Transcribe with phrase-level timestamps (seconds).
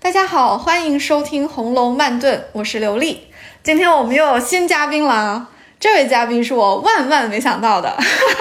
[0.00, 3.26] 大家好，欢迎收听《红楼慢炖》，我是刘丽。
[3.64, 5.48] 今天我们又有新嘉宾了！
[5.80, 7.96] 这位嘉宾是我万万没想到的，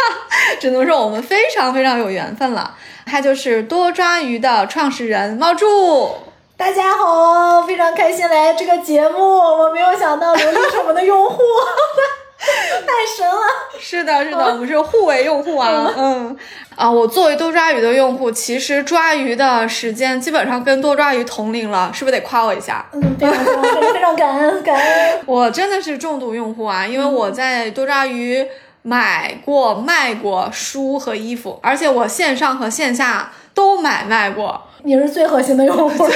[0.61, 2.75] 只能说我们非常非常有缘分了。
[3.07, 6.11] 他就是多抓鱼的创始人猫柱。
[6.55, 9.19] 大家好，非常开心来这个节目。
[9.19, 11.41] 我没有想到刘丽是我们的用户，
[12.87, 13.41] 太神了！
[13.79, 15.93] 是的，是的，我们是互为用户啊。
[15.97, 16.37] 嗯。
[16.75, 22.85] 啊，我作为多抓鱼的用户，其实抓鱼的时间基本上跟多抓鱼同龄了，是不是得夸我一下？
[22.93, 25.21] 嗯，非常非常感恩感恩。
[25.25, 28.45] 我真的是重度用户啊，因为我在多抓鱼
[28.83, 34.66] 买过、卖过书和衣服，而且我线上和线下都买卖过。
[34.83, 36.07] 你是最核心的用户，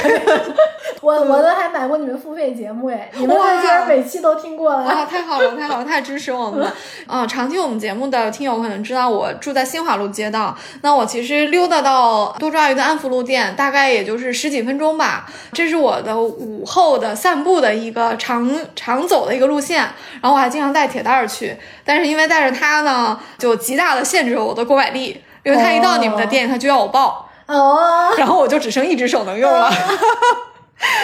[1.02, 5.04] 我我都还买过你们付费节目哎， 你们居然每期都听过了啊！
[5.04, 6.72] 太好了，太好了，太支持我们了
[7.06, 7.26] 啊！
[7.26, 15.26] 常听我们节目的听友可能知道，我住在新华路街道，那我其实溜达到多抓鱼的安福路店，大概也就是十几分钟吧。
[15.52, 19.78] 这是我的午后的散步的一个常常走的一个路线，
[20.20, 27.28] 然后我还经常带铁蛋儿去，但是因为带着它呢，就极大的限制了我的购买力，因为它一到你们的店，它就要我报。
[27.46, 29.70] 哦，然后我就只剩一只手能用了。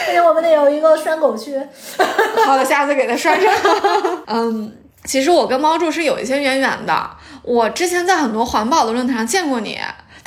[0.06, 1.60] 而且我们得有一个拴狗区。
[2.44, 3.52] 好的，下次给它拴上。
[4.26, 7.10] 嗯，其实我跟猫柱是有一些渊源的。
[7.42, 9.78] 我之前在很多环保的论坛上见过你。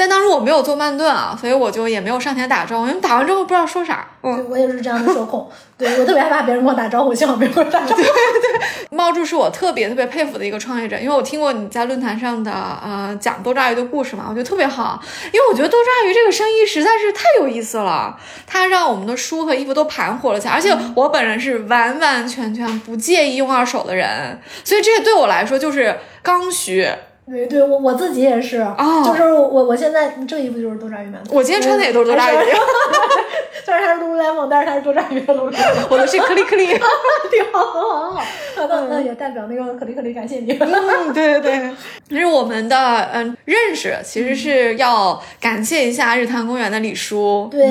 [0.01, 4.07] 但当时我没有做慢炖啊，所以我就也没有上前打招呼，因为打完之后不知道说啥。
[4.23, 8.01] 嗯，我也是这样的社恐，对我特别害怕别人跟我打招呼，幸好没有打招呼。
[8.01, 14.99] 对对，猫柱是我特别特别佩服的一个创业者，因为我听过你在论坛上的呃讲多抓鱼的故事嘛，我觉得特别好，
[15.31, 26.89] 因为我觉得多抓鱼这个生意实在是太有意思了，它让我们的书和衣服都盘活了起来，而且我本人是完完全全不介意用二手的人，所以这些对我来说就是刚需。
[27.31, 28.65] 对对，我我自己也是，
[29.05, 31.23] 就是我我现在这衣服就是多抓鱼买的。
[31.31, 32.35] 我今天穿的也都是多抓鱼，
[33.63, 35.55] 虽然它是 lululemon，但是它是多抓鱼的 lululemon。
[35.89, 36.67] 我的是克里克里，
[37.31, 38.21] 挺好，很好，很好。
[38.67, 40.51] 那那也代表那个克里克里感谢你。
[40.59, 41.71] 嗯，对对对，
[42.09, 47.47] 其实我们的嗯认识其实是要感谢一下日坛公园的李叔。
[47.49, 47.65] 对，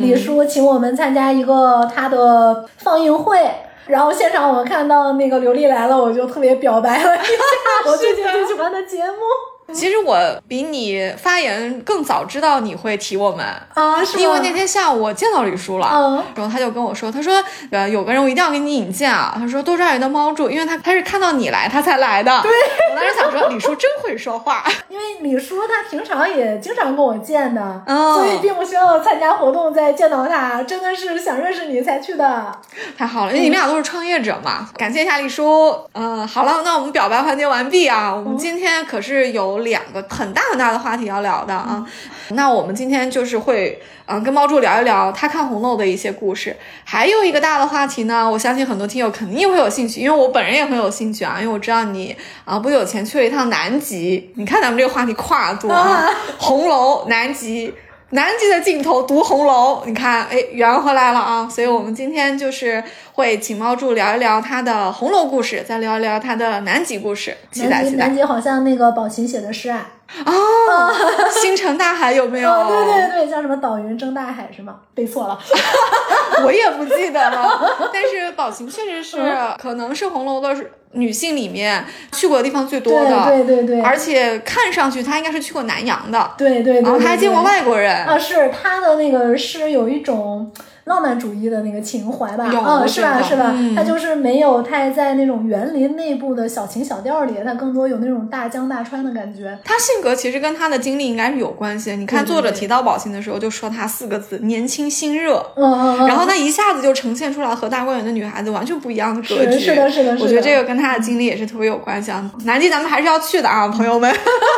[0.00, 3.38] 李叔请我们参加一个他的放映会。
[3.86, 9.55] 然后现场我们看到那个刘丽来了，我就特别表白了 一下我最近最喜欢的节目。
[9.72, 10.16] 其实我
[10.46, 13.44] 比你发言更早知道你会提我们
[13.74, 22.50] 啊，是因为那天下午我见到李叔了，嗯，然后他就跟我说，他说，呃，有个人我一定要给你引荐啊，他说多抓鱼的猫柱，因为他他是看到你来他才来的，对，
[22.92, 32.52] 我当时想说李叔真会说话， 因为李叔他平常也经常跟我见的，所以并不需要参加活动再见到他，真的是想认识你才去的，
[32.96, 39.55] 太好了，因为你们俩都是创业者嘛，感谢一下李叔，嗯，好了，那我们表白环节完毕啊，我们今天可是有。
[39.58, 41.84] 两个很大很大的话题要聊的啊，
[42.30, 57.72] 那我们今天就是会嗯跟猫柱聊一聊他看红楼的一些故事，还有一个大的话题呢，我相信很多听友肯定会有兴趣，因为我本人也很有兴趣啊，因为我知道你啊不久前去了一趟南极，你看咱们这个话题跨度啊， 红楼南极。
[58.10, 61.48] 南极的尽头读红楼，你看，哎，圆回来了啊！
[61.50, 62.82] 所以，我们今天就是
[63.14, 67.36] 会请猫柱聊一聊他的红楼故事，再聊一聊他的南极故事。
[67.50, 68.06] 期待期待。
[68.06, 69.90] 南极好像那个宝琴写的诗啊。
[70.24, 70.94] 哦，
[71.42, 72.48] 星辰大海有没有？
[72.68, 74.76] 对 对对，叫什么岛云争大海是吗？
[74.94, 75.36] 背错了，
[76.44, 77.88] 我也不记得了。
[77.92, 79.16] 但是宝琴确实是，
[79.58, 80.54] 可能是红楼的
[80.92, 83.24] 女性里面去过的地方最多的。
[83.26, 83.80] 对对对。
[83.80, 86.32] 而且看上去她应该是去过南洋的。
[86.38, 86.82] 对对对。
[86.82, 87.94] 然后她还见过外国人。
[88.04, 90.52] 啊，是她的那个诗有一种。
[90.86, 93.20] 浪漫主义的那个情怀吧，嗯，是吧？
[93.20, 93.52] 是吧？
[93.74, 99.58] 他就是没有太在那种园林内部的小情小调里，他更多有那种大江大川的感觉。
[99.64, 101.96] 他性格其实跟他的经历应该是有关系。
[101.96, 105.44] 你看作者提到宝琴的时候，就说他四个字：年轻心热。
[105.56, 106.06] 嗯嗯嗯。
[106.06, 109.58] 然后他一下子就呈现出来和大观园的女孩子完全不一样的格局。
[109.58, 110.22] 是的，是的，是的。
[110.22, 112.30] 我觉得这个跟他的经历也是特别有关系啊。
[112.44, 114.14] 南极咱们还是要去的啊，朋友们，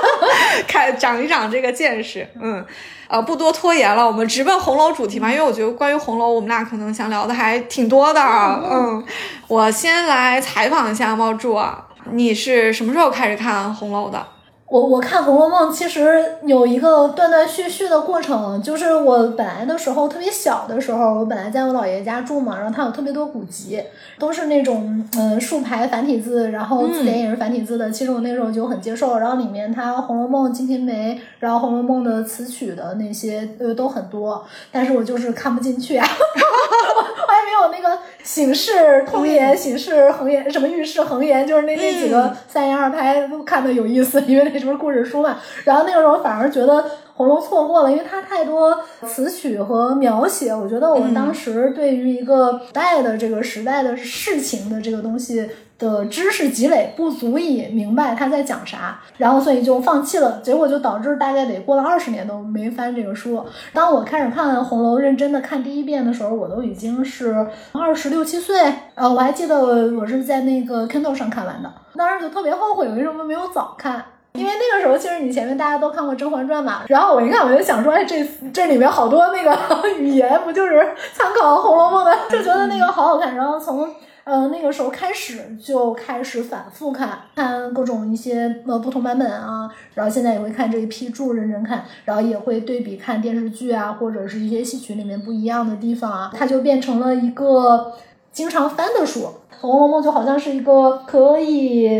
[0.69, 2.29] 看长一长这个见识。
[2.39, 2.63] 嗯。
[3.09, 8.21] 呃，不多拖延了，我们直奔红楼主题吧，因为我觉得关于红楼，我们俩可能想聊的还挺多的。
[8.21, 9.03] 嗯，
[9.49, 14.25] 我先来采访一下猫柱啊，你是什么时候开始看红楼的？
[14.71, 23.83] 我我看《红楼梦》其实有一个断断续续的过程，就是我本来的时候特别小的时候，我本来在我姥爷家住嘛，然后他有特别多古籍，
[24.19, 27.91] 都是那种嗯竖排繁体字，然后字典也是繁体字的。
[27.91, 37.99] 其实我那时候就很接受，然后里面它《红楼梦》《金瓶梅》，然后《红楼梦》的词曲的那些呃都很多，但是我就是看不进去啊， 我还没有那个
[38.29, 44.59] 醒世通言、醒世恒言什么遇世恒言，就是那那几个三言二拍都看的有意思，因为那。
[44.59, 45.39] 是不是故事书嘛？
[45.63, 46.83] 然后那个时候反而觉得
[47.19, 50.55] 《红楼错过了，因为它太多词曲和描写。
[50.55, 55.45] 我觉得我们当时对于一个古代的这个时代的事情的这个东西
[55.81, 60.41] 的知识积累不足以明白他在讲啥，然后所以就放弃了。
[60.45, 63.45] 结果就导致大概得过了二十年都没翻这个书。
[63.73, 68.57] 当我开始看红楼，认真的看第一遍的时候，我都已经是二十六七岁。
[68.95, 74.05] 呃，我还记得我是在那个 Kindle 上看完的，当时就特别后悔为什么没有早看。
[74.39, 79.57] 因为那个时候，其实你前面大家都看过《甄嬛传》嘛，然后我一看，我就想说，哎，这这里面好多那个
[79.99, 82.17] 语言，不就是参考《红楼梦》的？
[82.31, 83.35] 就觉得那个好好看。
[83.35, 83.89] 然后从
[84.25, 89.71] 呃那个时候开始，就开始反复看，看各种一些呃不同版本啊。
[89.95, 96.31] 然后现在也会看这一批注，认真看，然后也会对比看电视剧啊，或者是一些戏曲里面不一样的地方啊。
[96.37, 97.93] 它就变成了一个
[98.33, 99.21] 经常翻的书，
[99.61, 101.91] 《红楼梦》就好像是一个可以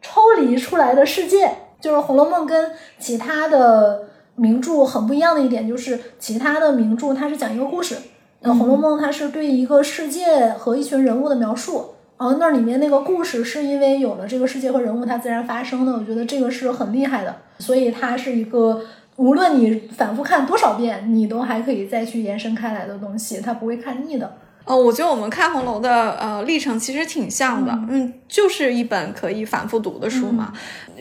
[0.00, 1.50] 抽离出来的世界。
[1.82, 4.04] 就是《红楼梦》跟其他的
[4.36, 7.96] 名著很不一样的一点，就是其他的名著它是讲一个故事，
[8.40, 18.80] 那《红楼梦》它是对一个世界和一群人物的描述，然后那里面那个故事是因为有了这个世界和人物它自然发生的，我觉得这个是很厉害的，所以它是一个
[19.16, 24.32] 无论你反复看多少遍，你都还可以再去延伸开来的东西，它不会看腻的。
[24.64, 30.52] 哦，我觉得我们看红楼的呃历程其实挺像的，嗯，就是一本可以反复读的书嘛。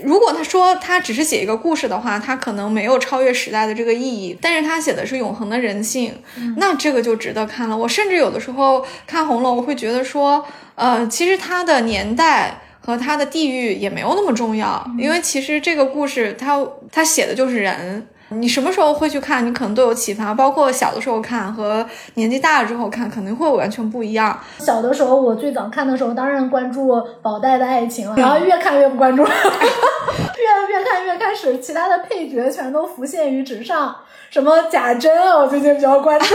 [0.03, 4.35] 如果他说他只是写一个故事的话，他可能没有超越时代的这个意义。
[4.41, 6.13] 但是他写的是永恒的人性，
[6.57, 7.77] 那这个就值得看了。
[7.77, 10.43] 我甚至有的时候看红楼，我会觉得说，
[10.73, 16.59] 呃，其实它的年代和它的地域也没有那么重要，因为其实这个故事它
[16.91, 18.07] 它写的就是人。
[18.31, 19.45] 你什么时候会去看？
[19.45, 21.85] 你可能都有启发，包括小的时候看和
[22.15, 24.39] 年纪大了之后看，肯定会完全不一样。
[24.59, 33.95] 小的时候，我最早看的时候，当然关注宝黛的爱情了，然后越看越不关注， 越越看越开始，其他的配角全都浮现于纸上，
[34.29, 36.25] 什么贾珍啊，我最近比较关注。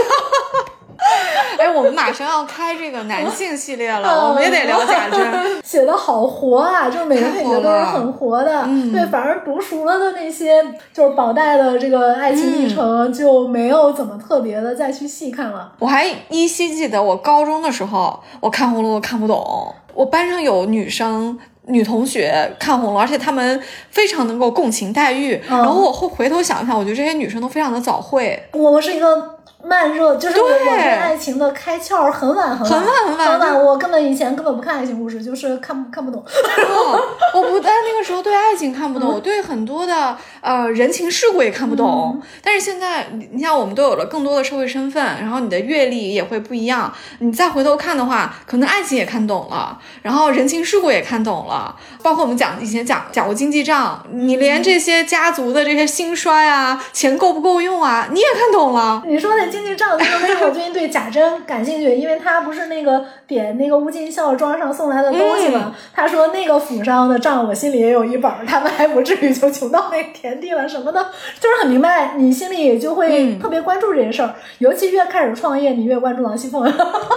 [1.57, 5.19] 哎，我们马上要开这个男性系列了， 我们也得聊贾珍，
[5.63, 8.63] 写的好活啊，就是每个配角都是很活的。
[8.91, 10.63] 对，反而读熟了的那些，
[10.93, 15.71] 就是宝黛的这个爱情历程就没有怎么特别的再去细看了。
[15.79, 25.41] 我还依稀记得，我高中的时候我看红楼梦看不懂，我班上有女生女同学看红楼，而且她们非常能够共情黛玉。
[25.47, 28.41] 然后我后回头想一想，我觉得这些女生都非常的早慧。
[28.53, 29.36] 我是一个。
[29.63, 36.23] 慢热就是我对爱情的开窍很晚很晚很晚很晚，我根本以前根本不看爱情故事，就是看看不懂。
[37.33, 42.21] 我不但那个时候对爱情看不懂，我对很多的呃人情世故也看不懂。
[42.43, 46.93] 但是现在你像我们都有了更多的社会身份，然后你的阅历也会不一样。
[47.19, 59.01] 你再回头看的话，可能爱情也看懂了，然后人情世故也看懂了，包括我们讲以前讲讲过经济账，你连这些家族的这些兴衰啊，钱够不够用啊，你也看懂了。
[59.07, 59.57] 你说的。
[59.57, 61.95] 经济账，为什么我最近对贾珍感兴趣？
[61.95, 65.75] 因为他不是那个点那个乌金孝庄上送来的东西吗？
[65.93, 71.01] 他说那个府上的账，我心里也有一本，他们还不至于就穷到那田地了什么的，
[71.39, 74.35] 就是很明白，你心里也就会特别关注这些事儿。
[74.59, 76.63] 尤其越开始创业，你越关注王熙凤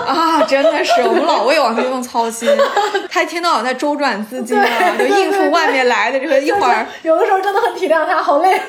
[0.07, 2.49] 啊，真的是 我们老为王熙凤操心，
[3.11, 4.67] 他一天到晚在周转资金啊，
[4.99, 8.61] 就应付外面来的这个一会儿，有的时候真的很体谅他，好累，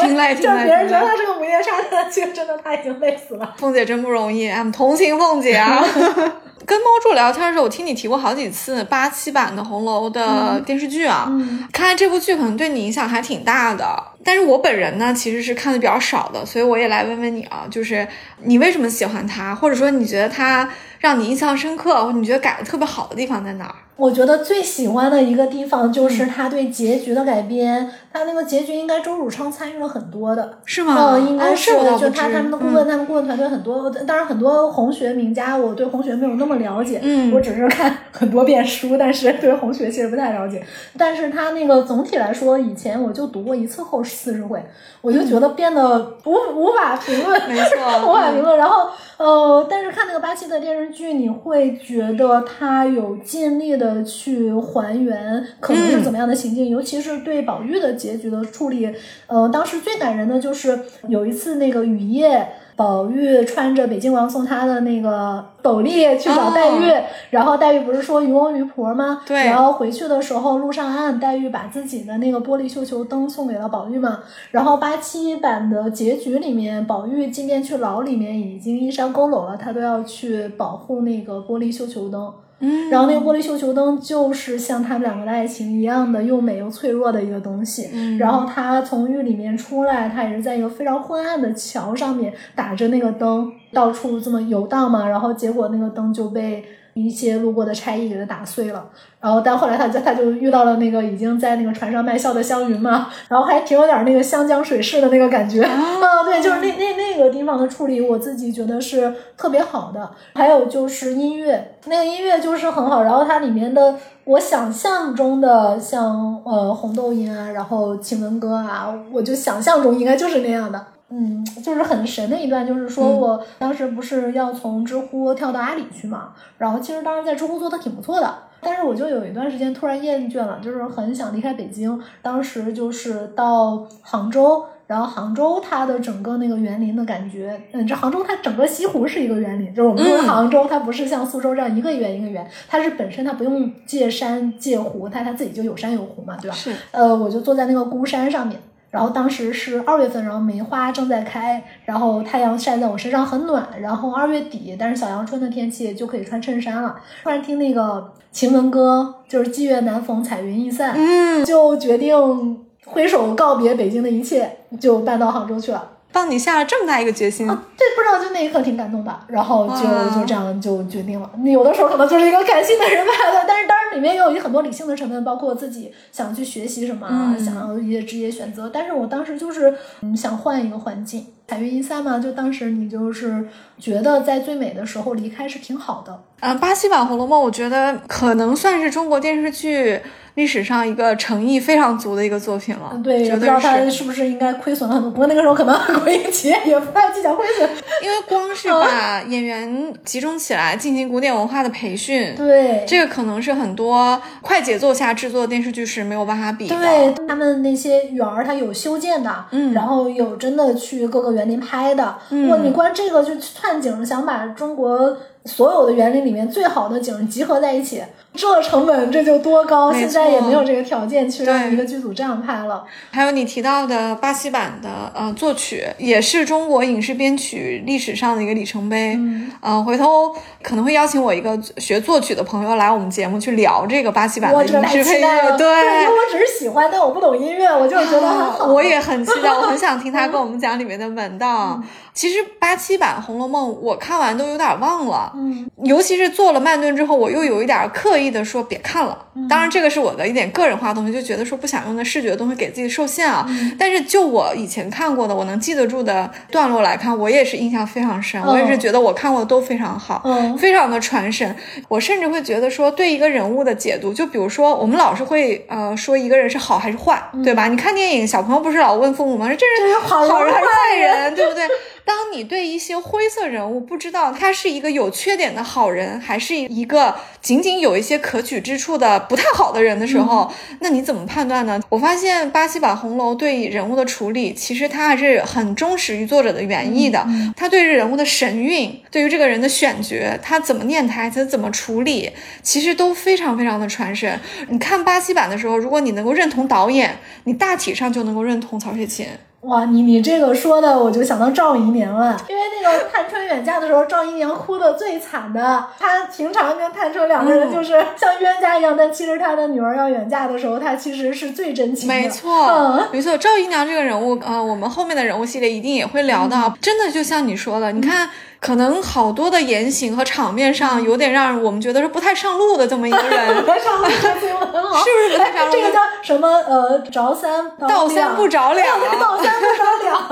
[0.00, 0.64] 挺累，挺累。
[0.64, 1.72] 别人觉得他是个母夜叉，
[2.10, 3.16] 其实真的他已经累。
[3.16, 5.84] 死了，凤姐真不容易，俺们同情凤姐啊。
[6.66, 11.30] 跟猫柱聊天的时候，我听你提过好几次八七版的《红楼》的电视剧啊，
[11.72, 13.84] 看来这部剧可能对你影响还挺大的。
[14.26, 18.06] 但是我本人呢，其实是看的比较少的，所以我也来问问你啊，就是
[18.42, 20.68] 你为什么喜欢它，或者说你觉得它
[20.98, 23.74] 让你印象深刻，或你觉得改的特别好的地方在哪儿？
[23.96, 31.12] 我觉得最喜欢的一个地方就是他对结局的改编，他那个结局应该周汝昌参与了很多的，是吗？
[31.12, 40.60] 嗯，应该是，就他他们的顾问，他们顾问团队很多，当然很多红学名家，我对红学没有那么了解，嗯，我只是看 很多遍书，但是对红学其实不太了解。
[40.98, 44.60] 但是他那个总体来说，以前我就读过一次后四十回，
[45.00, 48.56] 我就觉得变得无无法评论，没错，无法评论。
[48.58, 53.84] 然后呃，但是看那个八七的电视剧，你会觉得他有尽力的。
[53.84, 58.90] 的去还原可能是怎么样的情境，尤其是对宝玉的结局的处理，
[59.26, 62.48] 呃，当时最感人的就是有一次那个雨夜。
[62.76, 66.92] 宝玉穿着北静王送他的那个斗笠去找黛玉，
[67.30, 69.22] 然后黛玉不是说渔翁渔婆吗？
[69.26, 69.44] 对。
[69.46, 74.20] 然后回去的时候路上岸，黛玉把自己的那个玻璃绣球灯送给了宝玉嘛。
[74.50, 82.32] 然后八七版的结局里面，宝玉即便去牢里面已经衣衫佝偻了，他都要去保护那个玻璃绣球灯。
[82.64, 87.90] 嗯，然后那个玻璃绣球灯就是像他们两个的爱情一样的又美又脆弱的一个东西。
[87.92, 95.08] 嗯，然后他从狱里面出来，他也是在一个非常昏暗的桥上面打着那个灯，到处这么游荡嘛。
[95.08, 96.64] 然后结果那个灯就被。
[96.94, 98.86] 一些路过的差役给他打碎了，
[99.20, 110.10] 然后但后来他就他就遇到了那个已经在那个船上卖笑的湘云嘛，然后还挺有点那个湘江水势的那个感觉啊， 对，就是那那那个地方的处理，我自己觉得是特别好的。
[110.34, 120.86] 还有就是音乐，那个音乐就是很好，然后它里面的我想象中的像呃红豆音啊，然后晴雯歌啊，我就想象中应该就是那样的。
[121.16, 132.00] 嗯，就是很神的一段，就是说我当时不是要从知乎跳到阿里去嘛，然后其实当时在知乎做的挺不错的，但是我就有一段时间突然厌倦了，就是很想离开北京。
[132.20, 146.56] 当时就是到杭州，然后杭州它的整个那个园林的感觉，嗯，这杭州它整个西湖是一个园林，就是我们说杭州它不是像苏州这样一个园一个园，它是本身它不用借山借湖，它它自己就有山有湖嘛，对吧？
[146.56, 146.74] 是。
[146.90, 148.58] 呃，我就坐在那个孤山上面。
[148.94, 153.66] 然后当时是二月份，然后梅花正在开，然后太阳晒在我身上很暖。
[153.80, 156.94] 然后二月底，但是小阳春的天气就可以穿衬衫了。
[157.24, 165.90] 突然听那个晴雯歌，就是霁月难逢彩云易散，嗯，就决定挥手告别北京的一切，就搬到杭州去了。
[166.14, 169.82] 帮你下了这么大一个决心，啊对，不知道就那一刻挺感动的，然后就
[170.16, 171.28] 就这样就决定了。
[171.44, 173.12] 有的时候可能就是一个感性的人吧，
[173.48, 178.70] 但是当然里面也有一很多理性的成分，包括自己想去学习什么，想要一些职业选择。
[178.72, 183.48] 但是我当时就是嗯想换一个环境，彩云一三嘛，就当时你就是
[183.80, 186.22] 觉得在最美的时候离开是挺好的。
[186.38, 190.00] 嗯，巴西版《红楼梦》，我觉得可能算是中国电视剧。
[190.34, 195.10] 历史上一个诚意非常足的一个作品了，对，不知道他是不是应该亏损了很多。
[195.10, 197.68] 不过那个时候可能国营企业也不太计较亏损，
[198.02, 206.76] 因为光是把演员集中起来进行古典文化的培训，对，这个可能是很多快节奏下制作的电视剧是没有办法比的。
[206.76, 212.16] 对他们那些园儿，它有修建的，嗯，然后有真的去各个园林拍的。
[212.30, 218.02] 嗯，你光这个就串景，想把中国所有的园林里面最好的景集合在一起。
[218.36, 222.84] 这成本这就多高，现在也没有这个条件去让一个剧组这样拍了。
[223.12, 229.16] 还有你提到的巴西版的呃作曲，也是中国影视编曲历史上的一个里程碑。
[229.60, 230.34] 嗯，回头
[230.64, 235.56] 可能会邀请我一个学作曲的朋友来我们节目去聊这个巴西版的影视配乐。
[235.56, 235.66] 对，
[236.02, 238.66] 因为我只是喜欢，但我不懂音乐，我就是觉得很好。
[238.74, 241.80] 我也很期待，我很想听他跟我们讲里面的门道。
[242.14, 249.18] 其实八七版《红楼梦》我看完都有点忘了，嗯，尤其是做了慢炖之后，我又有一点刻意的说别看了。
[249.48, 253.44] 当然，这个是我的一点个人化的东西，就觉得说不想用的视觉的东西给自己受限啊。
[253.76, 258.40] 但是就我以前看过的，我能记得住的段落来看，我也是印象非常深。
[258.42, 260.22] 我也是觉得我看过的都非常好，
[260.56, 261.56] 非常的传神。
[261.88, 267.66] 我甚至会觉得说，对一个人物的解读，就比如说我们老是会呃说一个人是好还是坏，对吧？
[267.66, 269.48] 你看电影，小朋友不是老问父母吗？
[269.48, 271.64] 说这人好人还是坏人，对不对？
[272.04, 281.80] 当你对一些灰色人物不知道他是一个有缺点的好人，还是一个仅仅有一些可取之处的不太好的人的时候，那你怎么判断呢？
[281.88, 287.26] 我发现巴西版红楼对人物的处理，其实他还是很忠实于作者的原意的。
[287.56, 292.30] 他对人物的神韵，对于这个人的选角，他怎么念台词，怎么处理，
[292.62, 294.38] 其实都非常非常的传神。
[294.68, 299.26] 你看巴西版的时候，如果你能够认同导演，你大体上就能够认同曹雪芹。
[299.64, 305.84] 哇，你你这个说的，我就想到赵姨娘了，因为那个探春远嫁的时候，赵姨娘哭的最惨的。
[305.98, 312.14] 她平常跟探春两个人就是像冤家一样，但其实她的女儿要远嫁的时候，她其实是最真情的。
[312.14, 316.76] 没错，没错，赵姨娘这个人物，呃，我们后面的人物系列一定也会聊到。
[316.80, 318.28] 真的就像你说的，你看。
[318.64, 325.72] 可能好多的言行和场面上有点让我们觉得是不太上路的这么一个人， 不太上路，是不是不太上路？
[325.72, 326.48] 这个叫什么？
[326.48, 330.28] 呃，着三道 三不着两，道三不着两，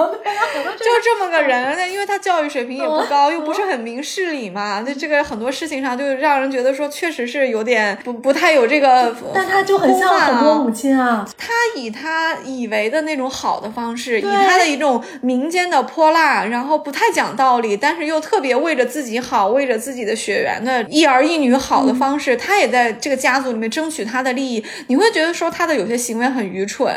[0.79, 1.77] 就这么个人。
[1.77, 9.15] 那因为他教育水平也不高， 又不是很明事理嘛，那这个很多事情上就让人觉得说，确实是有点不不太有这个。
[9.35, 18.22] 但他就很像很多母亲啊，他以他以为的那种好的方式，以他的一种民间的泼辣，然后不太讲道理，但是又。
[18.23, 24.65] 特别为着自己好，为着自己的血缘的一儿一女好的方式，他也在这个家族里面争取他的利益。
[24.89, 26.93] 你会觉得说他的有些行为很愚蠢，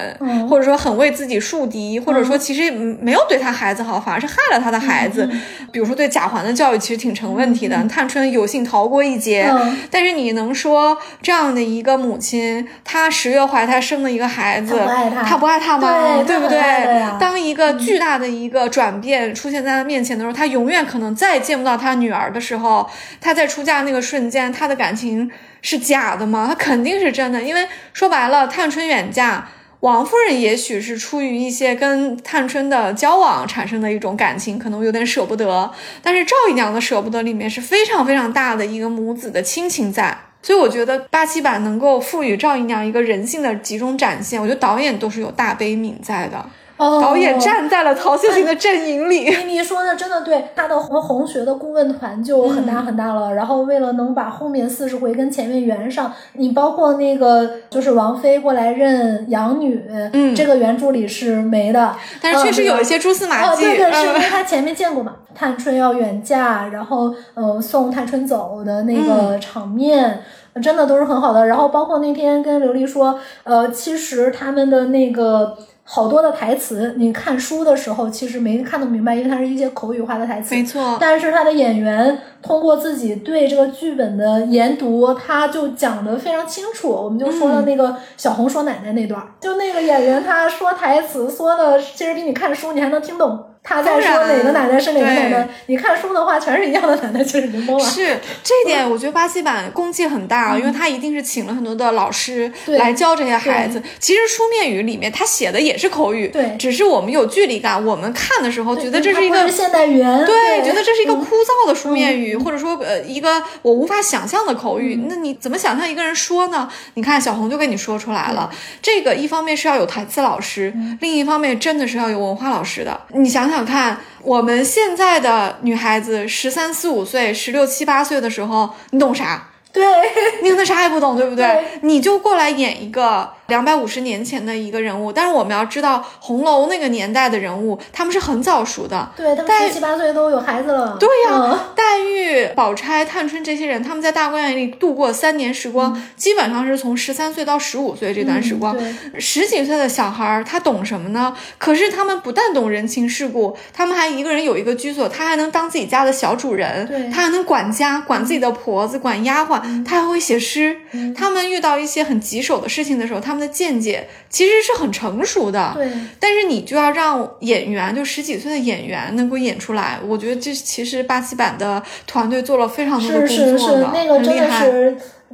[0.50, 5.30] 或者说很为自己树敌，或者者说其实没有对他孩子好，反而是害了他的孩子。
[5.72, 9.52] 比如说对贾环的教育其实挺成问题的，探春有幸逃过一劫。
[9.92, 14.80] 但是你能说这样的一个母亲，她十月怀胎生了一个孩子，
[15.26, 16.24] 她不爱他吗？
[16.26, 17.20] 对不对？
[17.20, 22.90] 当一个巨大的一个转变出现在他面前的时候，他永远可能再也见不到他女儿的时候，
[23.22, 25.32] 他在出嫁那个瞬间，他的感情
[25.62, 26.46] 是假的吗？
[26.48, 29.48] 他肯定是真的，因为说白了，探春远嫁。
[29.82, 35.72] 王夫人也许是出于一些跟探春的交往产生的一种感情，可能有点舍不得。
[36.02, 46.44] 但是赵姨娘的舍不得里面是非常非常大的一个母子的亲情在，所以我觉得八七版能够赋予赵姨娘一个人性的集中展现，我觉得导演都是有大悲悯在的。
[46.78, 49.34] 导演站在了曹雪芹的阵营里。
[49.46, 53.34] 你说的真的对，他的红红学的顾问团就很大很大了。
[53.34, 61.96] 然后为了能把后面四十回跟前面圆上，你包括那个就是王菲过来认养女，嗯，这个原著里是没的。
[62.22, 63.64] 但是确实有一些蛛丝马迹。
[63.64, 70.22] 对对，是因为他前面见过嘛，探春要远嫁，然后呃送探春走的那个场面，
[70.62, 71.48] 真的都是很好的。
[71.48, 75.56] 然后包括那天跟琉璃说，呃，其实他们的那个。
[75.88, 80.56] 好多的台词，你看书的时候其实没看得明白，因为它是一些口语化的台词。
[80.56, 80.98] 没错。
[81.00, 86.90] 但是他的演员通过自己对这个剧本的研读，他就讲得非常清楚。
[86.90, 93.46] 我们就说了那个小红说奶奶那段，就那个演员他说台词说的，其实比你看书你还能听懂。
[93.68, 95.48] 他在说哪个奶奶是哪个奶奶？
[95.66, 97.84] 你看书的话，全是一样的奶奶，其实懵了。
[97.84, 103.82] 是这一点，我觉得巴西版功绩很大啊，因为他一定是请了很多的老师来教这些孩子。
[104.00, 115.08] 其实书面语里面他写的也是口语，对，只是我们有距离感，我们看的时候觉得这是一个现代语言，对，觉得这是一个枯燥的书面语，或者说呃一个我无法想象的口语。
[115.10, 116.70] 那你怎么想象一个人说呢？
[116.94, 118.48] 你看小红就跟你说出来了，
[118.80, 123.02] 这个一方面是要有台词老师，另一方面真的是要有文化老师的。
[123.16, 123.55] 你想想。
[123.56, 129.48] 想看我们现在的女孩子十三四五岁、十六七八岁的时候，你懂啥？
[129.76, 131.64] 对，你可能啥也不懂，对不对？
[131.82, 133.30] 你就过来演一个。
[133.48, 140.98] 两百五十年前的一个人物，但是我们要知道红楼那个年代的人物，他们是很早熟的，对他们七七八岁都有孩子了。
[141.00, 148.76] 对呀，黛玉、宝钗、探春这些人，他们在大观园里度过三年时光，基本上是从十三岁到十五岁这段时光。
[149.20, 151.38] 十几岁的小孩儿，他懂什么呢？
[151.60, 160.76] 可是他们不但懂人情世故，他们还一个人有一个居所，他还能当自己家的小主人，他还能管家，管自己的婆子，管丫鬟，他还会写诗。
[161.16, 165.92] 他们遇到一些很棘手的事情的时候，他们的见解其实是很成熟的，对。
[166.20, 174.70] 但是你就要让演员，就十几岁的演员能够演出来，我觉得这其实八七版的团队做了非常多的工作的，很厉害。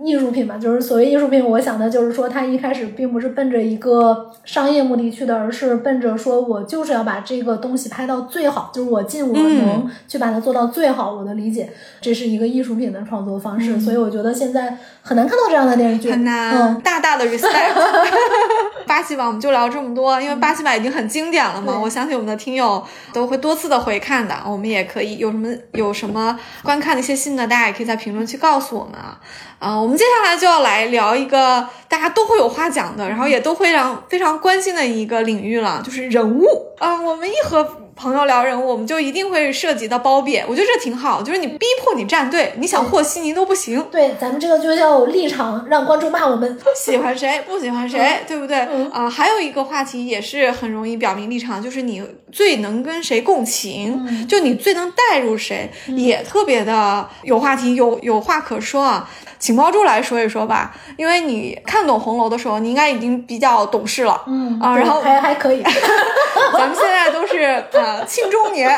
[0.03, 11.13] 艺术品嘛，就是所谓艺术品，我想的就是说，它一开始并不是奔着一个商业目的去的，而是奔着说我就是要把这个东西拍到最好，就是我尽我能去把它做到最好。
[11.13, 16.79] 我的理解，这是一个艺术品的创作方式，所以我觉得现在很难看到这样的电视剧，很难。
[16.81, 17.75] 大大的 respect。
[18.87, 24.35] 八七版我们就聊这么多，因为八七版已经很经典了嘛，我相信我们的听友都会多次的回看的。
[24.45, 29.19] 我们也可以有什么有什么观看的一些心得，大家也可以在评论区告诉我们啊。
[29.59, 36.45] 啊，我们接下来就要来聊一个大家都会有话讲的，然后也都会让非常关心的一个领域了，就是人物
[36.77, 37.01] 啊。
[37.01, 37.63] 我们一和
[38.01, 43.79] 朋友聊人物，我们就一定会涉及到褒贬，我觉得这挺好，就是你逼迫你站队，你想和稀泥都不行。
[43.91, 46.57] 对，咱们这个就叫立场，让观众骂我们。
[46.75, 48.57] 喜欢谁不喜欢谁，对不对？
[48.91, 59.07] 啊，还有一个话题也是很容易表明立场，就是你最能跟谁共情，就你最能带入谁，也特别的有话题，有有话可说啊。
[59.37, 65.63] 请包珠来说一说吧，因为你看懂红楼的时候，你应该已经比较懂事了，嗯啊，然后还还可以，
[66.53, 67.41] 咱们现在都是
[67.73, 68.69] 呃青中年，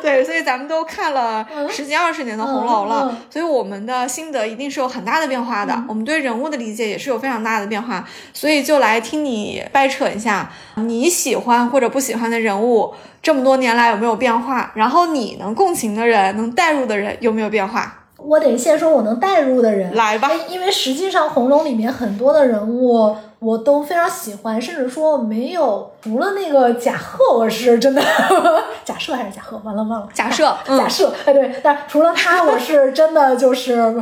[0.00, 18.00] 对，所以咱们都看了十几二十年的红楼了，所以我们的心得一定是有很大的变化的，我们对人物的理解也是有非常大的变化，所以就来听你掰扯一下你喜欢或者不喜欢的人物，这么多年来有没有变化，然后你能共情的人，能代入的人有没有变化？
[18.16, 19.94] 我得先说我能代入的人。
[19.94, 28.02] 来吧，因为实际上红楼里面很多的人物我都非常喜欢，甚至说没有除了那个贾贺，我是真的
[28.84, 33.94] 贾赦还是贾贺，完了忘了贾赦，贾赦， 哎对，但除了他，我是真的就是，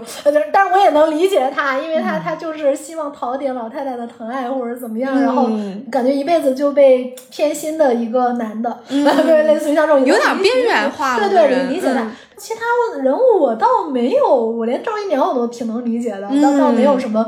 [0.53, 5.49] 但是我也能理解他，因为他他就是希望讨点老太太的疼爱或者怎么样，然后
[5.91, 12.07] 感觉一辈子就被偏心的一个男的， 对，类似于像这种有点边缘化对对，理解他。
[12.37, 12.61] 其他
[13.01, 17.25] 人物我倒没有，我连赵姨娘我都挺能理解的，倒倒没有什么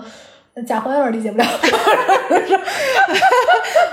[0.62, 1.44] 贾环有点理解不了。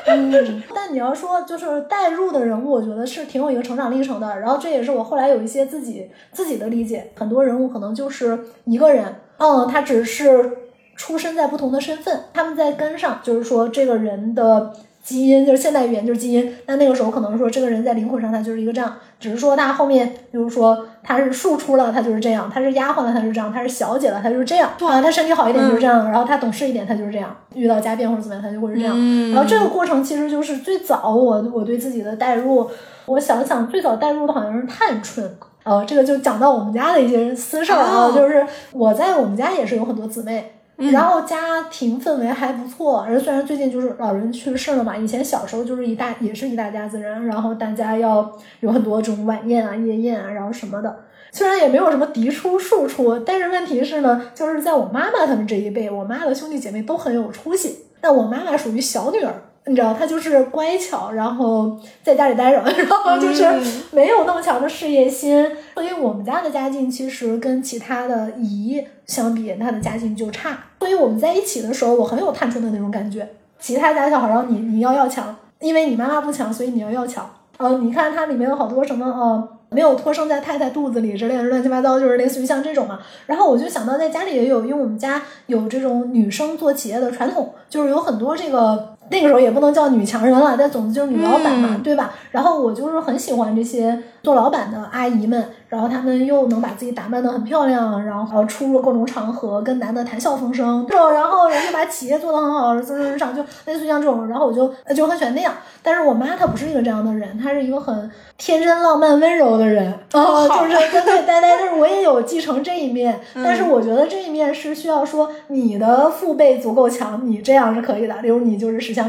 [0.06, 4.40] 嗯，但你要说就是代入的人物，我觉得是挺有一个成长历程的。
[4.40, 10.58] 然后这也是我后来有一些自己自己的理解，很多人物可能就是一个人，嗯，他只是
[10.96, 14.74] 出身在不同的身份，他们在跟上，就是说这个人的。
[15.04, 24.70] 基因就是现代语言就是基因，那那个时候可能说这个人在灵魂上他就是一个这样，只是说他后面就是说他是庶出了她就是这样，她是丫鬟了她就是这样，她是小姐了她就是这样。
[24.80, 28.96] 啊，她身体好一点就是这样，然后她懂事一点她就是这样，遇到家变或者怎么样她就会是这样，
[29.32, 32.70] 然后这个过程其实就是最早我我对自己的代入，
[33.06, 40.54] 我想想最早代入的好像是探春，呃，这个就讲到我们家的一些私事儿啊，就是我在我们家也是有很多姊妹。
[40.90, 51.04] 然后家庭氛围还不错，而虽然最近就是老人去世了嘛，以前小时候就是一大也是一大家子人，然后大家要有很多这种晚宴啊、夜宴啊，然后什么的。
[51.32, 59.34] 虽然也没有什么嫡出庶出，但是问题是呢，就是在我妈妈他们这一辈，我妈的兄弟姐妹都很有出息，但我妈妈属于小女儿。
[59.68, 63.46] 你知道他就是乖巧，然后在家里待着， 然后就是
[63.92, 65.48] 没有那么强的事业心。
[65.76, 70.58] 所以我们家的家境其实跟其他的姨相比，她的家境就差。
[70.80, 73.30] 所以我们在一起的时候，我很有探春的那种感觉。
[73.60, 77.30] 其他家小孩儿，你你要要强，因为你妈妈不强，所以你要要强。
[77.58, 83.00] 呃，你看它里面有好多什么呃，没有托生在太太肚子里之类的乱七八糟，就是类似于像这种嘛。
[83.28, 88.91] 然后我就想到在家里也有，因为我们家有这种女生做企业的传统，就是有很多这个。
[89.12, 92.12] 那个时候也不能叫女强人了，但总之就是女老板嘛，对吧？
[92.32, 105.54] 然后我就是很喜欢这些做老板的阿姨们，然后她们又能把自己打扮得很漂亮，然后出入各种场合跟男的谈笑风生， 然后人家把企业做得很好，就是日常就类似于像这种，然后我就就很喜欢那样。
[105.84, 111.58] 但是我妈她不是一个这样的人，她是一个很天真浪漫温柔的人啊， 就是对对呆呆。
[111.58, 118.16] 但是我也有继承这一面，但是我觉得这一面是需要说你的父辈足够强，你这样是可以的。
[118.22, 119.02] 例如你就是实。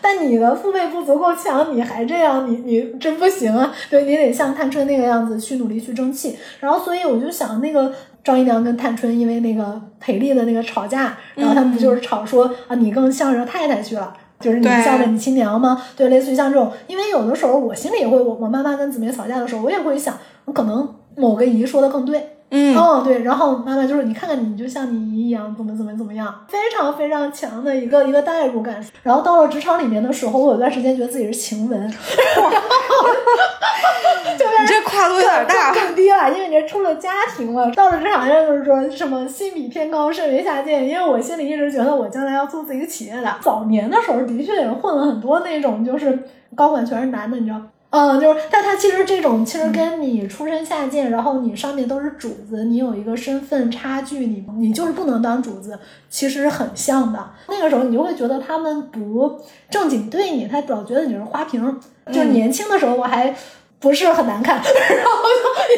[0.00, 3.72] 但你的父辈不足够强，你还这样，你你真不行啊！
[3.90, 6.36] 对你得像探春那个样子去努力去争气。
[6.60, 15.82] 然后，所以我就想，那个张姨娘跟探春因为那个裴丽的那个吵架，然后他们不就是吵说啊，你更向着太太去了，就是你向着你亲娘吗？
[15.96, 16.72] 对，类似于像这种。
[16.86, 22.31] 因为有的时候我心里也会，我我妈妈跟姊妹吵架的时候，我也会想，我可能某个姨说的更对。
[22.54, 28.78] 嗯哦对，然后妈妈就是你看看你就像你姨一样怎么怎么怎么样，非常非常强的一个一个代入感。
[29.02, 31.94] 然后到了职场里面的时候，我有段时间觉得自己是晴雯，你
[34.68, 37.70] 这跨度有点大，更低了，因为你出了家庭了。
[37.70, 43.34] 到了职场上就是说什么心比天高，身为下贱，因为我心里一直觉得我将来要做自己企业的。
[43.40, 46.18] 早年的时候的确也混了很多那种，就是
[46.54, 47.60] 高管全是男的，你知道。
[47.92, 55.78] 嗯，就是，但他其实这种其实跟你出身下贱，然后你上面都是主子，你有一个身份差距，你你就是不能当主子，
[56.08, 57.30] 其实很像的。
[57.48, 61.80] 那个时候你就会觉得他们不正经对你，他老觉得你是花瓶。
[62.06, 63.36] 就是年轻的时候我还。
[63.82, 65.28] 不是很难看， 然后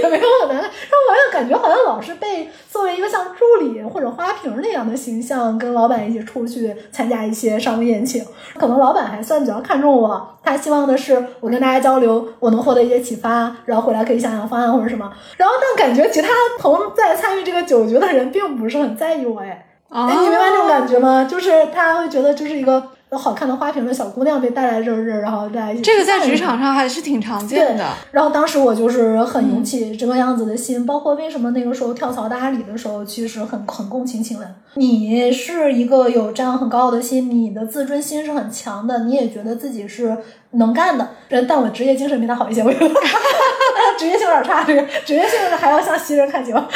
[0.01, 8.23] 也没有很难看，然后好像感觉好像老是被作为一个像助理或者花瓶那样的形象，跟老板一起出去参加一些商务宴请。
[8.59, 15.11] 可能老板还算比较看重我，他希望的是我跟大家交流，我能获得一些启发，然后回来可以想想方案或者什么。
[15.39, 16.29] 然后但感觉其他
[16.61, 21.25] 同在参与这个酒局的人并不是很在意我，哎，哎，你明白这种感觉吗？
[21.25, 22.91] 就是他会觉得就是一个。
[23.17, 25.83] 好看的花瓶的小姑娘被带来这儿，然后大家一起。
[25.83, 27.89] 这个在职场上还是挺常见的。
[28.11, 34.47] 然后当时我就是很涌起这个样子的心，包括为什么那个时候跳槽大理的时候，其实很很共情晴雯。
[34.75, 40.17] 你是一个有这样很高傲的心，你的自尊心是很强的，你也觉得自己是。
[40.57, 41.09] 能干的，
[41.49, 42.87] 但我职业精神比他好一些，我觉得
[43.99, 46.65] 职业性有点差，这个职业性还要向袭人看齐吧。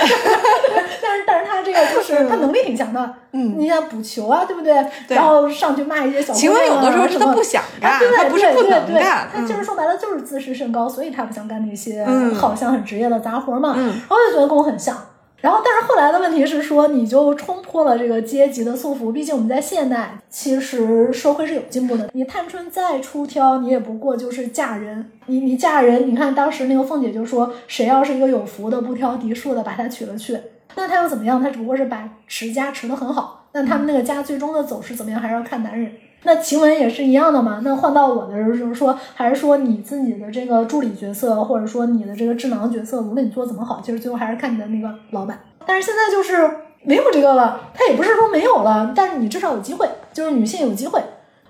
[1.00, 4.84] 但是，但是他这个就是他能力挺强的，嗯，你像补球啊，对不对？
[5.10, 13.76] 然后上去骂一些小姑娘有的时候是他不想干，他不是不能干，他就是说白了就是自视甚高，所以他不想干那些好像很职业的杂活嘛。
[13.76, 14.96] 然后就觉得跟我很像。
[15.40, 19.12] 然后，但是后来的问题是说，你就冲破了这个阶级的束缚。
[19.12, 22.10] 毕竟我们在现代，其实社会是有进步的。
[22.12, 25.12] 你探春再出挑，你也不过就是嫁人。
[25.26, 30.36] 你你嫁人，你看当时那个凤姐就说，谁要是一个有福的，不挑嫡庶的，把她娶了去，
[30.74, 31.40] 那她又怎么样？
[31.40, 33.46] 她只不过是把持家持得很好。
[33.52, 35.92] 那他们那个家最终的走势怎么样，还是要看男人。
[36.24, 37.60] 那晴雯也是一样的嘛？
[37.62, 45.38] 那换到我的时候，就是说，还是说你自己的这个助理角色，或者说你的这个智囊角色，无论你做怎么好，其实最后还是看你的那个老板。
[45.64, 46.50] 但是现在就是
[46.82, 51.00] 没有这个了，他也不是说没有了，但是你至少有机会，就是女性有机会，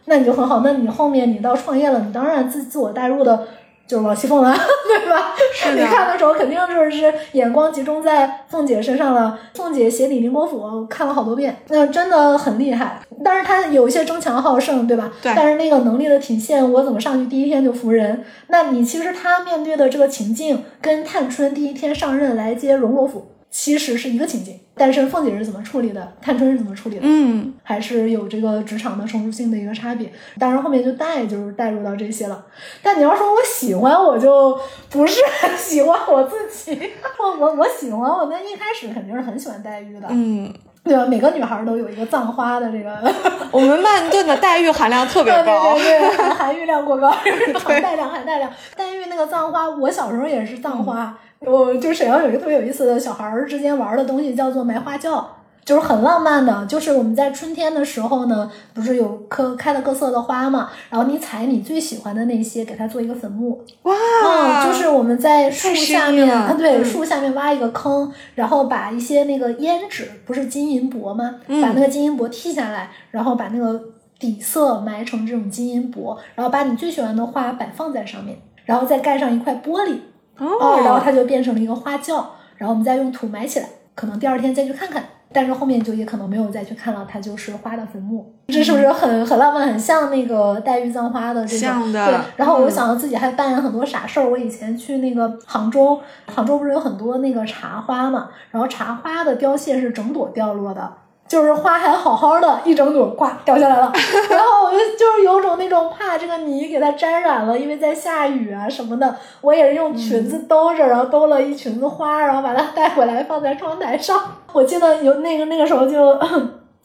[0.04, 0.60] 那你就很好。
[0.60, 3.46] 那你后面你到创业了，你当然自自我代入的
[3.88, 4.54] 就是王熙凤了，
[4.86, 5.34] 对吧？
[5.54, 9.38] 是你看的时候肯定就是眼光集中在凤姐身上了。
[9.54, 13.00] 凤姐写李宁国府我看了好多遍，那真的很厉害。
[13.24, 15.10] 但是她有一些争强好胜，对吧？
[15.22, 18.22] 对但是那个能力的体现，我怎么上去第一天就服人？
[18.48, 23.26] 那你其实她面对的这个情境，跟探春第一天上任来接荣国府
[23.60, 27.02] 其实是一个情景，但是凤姐是怎么处理的，探春是怎么处理的？
[27.02, 30.08] 嗯，还是有这个职场的成熟性的一个差别。
[30.38, 32.46] 当然后面就带就是带入到这些了。
[32.84, 34.56] 但你要说我喜欢，我就
[34.88, 36.80] 不是很喜欢我自己。
[37.18, 40.54] 我我我喜欢我那一开始肯定是很喜欢黛玉的，嗯，
[40.88, 41.04] 对吧？
[41.06, 42.90] 每个女孩都有一个葬花的这个。
[43.52, 45.74] 我们曼顿的黛玉含量特别高。
[45.74, 48.50] 对对对，含 含玉量过高，含黛量含黛量。
[48.74, 51.14] 黛玉那个葬花，我小时候也是葬花。
[51.40, 55.36] 我就沈阳有一个特别有意思的小孩儿之间玩的东西，叫做埋花轿。
[55.64, 63.62] 就是很浪漫的，就是我们在春天的时候呢，不是有各开了各色的花嘛，然后你采你最喜欢的那些，给它做一个坟墓。
[63.82, 71.34] 哇，嗯，就是我们在树下面，对，嗯树下面挖一个坑，然后把一些那个胭脂，不是金银箔吗？
[71.48, 73.78] 嗯把那个金银箔剔下来，然后把那个
[74.18, 79.98] 底色埋成这种金银箔，然后把你最喜欢的花摆放在上面，然后再盖上一块玻璃，
[80.38, 85.04] 哦，然后它就变成了一个花轿，然后我们再用土埋起来，可能第二天再去看看。
[85.32, 91.58] 但是后面就也可能没有再去看了，它就是花的坟墓，这是不是很很浪漫，很像那个黛玉葬花的这种？
[91.58, 94.28] 像的对，然后我就想到自己还办了很多傻事儿。
[94.28, 100.92] 我以前去那个杭州，杭州不是有很多那个茶花嘛，然后茶花的凋谢是整朵掉落的。
[101.28, 103.92] 就是花还好好的，一整朵呱掉下来了，
[104.30, 114.18] 然后我就就是有种那种怕这个泥给它沾染了，因为在下雨啊什么的，我也是用裙子兜着，然后兜了一裙子花，然后把它带回来放在窗台上。
[114.52, 116.18] 我记得有那个那个时候就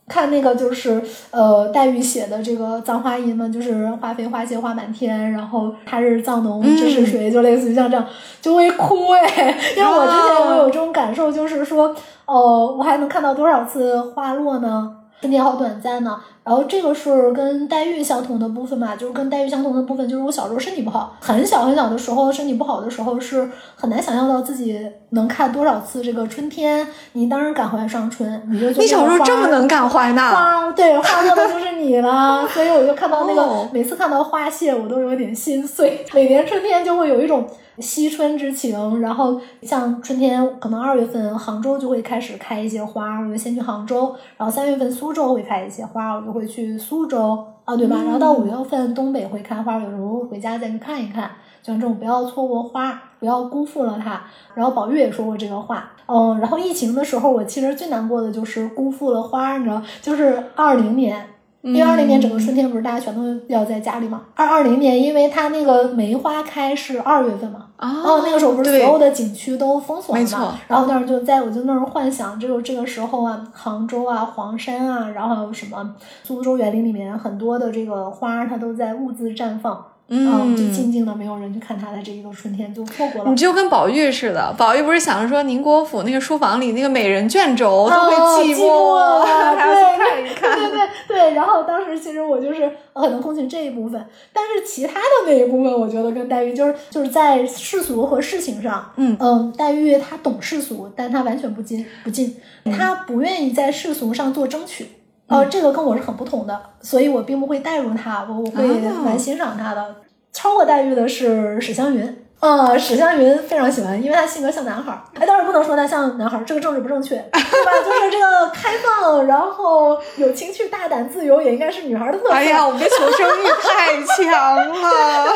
[0.10, 1.02] 看那个就是
[1.32, 8.06] 呃黛玉写的这个《葬花吟》嘛，就是花飞花谢花满天，然后他日葬农知是谁，就类似于像这样
[8.42, 11.96] 就会哭哎，因为我之前我有这种感受，就是说
[12.34, 14.92] 哦，我还能看到多少次花落呢？
[15.22, 16.20] 春天好短暂呢。
[16.44, 24.78] 然后这个是跟黛玉相同的部分嘛，就是跟黛玉相同的部分，就是我小时候身体不好，很小很小的时候身体不好的时候是很难想象到自己
[25.12, 26.86] 能看多少次这个春天。
[27.14, 30.22] 你当然感怀上春，你就你小时候这么能感怀呢？
[30.32, 36.04] 花对花落的就是你了， 所以我就看到那个、哦每次看到花谢，我都有点心碎。
[36.14, 37.48] 每年春天就会有一种
[37.80, 47.98] 惜春之情，然后像春天可能二月份杭州就会开始开一些花，我就先去杭州，然后三月份苏州会开一些花，我就会去苏州啊，对吧？
[48.04, 51.32] 然后到五月份东北会开花，有时候回家再去看一看。
[51.62, 54.22] 像这种不要错过花，不要辜负了它。
[54.54, 61.26] 然后宝玉也说过这个话，嗯，然后疫情的时候，我其实最难过的就是辜负了花，你知道，就是二零年。
[61.64, 64.22] 因为二零年整个春天不是大家全都要在家里嘛？
[64.36, 70.60] 二二零年，因为它那个梅花开是二月份嘛，哦那个时候不是所有的景区都封锁了嘛？
[70.68, 79.86] 然后当时就在我就那儿幻想，这个这个时候啊，杭州啊、黄山啊，然后还有什么苏州园林里面很多的这个花，它都在兀自绽放。
[80.10, 83.36] 嗯就静静的，没有人去看他的这一个春天，就错过了你。
[83.36, 90.60] 就跟宝玉似的，宝玉不是想着说宁国府那个书房里那个美人卷轴都会哦寂寞，了 还要去看一对看。
[90.60, 102.36] 对对对，然后当时其实我就是很能共情这一部分，但是其他的那一部分，我觉得跟黛玉就是就是在世俗和事情上，嗯嗯，黛玉她懂世俗，但她完全不进不进，
[102.66, 104.88] 她不愿意在世俗上做争取。
[105.28, 109.96] 呃，这个跟我是很不同的，所以我并不会代入他，我我会哦蛮欣赏他的。
[110.32, 112.23] 超过黛玉的是史湘云。
[112.44, 115.00] 啊、史湘云非常喜欢，因为她性格像男孩儿。
[115.18, 117.72] 哎，当然不能说她像男孩儿，这个政治不正确， 对吧？
[117.86, 122.32] 就是这个开放，然后有情趣、大胆、自由，也应该是女孩儿的特色。
[122.34, 125.34] 哎呀，我们的求生欲 太强了。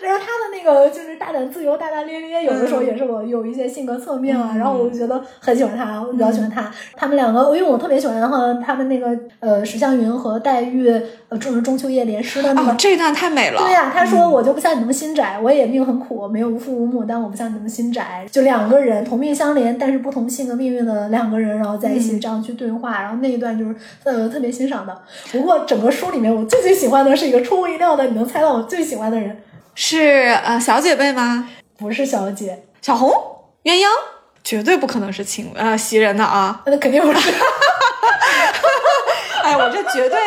[0.00, 4.50] 对，然后她的那个就是大胆、自由、大大咧咧，有的时候也是我有一些性格侧面啊。
[4.54, 6.72] 嗯然后我就觉得很喜欢她，我比较喜欢她。
[6.96, 9.08] 他们两个，因为我特别喜欢哈，他们那个
[9.40, 10.90] 呃史湘云和黛玉
[11.36, 13.60] 呃中中秋夜联诗的那个哦，这一段太美了。
[13.60, 18.26] 对呀、他说我就不像你那么心窄，我也命很苦，没有无父无母，但我不像你那么心窄。
[18.30, 25.02] 就两个人同命相连，但是不同性格命运的两个人，然后在一起这样去对话，然后那一段就是呃特别欣赏的。
[25.30, 29.42] 不过整个书里面，我最最喜欢的是一个出乎意料的，你能猜到我最喜欢的人
[29.74, 31.48] 是呃小姐妹吗？
[31.78, 33.10] 不是小姐，小红、
[33.64, 33.86] 鸳鸯，
[34.42, 36.62] 绝对不可能是情呃袭人的啊！
[36.66, 37.18] 那肯定不是。
[39.46, 40.18] 哎，我这绝对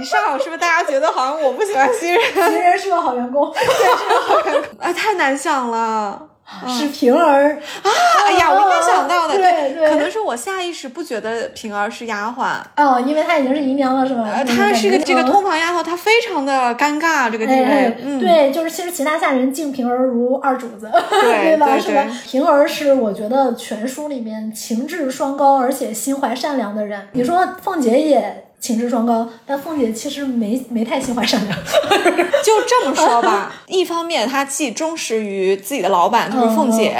[0.00, 2.22] 一上，是不是大家觉得好像我不喜欢新人？
[2.34, 6.22] 新人是个好员工， 对，是个好员工哎，太难想了。
[6.66, 7.90] 是平儿啊！
[8.26, 14.26] 哎呀，我应该想到的，对对，可能是我下意识不觉得平儿是丫鬟哦，因为她已经是姨娘了，是吧？
[14.44, 17.94] 她是个这个通房丫头，她非常的尴尬这个地位。
[18.02, 21.78] 嗯，对，就是其实其他下人敬平儿如二主子， 对吧？
[21.78, 22.06] 是吧？
[22.24, 27.08] 平儿是我觉得全书里面情志双高，而且心怀善良的人。
[27.12, 28.47] 你说凤姐也。
[28.60, 31.58] 情志双高，但凤姐其实没没太心怀善良。
[32.44, 36.92] 就这么说吧，一方面她既忠实于自己的老板，就是凤姐；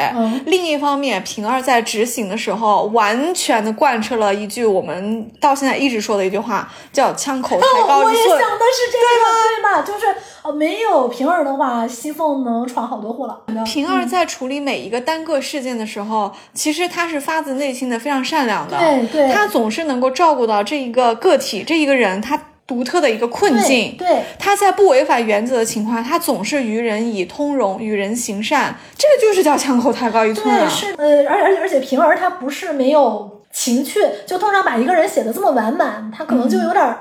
[0.46, 8.04] 另一方面，平儿在执行的时候，完全的贯彻了一句我们到现在一直说的一句话，叫“枪口抬高一寸”。
[8.04, 9.82] 我也想的是这个，对吧？
[9.82, 10.06] 就是
[10.42, 13.40] 呃，没有平儿的话，西凤能闯好多祸了。
[13.64, 18.76] 平儿在处理每一个单个事件的时候，其实她是发自内心的非常善良的。
[18.78, 21.47] 对对，她总是能够照顾到这一个个体。
[21.66, 30.68] 这一个人，他独特的一个困境，对，他在不违反原则的情况下，他总是与人以通融，与人行善，这个就是叫枪口抬高一寸啊。
[30.68, 36.96] 是，呃，而而且而且平儿他不是没有情趣，就通常把一个人写的这么完满，他可能就有点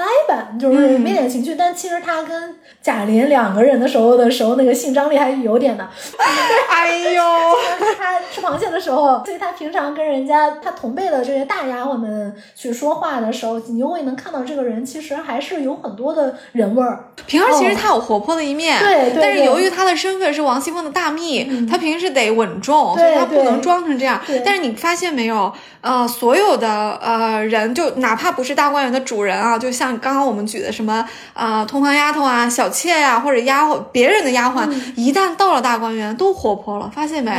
[0.00, 1.54] 呆板，就是没点情趣。
[1.54, 5.86] 但其实他跟贾玲两个人的时候的时候，那个性张力还有点的。
[6.70, 7.22] 哎呦，
[7.98, 17.04] 他吃螃蟹的时候，所以他平常跟人家他同辈的这些大丫鬟们去说话的时候，你就会能看到这个人其实还是有很多的人味儿。
[17.26, 24.20] 平儿其实他有活泼的一面，对，但是由于他的身份是王熙凤的大秘，他平时得稳重，所以他不能装成这样。
[24.44, 25.52] 但是你发现没有？
[25.82, 26.68] 呃，所有的
[27.02, 37.30] 呃人，就哪怕不是大观园的主人啊，就像刚刚我们举的什么啊，通房丫头啊、小妾呀，或者丫鬟别人的丫鬟，一旦到了大观园，都活泼了，发现没？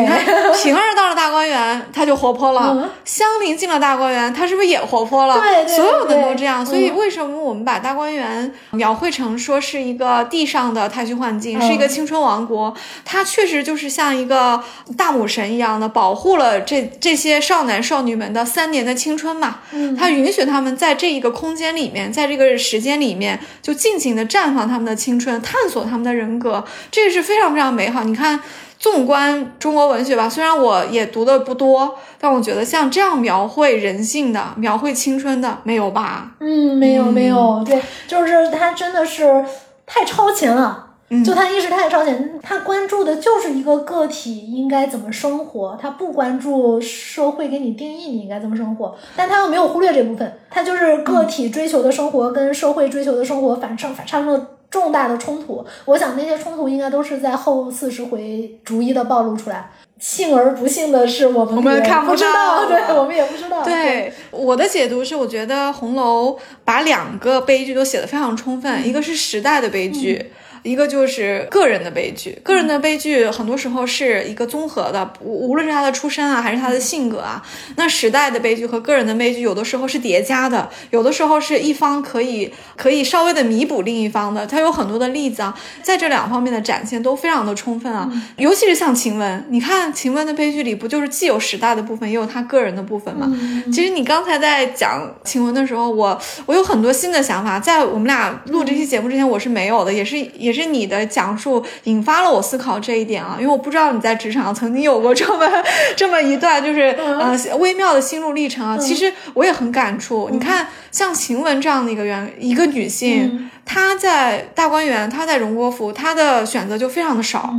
[0.00, 5.40] 你看平儿到了大观园，她就活泼了；香菱进了大观园，她是不是也活泼了？
[5.40, 6.66] 对，所有的都这样。
[6.66, 12.74] 所以为什么我们把大观园描绘成说是一个地上的太虚幻境，是一个青春王国？
[13.04, 14.60] 它确实就是像一个
[14.96, 17.76] 大母神一样的，保护了这这些少男。
[17.86, 19.58] 少女们的三年的青春嘛，
[19.96, 28.04] 它允许他们在这一个空间里面，在这个时间里面，就尽情的绽放他们的青春，探索他们的人格，这个是非常非常美好。
[28.04, 28.40] 你看，
[28.78, 36.32] 纵观中国文学吧，虽然我也读的不多，但我觉得像这样描绘人性的、描绘青春的，没有吧？
[36.40, 39.44] 嗯，没有，没有，对，就是他真的是
[39.86, 40.85] 太超前了。
[41.24, 55.64] 就他意识太超前，他关注的就是一个个体应该怎么生活，他不关注社会给你定义你应该怎么生活，但他又没有忽略这部分，他就是个体追求的生活跟社会追求的生活反生产生了重大的冲突。
[55.84, 59.70] 我想那些冲突应该都是在后四十回逐一的暴露出来。
[59.98, 63.62] 幸而不幸的是，我们我们看不到， 对，我们也不知道。
[63.64, 70.32] 对我的解读是，我觉得红楼把两个悲剧都写得非常充分，一个是时代的悲剧。
[70.66, 77.40] 一个就是个人的悲剧，个人的悲剧很多时候是一个综合的，无论是他的出身啊，还是他的性格啊。
[77.76, 84.44] 那时代的悲剧和个人的悲剧有的时候是叠加的，有的时候是一方可以可以稍微的弥补另一方的。
[84.44, 88.10] 他有很多的例子啊，在这两方面的展现都非常的充分啊。
[88.36, 93.32] 尤其是像晴雯，你看晴雯的悲剧里不就是既有时代的部分，也有他个人的部分吗？
[93.72, 100.55] 其实你刚才在讲晴雯的时候，我我有很多新的想法，在我们俩录这期节目之前，我是没有的，也是也。
[100.62, 105.48] 是你的讲述引发了我思考这一点啊，因为我不知道你在职场曾经有过这么
[105.96, 108.76] 这么一段就是呃微妙的心路历程啊。
[108.78, 110.28] 其实我也很感触。
[110.30, 117.52] 你看，像晴雯这样的一个原一个女性，她在大观园，她在荣国府，她的选择就非常的少。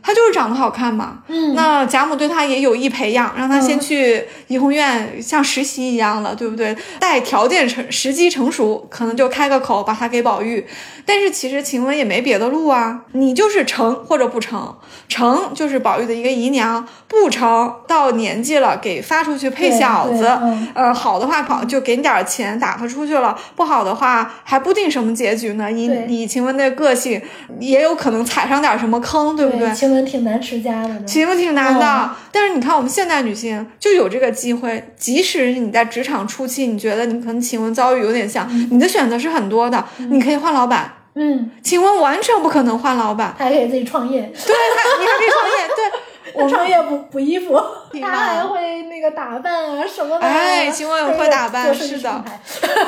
[0.00, 1.18] 她就是长得好看嘛。
[1.54, 6.74] 那贾母对她也有意培养，让她先去怡红院像实习一样的，对不对？
[7.00, 10.64] 待条件成时机成熟，可能就开个口把她给宝玉。
[11.04, 14.76] 但是其实晴雯也没别的路啊，你就是成或者不成，
[15.08, 20.26] 成就是宝玉的一个姨娘，不成到年纪了给发出去配小子，
[20.74, 25.70] 呃，好的话跑就给你点钱打发出去了，不好的话还不定什么结局呢。
[25.70, 27.20] 以以晴雯的个性，
[27.58, 29.72] 也有可能踩上点什么坑，对不对？
[29.74, 32.10] 晴雯挺难持家的，晴雯挺难的。
[32.32, 40.94] 但是你看我们现代女性就有这个机会，即使你在职场初期，你觉得你可能晴雯遭遇有点像，你的选择是很多的，你可以换老板。
[41.20, 44.20] 嗯，请问完全不可能换老板，他还可以自己创业。
[44.22, 45.66] 对，他你还可以创业。
[45.74, 46.00] 对，
[46.38, 47.60] 我创业补补衣服，
[48.00, 50.26] 他还会那个打扮啊什么的。
[50.26, 52.24] 哎，晴雯会打扮，是的，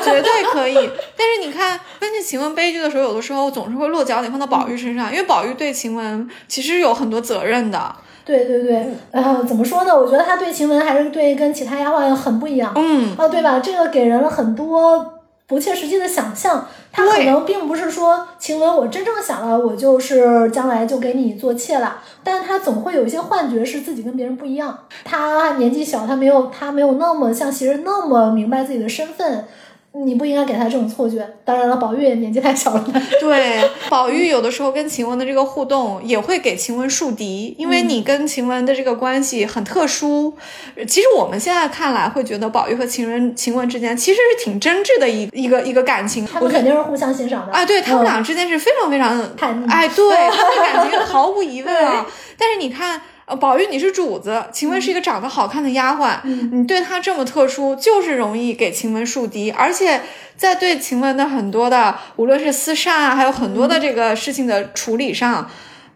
[0.03, 0.75] 绝对可以。
[1.17, 7.95] 但是你看分析晴雯悲剧的时候，有的时候总是会落脚点放到宝玉身上，因为宝玉对晴雯其实有很多责任的。
[8.23, 9.93] 对对对，呃，怎么说呢？
[9.93, 12.71] 我觉得他对晴雯还是对跟其他丫鬟很不一样。
[12.75, 13.59] 嗯，啊，对吧？
[13.59, 15.17] 这个给人了很多。
[15.47, 16.65] 不切实际的想象。
[16.91, 24.77] 他可能并不是说晴雯，我真正想了，我就是将来就给你做妾了，但他总会有一些幻觉，是自己跟别人不一样。
[25.03, 29.45] 他年纪小，他没有他没有那么像袭人那么明白自己的身份。
[29.93, 31.27] 你不应该给他这种错觉。
[31.43, 32.85] 当然了，宝玉也年纪太小了。
[33.19, 40.33] 对，宝玉有的时候跟晴雯的这个互动，也会给晴雯树敌，因为你跟晴雯的这个关系很特殊。
[40.87, 46.25] 其实我们现在看来，会觉得宝玉和晴雯晴雯之间其实是挺真挚的一一个一个感情。
[46.25, 49.19] 他们肯定是互相欣赏的啊，对他们嗯俩之间是非常非常
[49.67, 52.05] 哎，对他们感情毫无疑问啊。
[52.39, 53.01] 但是你看。
[53.31, 56.17] 呃，宝玉你是主子，晴雯是一个长得好看的丫鬟，
[56.51, 60.01] 你对她这么特殊，就是容易给晴雯树敌，而且
[60.35, 65.49] 在对晴雯的很多的，无论是私善啊，还有很多的这个事情的处理上。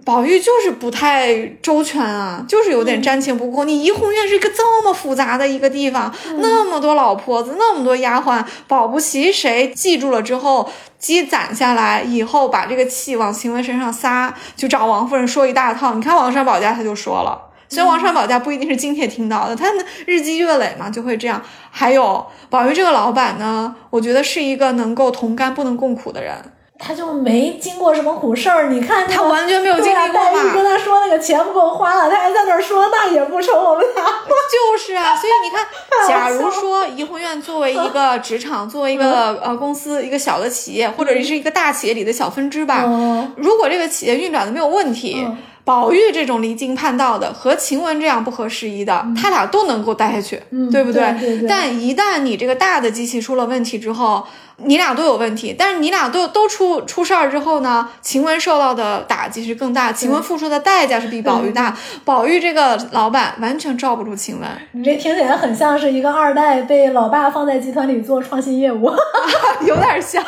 [0.06, 3.66] 宝玉就是不太周全啊，就是有点瞻前不过。
[3.66, 15.96] 你怡红院是一个这么复杂的一个地方，那么多老婆子，那么多丫鬟，保不齐谁记住了之后积攒下来，以后把这个气往晴雯身上撒，就找王夫人说一大套。
[15.96, 17.42] 你看王善保家他就说了。
[17.68, 19.66] 所以王善保家不一定是今天听到的，他
[20.06, 21.42] 日积月累嘛，就会这样。
[21.72, 26.36] 还有宝玉这个老板呢，我觉得是一个能够同甘不能共苦的人。
[26.78, 30.64] 他就没经过什么苦事儿，你看他完全没有经历过对啊跟。
[30.64, 35.66] 他说那个钱不够花了，他还在那儿说那也不成，我们俩就是啊，所以你看，
[36.08, 43.34] 假如说怡红院作为一个职场，作为一个呃公司，一个小的企业，或者是一个大企业里的小分支吧，嗯。
[43.38, 54.24] 如果这个企业运转的没有问题，嗯宝玉这种离经叛道的和晴雯这样不合时宜的，他俩都能够待下去，嗯对不对对对但一旦你这个大的机器出了问题之后，
[54.58, 61.76] 你俩都有问题，但是你俩都都出出事儿之后呢，晴雯受到的打击是更大，晴雯付出的代价是比宝玉大。
[62.06, 68.94] 宝玉这个老板完全罩不住晴雯，你这听起来很像是一个二代被老爸放在集团里做创新业务。
[69.66, 70.24] 有点像。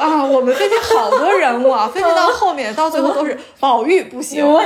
[0.00, 4.42] 啊，我们分析好多人物啊， 分析到后面，到最后都是宝玉不行。
[4.44, 4.64] 对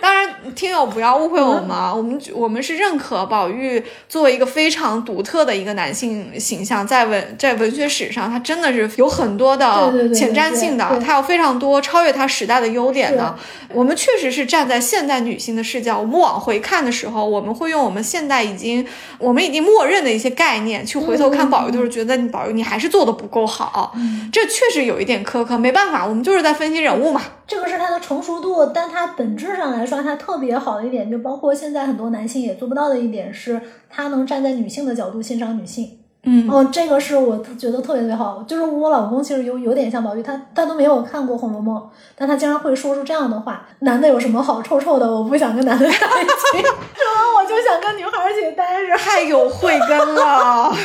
[0.00, 13.34] 当然，听友不要误会我们啊，我们我们是认可宝玉作为一个非常独特的一个男性形象，在文在文学史上，他真的是有很多的前瞻性的他有非常多超越他时代的优点的。
[13.74, 18.86] 我们确实是站在现代女性的视角，我们往回看的时候，我们会用我们现代已经
[19.18, 23.92] 我们已经默认的一些概念去回头看宝玉，就是觉得你宝玉你还是做的不够好，
[24.32, 27.20] 这确实有一点苛刻，没办法，我们就是在分析人物嘛。
[27.46, 35.98] 这个是他的成熟度，但他本质上来说，他特别好的一点，就包括现在很多男性也做不到的一点，是他能站在女性的角度欣赏女性。
[36.28, 38.44] 嗯哦，这个是我觉得特别特别好。
[38.48, 41.76] 就是我老公其实有有点像宝玉，他他都没有看过《红楼梦》，
[42.16, 45.06] 但他经常会说出这样的话：男的有什么好臭臭的？
[45.08, 48.96] 我不想跟男的在一起， 什么我就想跟女孩儿一起待着。
[48.96, 50.74] 太有慧根了。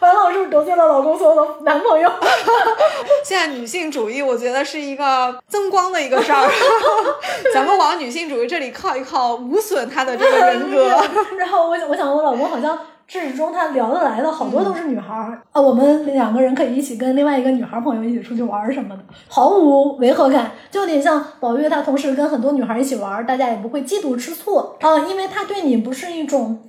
[0.00, 2.10] 完了，我是不是得罪了老公所有的男朋友？
[3.22, 6.48] 现在女性主义，我觉得是一个增光的一个事儿。
[7.52, 10.88] 咱们往女性主义这里靠一靠，无损他的这个人格。
[11.36, 12.78] 然后我我想我老公好像
[13.10, 26.60] 至始终他聊得来的好多都是女孩儿啊，我们两个人可以一起跟另外一个女孩朋友一起出去玩什么的，毫无违和感，就有点像宝玉他同时跟很多女孩一起玩，大家也不会嫉妒吃醋啊，因为他对你不是一种。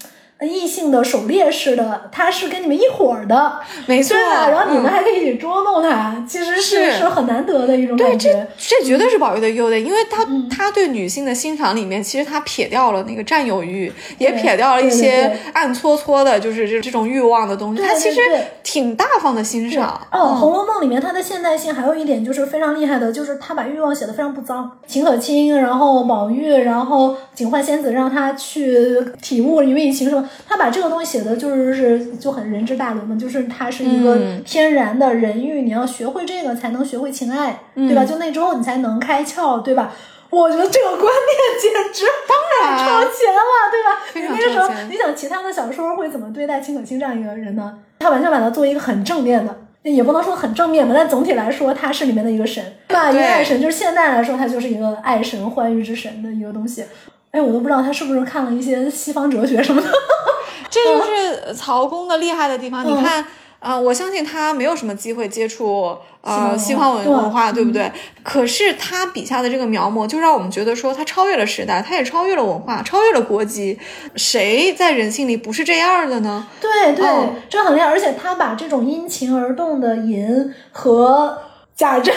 [0.41, 4.17] 异性的狩猎似的，他是跟你们一伙儿的，没错？
[4.17, 8.47] 然后你们嗯还可以一起捉弄他，其实是是是很难得的一种感觉。
[8.57, 17.81] 这绝对是宝玉的优点，因为他、嗯他对女性的欣赏里面，其实他撇掉了那个占有欲，也撇掉了一些暗搓搓的，就是这这种欲望的东西。
[17.81, 18.19] 他其实
[18.63, 19.89] 挺大方的欣赏。
[20.11, 24.69] 哦，嗯《红楼梦》里面他的现代性还有一点就是非常厉害的，就是他把欲望写的非常不脏。
[24.87, 38.05] 秦可卿，然后宝玉，然后警幻仙子让他去体悟余味情什么，他把这个东西写的就是是就很人之大伦嘛，就是他是一个嗯天然的人欲，你要学会这个才能学会情爱，对嗯吧？
[38.05, 39.93] 就那之后你才能开窍，对吧？
[40.29, 44.32] 我觉得这个观念简直当然太超前了， 对吧？
[44.34, 47.77] 你那个时候你想其他的小说会怎么对待秦可卿这样一个人呢？
[47.99, 49.53] 他完全把他作为一个很正面的，
[49.84, 53.11] 也不能说很正面吧，但总体来说他是里面的一个神，对吧？
[53.11, 56.86] 一个爱神，就是现在来说，他就是一个爱神、欢愉之神的一个东西。
[57.32, 59.88] 哎，我都不知道他是不是看了一些西方哲学什么的。
[60.69, 62.86] 这就是曹公的厉害的地方。
[62.86, 63.25] 你嗯看，
[63.59, 67.91] 呃，我相信他没有什么机会接触呃西西方文文文化，对不嗯对？
[68.23, 73.77] 可是他笔下的这个描摹，就让我们觉得说他超越了时代，他也超越了文化，超越了国籍。
[74.15, 76.47] 谁在人性里不是这样的呢？
[76.61, 81.38] 对对，哦这很厉害，而且他把这种因情而动的淫和
[81.75, 82.13] 贾珍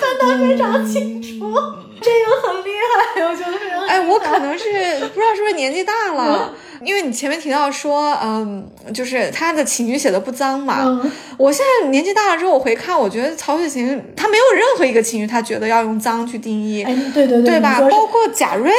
[0.00, 1.52] 分得非常清楚，
[2.00, 2.70] 这个很厉
[3.16, 3.86] 害，我觉得非常。
[3.86, 4.64] 哎，我可能是
[5.08, 6.52] 不知道是不是年纪大了。
[6.82, 10.82] 因为你前面提到说，嗯，就是他的情绪写的不脏嘛。
[10.84, 17.80] 嗯我现在年纪大了之后，我回看，我觉得曹雪芹他没有任何一个情绪，他觉得要用脏去定义，哎，对对对对吧？
[17.90, 18.70] 包括贾瑞，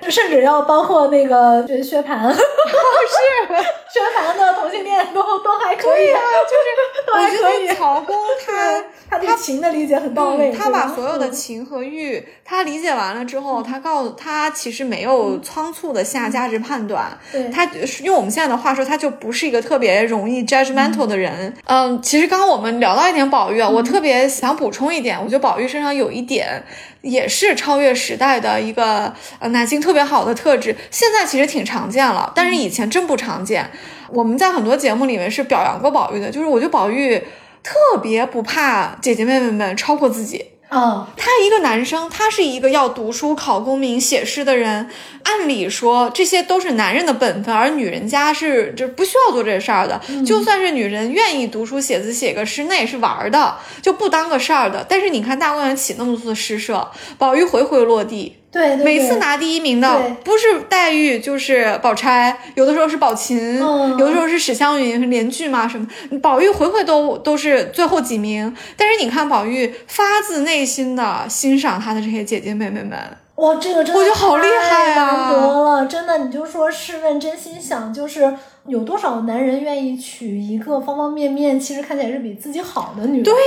[0.00, 2.36] 对，甚至要包括那个就是薛蟠， 是
[3.94, 7.74] 薛蟠的同性恋都都还可以，对呀、就是 都还我觉可以得。
[7.74, 8.16] 曹公
[8.46, 8.84] 他
[9.24, 11.32] 对他情的理解很到位，嗯，他把所有的嗯。
[11.32, 17.48] 情和欲，他理解完了之后，他告诉他其实没有仓促的下价值判断，对。
[17.50, 17.68] 他
[18.02, 21.54] 用我们现在的话说，他就不是一个特别容易 judgmental 的人。
[21.64, 26.62] 嗯，其实刚刚我们聊到一点宝玉啊，我特别想补充一点，我觉得宝玉身上有一点
[27.02, 33.68] 也是超越时代的一个呃男性特别好的特质，现在其实挺常见了，但是以前真不常见。
[34.10, 37.20] 我们在很多节目里面是表扬过宝玉的，就是我觉得宝玉
[37.64, 40.44] 特别不怕姐姐妹妹们超过自己。
[40.68, 44.88] 啊，他一个男生，他是一个要读书、考功名、写诗的人。
[45.22, 50.00] 按理说，这些都是男人的本分，而女人家是就不需要做这事儿的。
[50.26, 54.84] 就算是女人愿意读书写字、写个诗，那也是玩儿的，就不当个事儿的。
[54.88, 58.84] 但是你看大观园起那么多的诗社，宝玉回回落地，对对，对。
[58.84, 63.98] 每次拿第一名的不是黛玉就是宝钗，有的时候是宝琴，嗯。
[63.98, 65.86] 有的时候是史湘云、连句嘛什么。
[66.22, 72.96] 宝玉回回都都是最后几名，但是你看宝玉发自内心的欣赏他的这些姐姐妹妹们，
[73.34, 75.04] 哇，这个真的我觉得好厉害啊。
[75.04, 78.32] 难得了，真的，你就说试问真心想，就是
[78.66, 83.22] 有多少男人愿意娶一个方方面面其实看起来是比自己好的女人？
[83.22, 83.38] 对呀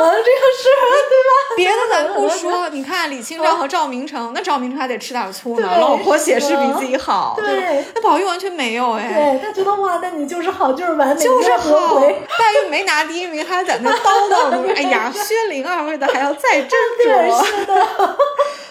[0.00, 0.68] 啊，这个是
[1.08, 1.32] 对吧？
[1.56, 7.88] 别的 咱不说，你看李清照和赵明诚，那赵明诚还得吃点醋呢，老婆写诗比自己好，对吧？
[7.94, 9.38] 那宝玉完全没有哎。
[9.40, 12.08] 对他觉得哇，那你就是好，就是完美，就是好，回
[12.38, 14.62] 黛玉没拿第一名，还在那叨叨呢。
[14.76, 16.68] 哎呀，薛灵二位的还要再斟
[17.02, 17.44] 对，酌。
[17.46, 18.16] 是的，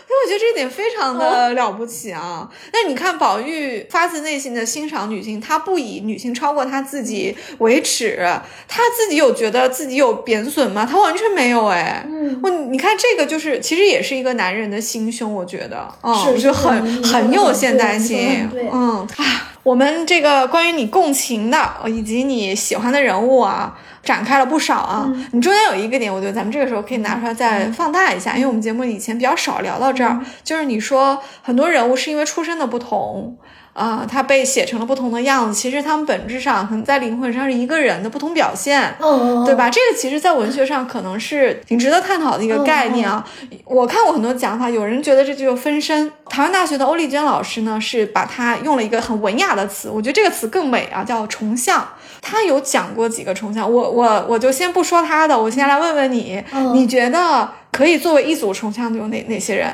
[0.07, 2.47] 所以我觉得这一点非常的了不起啊！
[2.71, 8.19] 那你看，宝玉发自内心的欣赏女性，他不以女性超过他自己为耻，
[8.67, 10.87] 他自己有觉得自己有贬损吗？
[10.89, 12.05] 他完全没有哎。
[12.07, 23.75] 嗯，我你看这个就是，其实也是一个男人的心胸，我觉得，嗯，是我觉得是很很有现代性对，嗯啊，我们这个关于你共情的以及你喜欢的人物啊。
[24.05, 25.03] 展开了不少啊！
[25.07, 33.35] 嗯你中间有一个点，我觉得咱们这个时候可以拿出来再放大一下，因为我们节目以前比较少聊到这儿，嗯就是你说很多人物是因为出身的不同，
[33.73, 38.95] 啊、他被写成了不同的样子，其实他们本质上可能在灵魂上是一个人的不同表现。
[39.01, 39.69] 嗯，对吧？
[39.69, 43.25] 这个其实，在文学上可能是挺值得探讨的一个概念啊。
[43.65, 46.09] 我看过很多讲法，有人觉得这就分身。
[46.29, 51.85] 台湾大学的欧丽娟老师呢，是把它用了一个很文雅的词，我觉得这个词更美啊，叫重像。
[52.27, 59.67] 他有讲过几个重像，我我我就先不说他的，我先来问问你，嗯你觉得可以作为一组重像的有哪哪些人？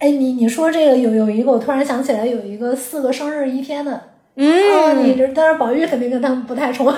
[0.00, 6.84] 哎，你你说这个有有一个，我突然想起来有一个四个生日一天的，嗯，哦，你这但是宝玉肯定跟他们不太重，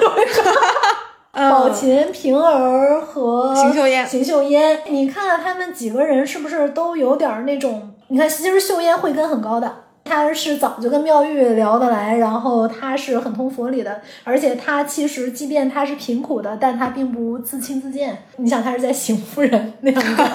[1.33, 7.91] 宝琴、平儿和嗯邢岫烟邢岫烟，你看他们几个人是不是都有点儿那种？
[8.09, 9.84] 你看，其实岫烟慧根很高的。
[10.05, 18.25] 他是早就跟妙玉聊得来，然后他是很通佛理的，而且他其实即便他是贫苦的，但他并不自轻自贱。
[18.37, 20.31] 你想，他是在邢夫人那样的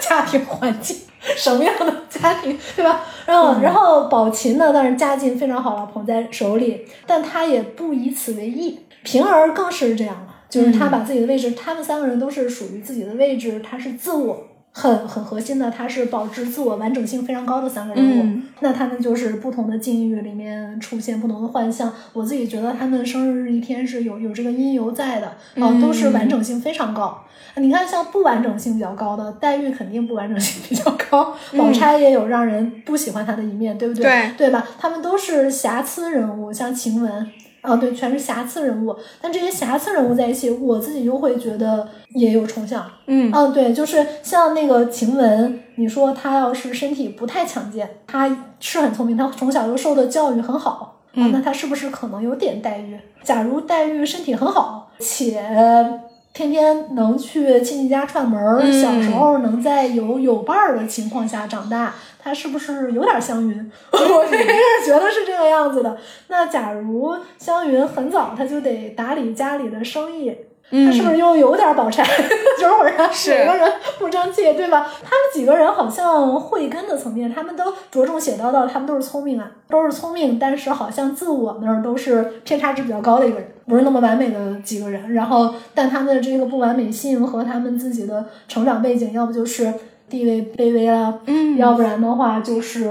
[0.00, 0.96] 家庭环境，
[1.36, 3.00] 什么样的家庭，对 吧？
[3.24, 8.80] 然后，然后宝琴呢，当然家境非常好了，捧在手里，但他也不以此为意。
[9.04, 14.48] 平儿更是这样了，就是他把自己的位置，他们三个人都是属于自己的位置，他是自我。
[14.72, 18.22] 很很核心的，他是保持自我完整性非常高的三个人物。
[18.22, 21.92] 嗯那他们就是不同的境遇里面出现不同的幻象。
[22.12, 25.26] 我自己觉得他们生日一天是有有这个因由在的，
[25.60, 27.24] 啊、都是完整性非常高。
[27.56, 31.34] 你看，像不完整性比较高的黛玉，肯定不完整性比较高。
[31.58, 34.04] 宝钗也有让人不喜欢她的一面，对不对？
[34.04, 34.64] 对对吧？
[34.78, 37.26] 他们都是瑕疵人物，像晴雯。
[37.62, 42.84] 啊，对，全是瑕疵人物，但这些瑕疵人物在一起，我自己又会觉得也有重像。
[43.06, 52.98] 嗯嗯，对，就是像那个晴雯，你说她要是身体不太强健，她是很聪明，她从小就受的教育很好，啊嗯那她是不是可能有点黛玉？
[53.22, 55.40] 假如黛玉身体很好，且
[56.34, 63.72] 天天能去亲戚家串门小时候能在有有伴儿的情况下长大，她是不是有点香云？
[63.92, 65.96] 我是觉得是这个样子的。
[66.28, 70.32] 那假如香云很早他就得打理家里的生意，
[70.70, 72.04] 嗯他是不是又有点宝钗？
[72.58, 74.86] 就是会让是每个人不争气，对吧？
[75.02, 85.12] 他们几个人好像慧根的层面，他们都着重写到到，他们都是聪明啊，都是聪明，但是好像自我那儿都是偏差值比较高的一个人，不是那么完美的几个人。
[85.12, 89.72] 然后，但他们的这个不完美性和他们自己的成长背景，要不就是。
[90.12, 91.56] 地位卑微了，嗯。
[91.56, 92.90] 要不然的话就是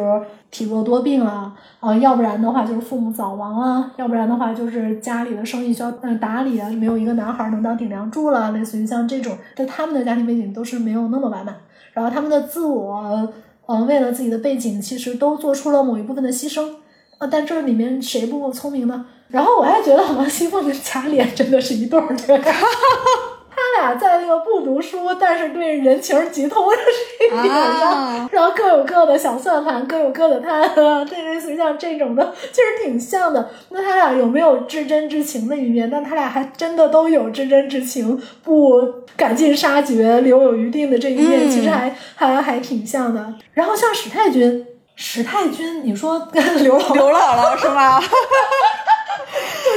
[0.49, 11.55] 体弱多病了，啊、要不然的话就是父母早亡啊，要不然的话就是家里的生意需要呃打理啊，没有一个男孩能当顶梁柱了，类似于像这种，但他们的家庭背景都是没有那么完满，
[11.93, 13.28] 然后他们的自我，
[13.65, 16.76] 呃，为了自己的背景，其实都做出了某一部分的牺牲，
[17.17, 19.05] 啊，但这里面谁不够聪明呢？
[19.30, 22.41] 然后我还觉得王熙凤跟贾琏真的是一对儿人。
[22.41, 22.51] 他
[23.80, 26.76] 俩在那个不读书，但是对人情极通的
[27.19, 33.49] 这一点上，啊然后各有各的小算盘，各有各的贪啊， 这类似于像这种的，其实挺像的。
[33.69, 35.89] 那他俩有没有至真至情的一面？
[35.89, 38.82] 但他俩还真的都有至真至情，不
[39.15, 43.34] 赶尽杀绝、留有余地的这一面，嗯其实还还还挺像的。
[43.53, 44.65] 然后像史太君，
[44.95, 48.01] 史太君，你说跟 刘刘姥姥是吗？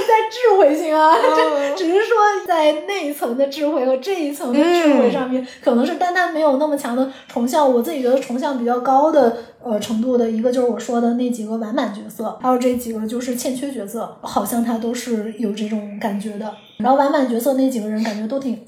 [0.05, 7.71] 就是在智慧性啊，嗯这 只是说在那一层的智慧和这一层的智慧上面，可能是单单没有那么强的重像。
[7.73, 16.53] 我自己觉得重像比较高的呃程度的一个就是我说的那几个完满角色，还有这几个就是欠缺角色，好像他都是有这种感觉的。
[16.79, 18.61] 然后完满角色那几个人感觉都挺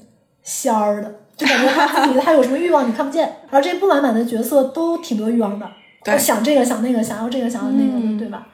[0.43, 5.67] 仙儿的，就感觉他自己他有什么欲望你看不见，而这不完满的角色都挺多欲望的。
[6.03, 8.47] 对想这个想那个，想要这个想要那个的，嗯对吧？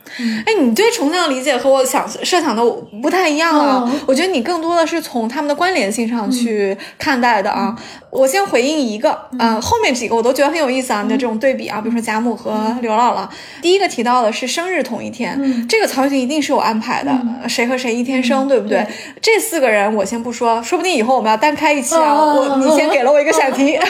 [0.46, 2.64] 哎，你对崇尚的理解和我想设想的
[3.02, 3.84] 不太一样啊。
[3.86, 7.76] 嗯我觉得你更多的是从他们的关联性上去看待的啊。
[8.10, 11.02] 我先回应一个，嗯、后面几个我都觉得很有意思啊。
[11.04, 13.28] 你的这种对比啊，比如说贾母和刘姥姥，
[13.62, 18.80] 第一个提到的是生日同一天，嗯这个曹雪芹一定是有安排的，呃谁和谁一天生，对不对？
[18.80, 18.88] 对
[19.22, 22.14] 这四个人我先不说，说不定以后我们要单开一期啊。
[22.14, 23.78] 我嗯你先给了我一个闪题。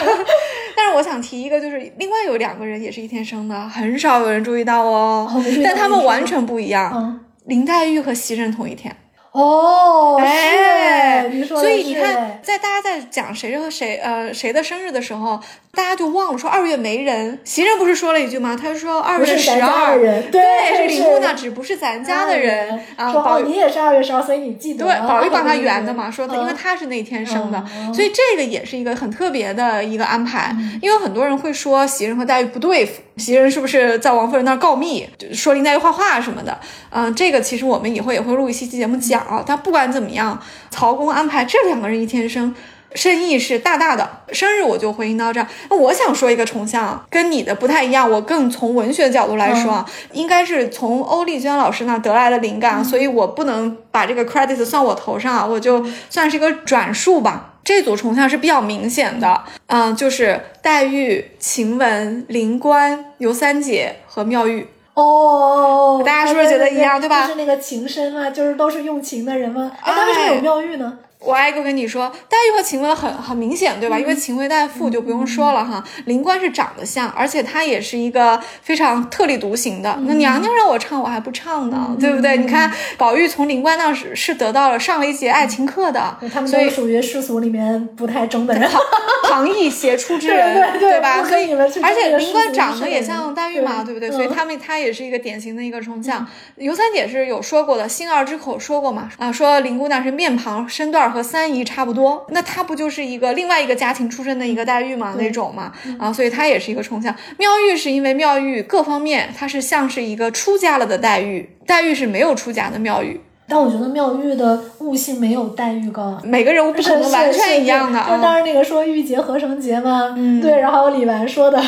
[0.76, 5.30] 但是我想提一个，就是另外有两个人也是一天生的，很少有人注意到哦，
[5.64, 6.92] 但他们完全不一样。
[6.94, 7.20] 嗯。
[7.46, 8.96] 林黛玉和袭人同一天，
[9.32, 15.38] 哦，哎，所以你看，在大家在讲谁和谁呃谁的生日的时候，
[15.74, 17.38] 大家就忘了说二月没人。
[17.44, 18.56] 袭人不是说了一句吗？
[18.60, 19.98] 他说二月十二
[20.30, 23.12] 对，是是林姑娘，只不是咱家的人啊。
[23.12, 24.84] 宝玉你也是二月十二，所以你记得。
[24.84, 30.54] 对，宝玉帮他圆的嘛，说他因为嗯他是那天生的，嗯所以这个也是一个很特别的一个安排。
[30.80, 36.58] 因为很多人会说袭人和黛玉不对付，袭人是不是在王夫人那儿告密，就说林黛玉画画什么的？
[36.90, 39.42] 嗯、这个其实我们以后也会录一期节目讲啊。
[39.46, 42.54] 但不管怎么样，曹公安排这两个人一天生。
[42.94, 45.46] 深意是大大的，生日我就回应到这儿。
[45.68, 48.08] 那我想说一个重像，跟你的不太一样。
[48.10, 57.50] 我更从文学角度来说，啊，应该是从欧丽娟老师那得来的灵感，所以我不能把这个 credit 算我头上，我就算是一个转述吧。
[57.64, 64.68] 这组重像是比较明显的，嗯，就是黛玉、晴雯、灵官、尤三姐和妙玉。
[64.92, 69.72] 哦，大家是不是觉得一样对吧就是那个情深啊，就是都是用情的人吗。
[69.82, 70.98] 哎，那为什么有妙玉呢？
[71.24, 73.98] 我挨个跟你说，黛玉和晴雯很很明显，对吧？
[73.98, 75.82] 因为晴雯带父就不用说了哈。
[76.06, 79.98] 灵官是长得像，而且她也是一个非常特立独行的。
[80.02, 82.36] 那娘娘让我唱，我还不唱呢，对不对？
[82.36, 88.70] 你看宝玉从灵官那是是得到了上了一节爱情课的，他们所以都属于世俗里面不太争的人。
[89.24, 91.22] 旁逸邪出之人，对吧？
[91.22, 91.52] 不所以
[91.82, 94.10] 而且灵官长得也像黛玉嘛，对对不对？
[94.10, 96.24] 所以嗯他们他也是一个典型的一个重像。
[96.56, 107.14] 尤三姐是有说过的，星儿之口说过嘛，啊，说林姑娘是面庞身段和三姨差不多，那她不就是一个另外一个家庭出身的一个黛玉嘛那种嘛，啊，所以她也是一个冲向。
[107.38, 116.18] 妙玉是因为妙玉各方面她是像是一个出家了的黛玉，黛玉是没有出家的妙玉，但我觉得妙玉的悟性没有黛玉高。
[116.22, 118.38] 每个人物不可能完全一样的 就当啊。
[118.38, 121.62] 时那个说玉洁何成洁吗，嗯，对，然后李纨说的，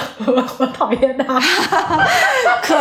[0.59, 1.39] 我讨厌他，
[2.63, 2.75] 可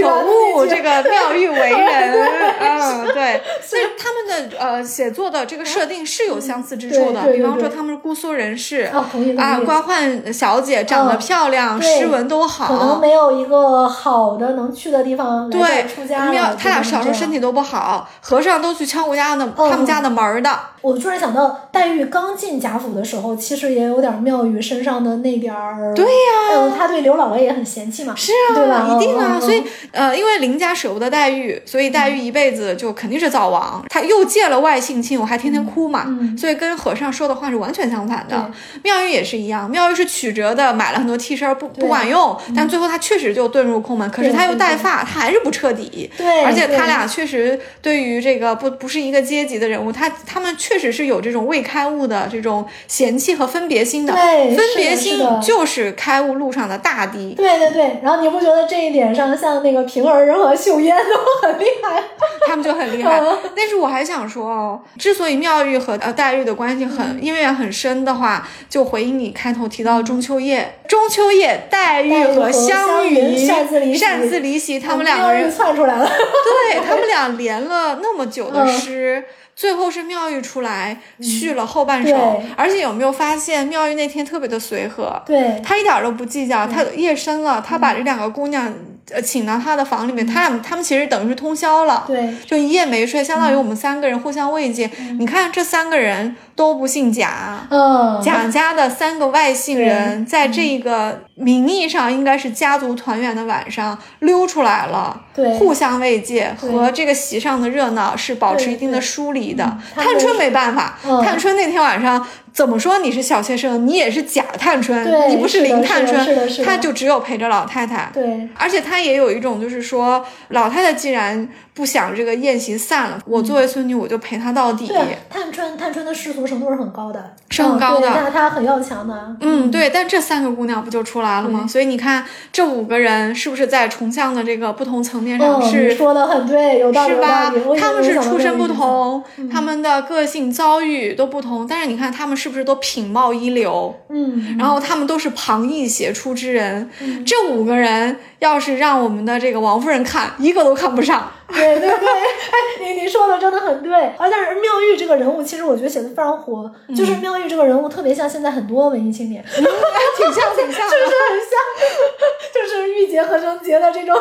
[0.00, 2.28] 可恶，这个妙玉为 人，
[2.60, 13.00] 嗯，对，所以他们的呃写作的这个设定是有相似之处的，比方说他们是姑苏人士啊官宦小姐长得嗯漂亮，诗文都好可能。
[13.00, 16.30] 没有一个好的能去的地方来对出家，了。
[16.30, 20.50] 妙他俩小时候身体都不好，和尚都去敲过家的嗯他们家的门儿的。
[20.80, 25.92] 我突然想到，黛玉刚进贾府的时候，其实也有点妙玉身上的那点儿。
[25.94, 28.14] 对呀嗯，她对刘姥姥也很嫌弃嘛。
[28.14, 28.88] 是啊，对吧？
[28.94, 33.84] 一定啊，所以呃，因为林家舍不得黛玉，所以黛玉一辈子就肯定是早亡。
[33.88, 38.50] 她又借了外姓亲，我还天天哭嘛，嗯所以跟和尚说的话是完全相反的。
[38.84, 44.08] 妙玉也是一样，妙玉是曲折的买了很多替身，不不管用，但最后她确实就遁入空门。
[44.12, 46.08] 可是她又带发，她还是不彻底。
[46.16, 54.12] 对而且对他俩确实对于这个不不是一个阶级的人物，他他们确实是有这种未开悟的这种嫌弃和分别心的。
[54.14, 57.34] 对分别心就是开悟路上的大敌。
[57.34, 62.02] 对对对，然后你不觉得这一点上，像那个平儿和秀烟都很厉害？
[62.48, 63.20] 他们就很厉害。
[63.54, 76.08] 但是我还想说哦，之所以妙玉和呃黛玉的关系很因为很深的话，就回应你开头提到中秋夜，中秋夜黛玉和湘云擅自离席，擅自离席，他们两个人窜出来了。
[76.08, 79.24] 对他们俩连了那么久的诗。
[79.56, 85.20] 最后是妙玉出来续了后半首，而且有没有发现妙玉那天特别的随和？
[85.26, 86.64] 对，她一点都不计较。
[86.64, 88.72] 她夜深了，她把这两个姑娘
[89.10, 94.88] 呃请到她的房里面，他俩他们其实等于是通宵了，对，就一夜没睡，相当于我们三个人互相慰藉。
[95.18, 109.54] 你看这三个人都不姓贾，嗯，贾家的三个外姓人，在这个名义上应该是家族团圆的晚上溜出来了，对，互相慰藉和这个席上的热闹是保持一定的疏离。
[109.54, 109.78] 的。
[109.94, 112.26] 探春没办法，探春那天晚上。
[112.50, 118.10] 怎么说你是小妾生，你也是假探春，你不是林探春，他就只有陪着老太太。
[118.12, 124.88] 对，而且他也有一种就是说，老太太既然不想这个宴席散了，我作为孙女，我就陪她到底。
[124.88, 129.36] 对，探春，探春的世俗程度是很高的，是很高的，但她很要强的。
[129.40, 131.66] 嗯，对，但这三个姑娘不就出来了吗？
[131.68, 137.52] 所以你看，这五个人是不是在重相的这个不同层面上是说的很对，有道理，是吧？
[137.78, 139.22] 他们是出身不同，
[139.52, 143.94] 他们的个性遭遇都不同，但是你看他们是不是都品貌一流？
[144.08, 146.88] 嗯，然后他们都是旁逸斜出之人。
[147.26, 151.32] 这五个人要是让我们的这个王夫人看，一个都看不上。
[151.48, 153.94] 对对对，哎，你 你说的真的很对。
[154.18, 161.58] 而但是妙玉这个人物，其实我觉得写的非常活，就是妙玉这个人物特别像现在很多文艺青年，挺像挺像，是不是很像？
[162.54, 164.14] 就是玉洁和贞洁的这种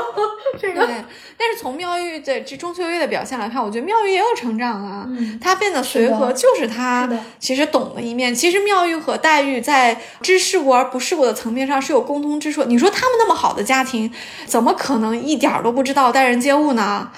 [0.58, 0.88] 这个。
[1.40, 5.06] 但是从妙玉的这中秋夜的表现来看，我觉得妙玉也有成长啊。
[5.42, 7.10] 她变得随和，就是她
[7.40, 8.34] 其实懂的一面。
[8.34, 12.64] 其实妙玉和黛玉在知世故而不世故的层面上是有共通之处。
[12.64, 14.07] 你说他们那么好的家庭，
[14.46, 17.10] 怎么可能一点都不知道待人接物呢？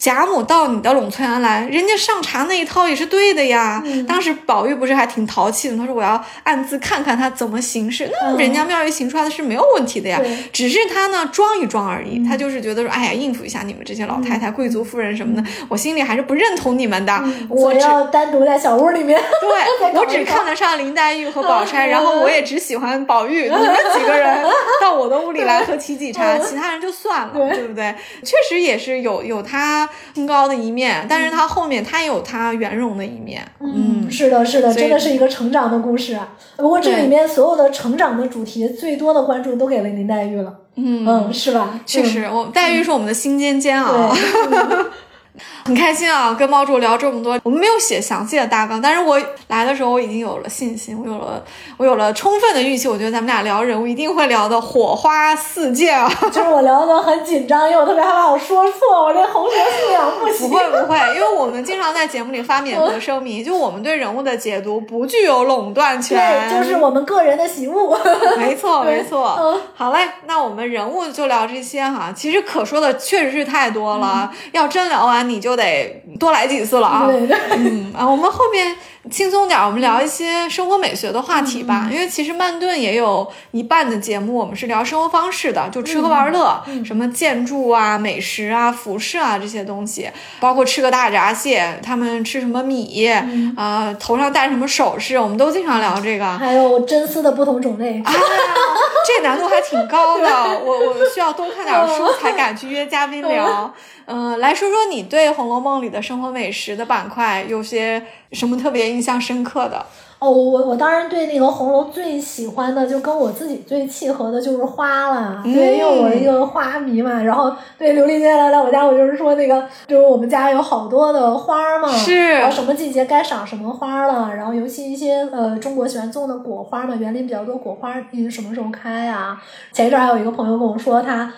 [0.00, 3.82] 贾母到你的栊翠庵来，人家上茶那一套也是对的呀。
[4.08, 8.10] 当时宝玉不是还挺淘气的，他说我要暗自看看他怎么行事。
[8.22, 10.18] 那人家妙玉行出来的是没有问题的呀，
[10.50, 12.26] 只是他呢装一装而已。
[12.26, 17.22] 他就是觉得说，哎呀，应付一下你们这些老太太、贵族夫人什么的，我心里还是不认同你们的。
[17.50, 19.20] 我要单独在小屋里面。
[19.42, 23.42] 对， 我只看得上林黛玉和宝钗，然后我也只喜欢宝玉。
[23.50, 24.42] 你们几个人
[24.80, 27.94] 到我的屋里来喝沏几茶，其他人就算了，对不对？
[28.24, 29.89] 确实也是有有他。
[30.14, 33.46] 清高的一面，但是他后面他也有他圆融的一面。
[33.60, 36.18] 嗯，是的，是的，真的是一个成长的故事。
[36.56, 40.54] 不过这里面所有的成长的主题，最多的关注都给了林黛玉了。
[40.76, 41.80] 嗯嗯，是吧？
[41.84, 44.14] 确实，我黛玉是我们的心尖尖啊。
[45.64, 51.42] 很开心啊，跟猫主聊这么多，我们没有写详细的大纲，但是我来的时候我已经有了信心，我有了
[51.76, 56.10] 我有了充分的预期，我觉得咱们俩聊人物一定会聊的火花四溅啊！
[56.32, 60.48] 就是我聊的很紧张，因为我特别害怕我说错，我这红学素养不行。
[60.48, 67.98] 不会不会，因为我们经常在节目里发免责声明，就我们对人物的解读不具有垄断权，对，就是我们个人的喜恶。
[68.36, 75.50] 没错没错，好嘞，那我们人物就聊这些哈，其实可说的确实是太多了，要真聊完你就。
[75.50, 77.08] 就得多来几次了啊！
[77.56, 78.72] 嗯啊，我们后面
[79.08, 81.88] 轻松点，我们聊一些生活美学的话题吧。
[81.90, 93.08] 因为其实曼顿也有一半的节目，我们是聊生活方式的，就吃喝玩乐，什么建筑啊、美食啊、服饰啊这些东西，包括吃个大闸蟹，他们吃什么米
[93.56, 96.26] 啊，头上戴什么首饰，我们都经常聊这个。
[96.36, 100.28] 还有真丝的不同种类，这难度还挺高的。
[100.62, 103.72] 我我需要多看点书才敢去约嘉宾聊。
[104.06, 109.84] 嗯，来说说你对《红楼梦》里的生活美食的板块有些什么特别印象深刻的？
[110.20, 115.40] 哦，我我当然对那个红楼最喜欢的，就跟我自己最契合的就是花了。
[115.42, 117.22] 对，因为我是一个花迷嘛。
[117.22, 121.88] 然后对琉璃姐来来我家，我就是说那个，就是我们家有好多的花嘛。
[121.88, 122.32] 是。
[122.32, 129.42] 然后什么季节该赏什么花了，然后尤其一些呃中国喜欢种的果花嘛，园林比较多果花，你什么时候开啊？
[129.72, 131.32] 前一阵还有一个朋友跟我说他。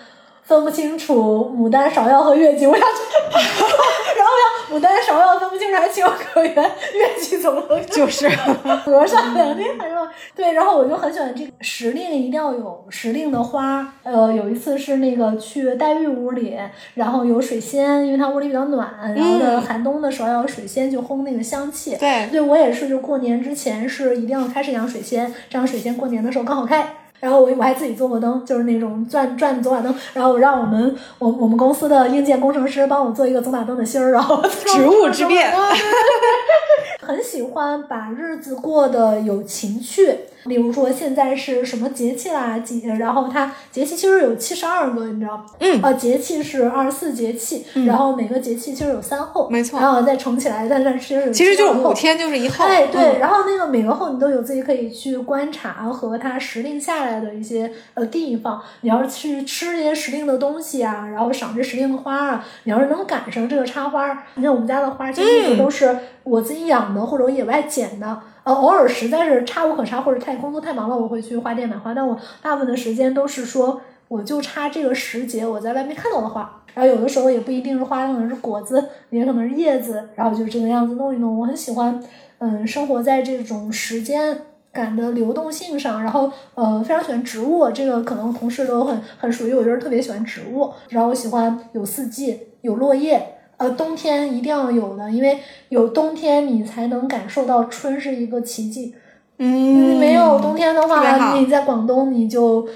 [0.45, 2.85] 分不清楚牡丹、芍药和月季，我想，
[3.33, 9.95] 然后要牡丹、芍药分不清楚还情有可原，月季怎么能 就是和尚两天还是
[10.35, 13.93] 对，然后我就很喜欢这个时令，一定要有时令的花。
[14.03, 16.57] 呃，有一次是那个去黛玉屋里，
[16.95, 21.95] 然后有水仙，因为她屋里比较暖，然后呢寒冬的时候要有水仙就烘那个香气。
[21.97, 26.95] 对，对我也是，就过年之前是一定要开始养水仙，这样水仙过年的时候刚好开。
[27.23, 29.95] 然后我我还自己做过灯，就是那种转转的走马灯。
[30.13, 35.49] 然后我让我们我我们公司的硬件工程师帮我做一个走马灯的芯儿，然后植 物之变。
[37.01, 40.13] 很喜欢把日子过得有情趣。
[40.45, 45.45] 比如说现在是什么节气啦，几，然后它节气其实有七十二个，你知道吗？
[45.59, 52.65] 嗯啊，节气是二十四节气，然后每个节气其实有三候，没错然后再乘起来，但是其实有其实就是72后五天就是一候。
[52.65, 68.19] 哎，对，嗯然后那个每个候你都有自己可以去观察和它时令下来的一些呃地方，你要是去吃这些时令的东西啊，然后赏这时令的花啊，你要是能赶上这个插花，你看我们家的花其实都是我自己养的或者我野外捡的。
[68.43, 71.93] 呃，偶尔实在是差无可插，或者太工作太忙了，我会去花店买花。
[71.93, 76.61] 但我大部分的时间都是说，我就插这个时节我在外面看到的花。
[76.73, 81.39] 然后有的时候也不一定是花，可能是果子，也可能是叶子，然后就这个样子弄一弄。
[81.39, 82.03] 我很喜欢，
[82.39, 84.41] 嗯，生活在这种时间
[84.71, 90.73] 感的流动性上，然后呃，非常喜欢植物，这个可能同事都很很属于我，就是特别喜欢植物。
[90.89, 93.23] 然后我喜欢有四季，有落叶。
[93.57, 95.39] 呃，冬天一定要有的，因为
[95.69, 98.95] 有冬天你才能感受到春是一个奇迹。
[99.37, 102.67] 嗯，没有冬天的话，你在广东你就。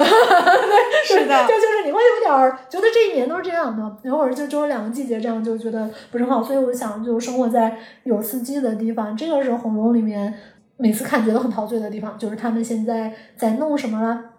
[1.04, 6.42] 是的就就是你会有点儿觉得这一年都是这样的，一会儿就只有两个季节这样，就觉得不是很好。
[6.42, 10.32] 所以我想，就生活在有四季的地方，这个是红楼里面
[10.78, 14.29] 每次看觉得很陶醉的地方，就是他们现在在弄什么了。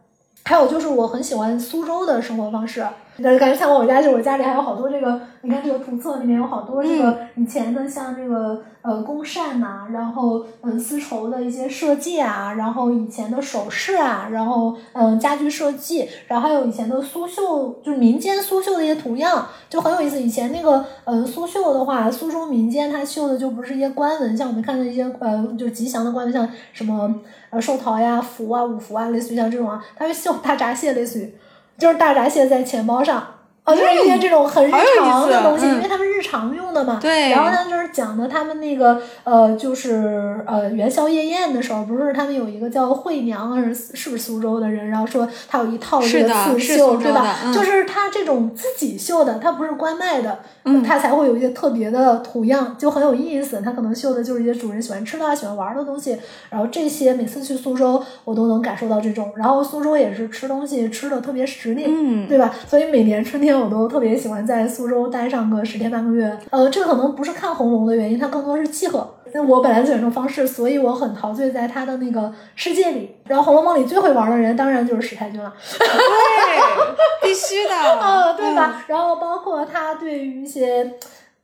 [0.43, 2.85] 还有就是我很喜欢苏州的生活方式，
[3.17, 20.21] 感觉像我家，就我家里还有好多这个，你看这个图册里面有好多这个以前的像这个呃宫扇呐、然后嗯丝绸的一些设计啊，然后以前的首饰啊，然后嗯家具设计，然后还有以前的苏绣，就是民间苏绣的一些图样，就很有意思。
[20.21, 27.13] 以前那个呃苏绣的话，苏州民间它绣的就不是一些官文，像我们看的一些呃就吉祥的官文，像什么
[27.49, 31.33] 呃寿桃呀、福啊、五福啊，类似于像这种啊，它会绣大闸蟹，类似于
[31.77, 33.23] 就是大闸蟹在钱包上。
[33.63, 36.97] 哦，就是一些这种很日常的东西，嗯因为他们日常用的嘛。
[36.99, 44.89] 对然后呢，就是讲的他们那个呃，就是呃元宵夜宴的时候，不是他们有一个叫惠娘，是是不是苏州的人？
[44.89, 47.37] 然后说他有一套这个刺绣，苏对吧？
[47.45, 53.61] 嗯就是他这种自己绣的，他不是官卖的，嗯它才会有一些特别的图样，就很有意思。
[53.61, 56.17] 它可能绣的就是一些主人喜欢吃的、啊喜欢玩的东西。
[56.49, 59.31] 然后这些每次去苏州，我都能感受到这种。
[59.35, 62.53] 然后苏州也是吃东西吃的特别实力，嗯对吧？
[62.67, 66.37] 所以每年春天我都特别喜欢在苏州待上个十天半个月。
[66.49, 69.07] 呃，这个可能不是看红楼的原因，它更多是契合。
[69.33, 73.15] 那我本来就喜欢这种方式，所以我很陶醉在他的那个世界里。
[73.25, 75.53] 然后《红楼梦》里最会玩的人，当然就是史太君了。
[75.79, 78.83] 对，必须的嗯，对吧？
[78.87, 80.93] 然后包括他对于一些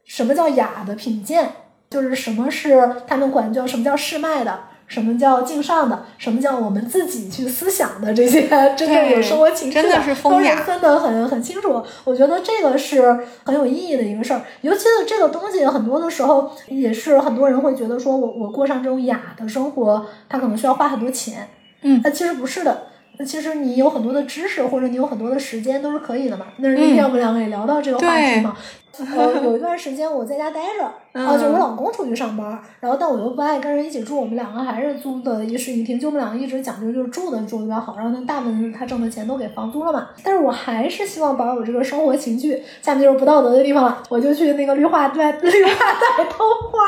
[0.03, 1.49] 什么叫雅的品鉴，
[1.89, 11.83] 就是什么是他们管叫什么叫世脉的，什么叫敬上的，什么叫我们自己去思想的这些 真正有生活情趣真的是风都是雅分得很很清楚。
[12.05, 21.47] 我觉得这个是很有意义的一个事儿，尤其是这个东西，很多的时候也是很多人会觉得说我我过上这种雅的生活，他可能需要花很多钱。
[21.81, 22.87] 嗯那其实不是的。
[23.19, 26.45] 那其实你有很多的知识，或者你有很多的时间都是可以的嘛。
[26.57, 28.55] 那是那天我们两个也聊到这个话题嘛。
[29.15, 40.09] 呃，有一段时间我在家待着，啊，就我老公出去上班，然后但我又不爱跟人一起住，我们两个还是租的一室一厅，就我们两个一直讲究就是住的住的比较好，然后那，大部分他挣的钱都给房租了嘛。
[40.23, 45.71] 但是我还是希望保有这个生活情趣，下面就是不道德的地方了，我就去那个绿化带绿化
[46.17, 46.79] 带偷花。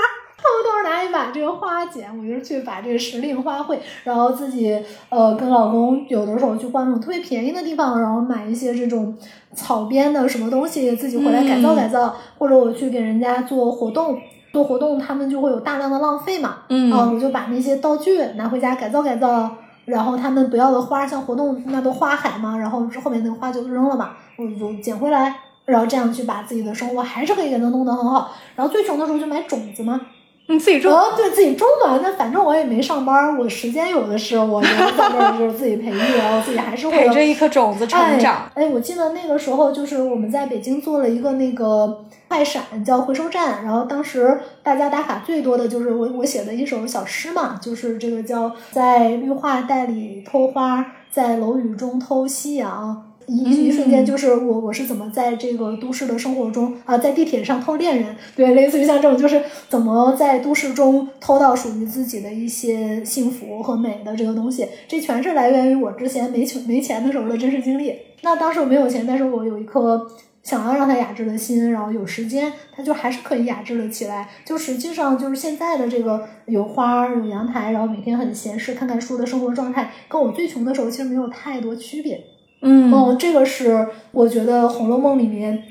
[0.42, 4.78] 偷偷拿一把这个花剪，我就去把这个时令花卉，然后自己
[5.10, 9.16] 呃跟老公有的时候去逛那种特别便宜的地方，然后买一些这种
[9.54, 14.20] 草编的什么东西，自己回来改造改造，或者我去给人家做活动。
[14.52, 19.48] 做活动，他们就会有大量的浪费嘛，嗯啊，我就把那些道具拿回家改造改造，
[19.86, 25.36] 然后他们不要的花，像活动那都花海嘛，然后后面那个花就扔了嘛，我就捡回来，
[25.66, 28.32] 然后这样去把自己的生活还是可以给它弄得很好。
[28.56, 30.02] 然后最穷的时候就买种子嘛，
[30.50, 30.91] 你自己种。
[30.91, 38.50] 哦，对自己种嘛，那反正我也没上班，我时间有的是，我人在这儿就是自己培育， 然后自己还是会有陪着一颗种子成长。
[38.56, 38.64] 哎。
[38.64, 53.06] 哎，我记得那个时候就是我们在北京做了一个那个快闪叫回收站，然后当时大家打卡最多的就是我我写的一首小诗嘛，就是这个叫在绿化带里偷花，在楼宇中偷夕阳。
[53.30, 67.93] 一一瞬间，就是我我是怎么在这个都市的生活中啊，在地铁上偷恋人，对，类似于像这种，就是怎么在都市中偷到属于自己的一些幸福和美的这个东西，这全是来源于我之前没钱没钱的时候的真实经历。
[68.23, 70.07] 那当时我没有钱，但是我有一颗
[70.41, 74.27] 想要让它雅致的心，然后有时间，它就还是可以雅致了起来。
[74.43, 82.19] 就实际上就是现在的这个有花儿有阳台，然后每天很闲适看看书的生活状态，跟我最穷的时候其实没有太多区别。
[82.62, 85.64] 嗯哦，这个是我觉得《红楼梦》里面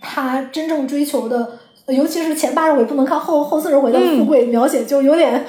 [0.00, 5.44] 他真正追求的尤其是前八十回不能看后后四十回的富贵描写，就有点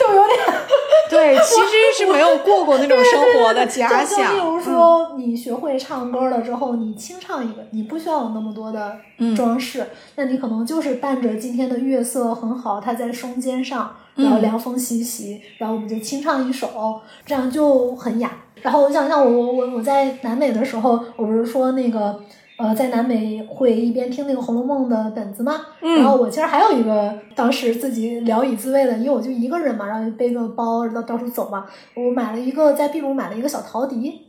[0.00, 0.38] 就有点。
[1.10, 4.34] 对，其实是没有过过那种生活的假想。
[4.34, 8.96] 就比如说，你学会唱歌了之后，你清唱一个，你不需要有那么多的
[9.36, 18.30] 装饰，那你可能就是伴着今天的月色很好，它在松间上，然后凉风习习，然后我们就清唱一首，这样就很雅。
[18.64, 22.20] 然后我想像我我我我在南美的时候，我不是说那个。
[22.56, 34.20] 呃，在南美会一边听那个《红楼梦》的本子嘛，然后我其实还有一个当时自己聊以自慰的，因为我就一个人嘛，然后背个包到到处走嘛，我买了一个在秘鲁买了一个小陶笛，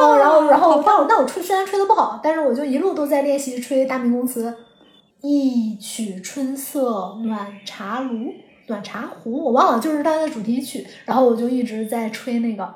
[0.00, 4.54] 哦，然后然后但我但我吹虽然吹的不好，但是我就一路都在练习吹大明宫词，
[5.20, 8.32] 一曲春色暖茶炉
[8.68, 12.74] 暖茶壶，我忘了就是它的主题曲，然后我就一直在吹那个。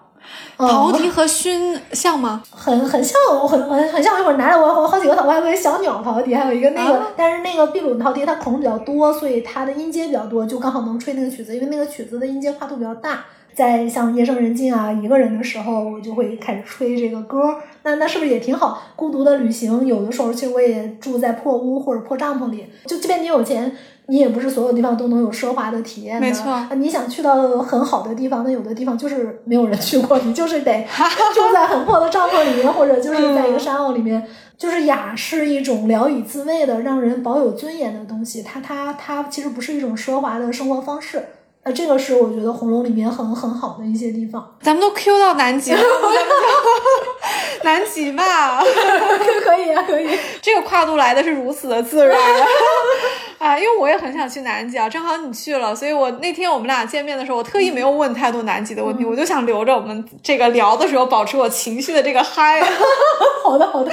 [0.56, 2.42] 陶笛和埙像吗？
[2.50, 4.14] 很很像，我很很很像。
[4.14, 11.54] 我一会儿拿着我我好几个陶，我还有个小鸟陶笛，还有一个那个，但是那个秘鲁陶笛它孔比较多，所以它的音阶比较多，就刚好能吹那个曲子。
[11.54, 17.56] 因为那个曲子的音阶跨度比较大，在像夜深人静啊，一个人的时候，我就会开始吹这个歌。
[17.82, 18.80] 那那是不是也挺好？
[18.94, 23.76] 孤独的旅行，有的时候其实我也住在破屋或者破帐篷里，就即便你有钱。
[24.08, 26.44] 你也不是所有地方都能有奢华的体验的，没错。
[26.76, 30.86] 你想去到很好的地方，那有的地方就是没有人去过，你就是得
[31.34, 34.26] 住在很破的帐篷里面，或者就是在一个山坳里面。
[34.58, 41.20] 就是雅是一种聊以自慰的、让人保有尊严的东西，它它它其实不是一种奢华的生活方式。
[41.64, 44.54] 呃，这个是我觉得红楼里面很很好的一些地方。
[44.60, 45.80] 咱们都 Q 到南极了，
[47.64, 48.62] 南极吧，
[49.44, 50.10] 可以啊，可以。
[50.40, 52.16] 这个跨度来的是如此的自然
[53.42, 53.58] 啊！
[53.58, 62.62] 因为我也很想去南极啊，正好你去了，所以我那天我们俩见面的时候，我特意没有问太多南极的问题，我就想留着我们这个聊的时候保持我情绪的这个嗨。
[63.42, 63.90] 好的，好的。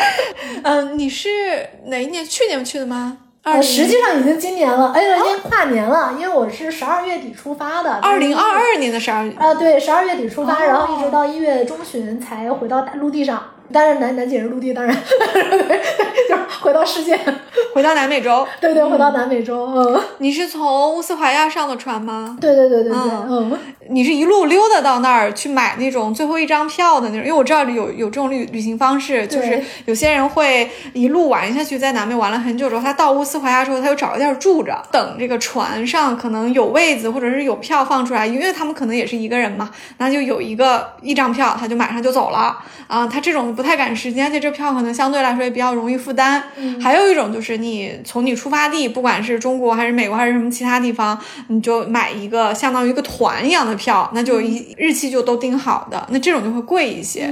[0.63, 2.23] 嗯，你是哪一年？
[2.23, 3.17] 去年去的吗？
[3.41, 7.93] 呃，实际上已经今年了，哎，已经跨年了，因为我是十二月底出发的。
[8.03, 9.33] 二零二二年的十二月。
[9.39, 13.43] 啊，对，十二月底出发，然后一直到一月中旬才回到大陆地上。
[13.71, 16.41] 但是南南极是陆地，当然， 就是
[16.89, 17.17] 世界，
[17.73, 18.45] 回到南美洲。
[18.59, 19.65] 对对，回到南美洲。
[19.75, 22.37] 嗯，你是从乌斯怀亚上的船吗？
[22.41, 23.11] 对对对对对。
[23.29, 23.57] 嗯，
[23.89, 43.49] 你是一路溜达到那儿去买那种最后一张票的那种，因为我知道有有这种旅旅行方式，就是有些人会一路玩下去，在南美玩了很久之后，他到乌斯怀亚之后，他就找个地儿住着，等这个船上可能有位子或者是有票放出来，因为他们可能也是一个人嘛，那就有一个一张票，他就马上就走了啊，他这种。
[43.59, 46.41] 不太赶时间，而且这票可能相对来说也比较容易负担。
[46.81, 57.27] 还有一种就是你从你出发地，不管是中国还是美国还是什么其他地方，你就买一个相当于一个团一样的票，那就一日期就都定好的，那这种就会贵一些。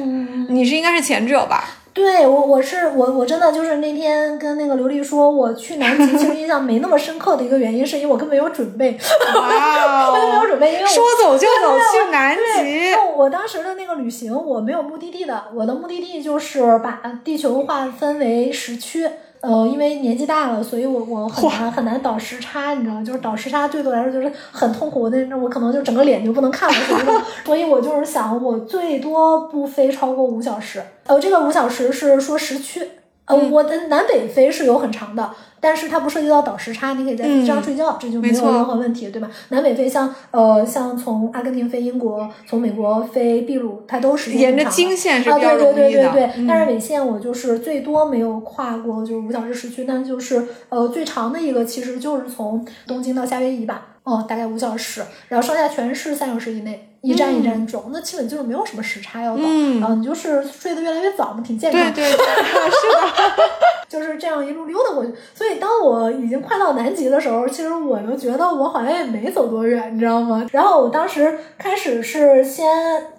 [0.50, 1.64] 你是应该是前者吧？
[1.94, 8.96] 对我，我是我，我真的就是那天跟那个刘丽说，我去南极其实印象没那么深刻的一个原因，是因为我根本没有准备，
[9.36, 12.94] 哇， 根本没有准备，因为说走就走去南极。
[13.16, 19.10] 我当时的那个旅行，我没有目的地的，我的目的地就是把地球划分为时区。
[19.42, 25.10] 呃，因为年纪大了，所以我我很难很难倒时差，你知道，就是倒时差对我来说就是很痛苦。
[25.10, 30.84] 那那我可能就整个脸就不能看了，所以 我就是想，我最多不飞超过五小时。
[31.06, 32.82] 呃，这个五小时是说时区。
[33.26, 35.30] 呃，我的南北飞是有很长的。
[35.60, 39.30] 但是它不涉及到倒时差，你可以在飞机上睡觉，这就没有任何问题，对吧？
[39.50, 45.74] 南北飞像呃像从阿根廷飞英国，从美国飞秘鲁，它都是沿着经线是比较容易的。
[45.74, 46.46] 对对对对对。
[46.48, 56.87] 但是纬线我就是最多没有跨过就是五小时时区，但就是呃最长的一个其实就是从东京到夏威夷吧，哦大概五小时，然后剩下全是三小时以内。
[57.02, 59.44] 一站一站走，那基本就是没有什么时差要倒，
[59.80, 61.94] 然后你就是睡得越来越早嘛，挺健康。
[61.94, 63.44] 对对， 是的，
[63.88, 65.14] 就是这样一路溜达过去。
[65.34, 70.46] 所以当我已经快到南极的时候，其实我就觉得我好像也没走多远，你知道吗？
[70.52, 72.68] 然后我当时开始是先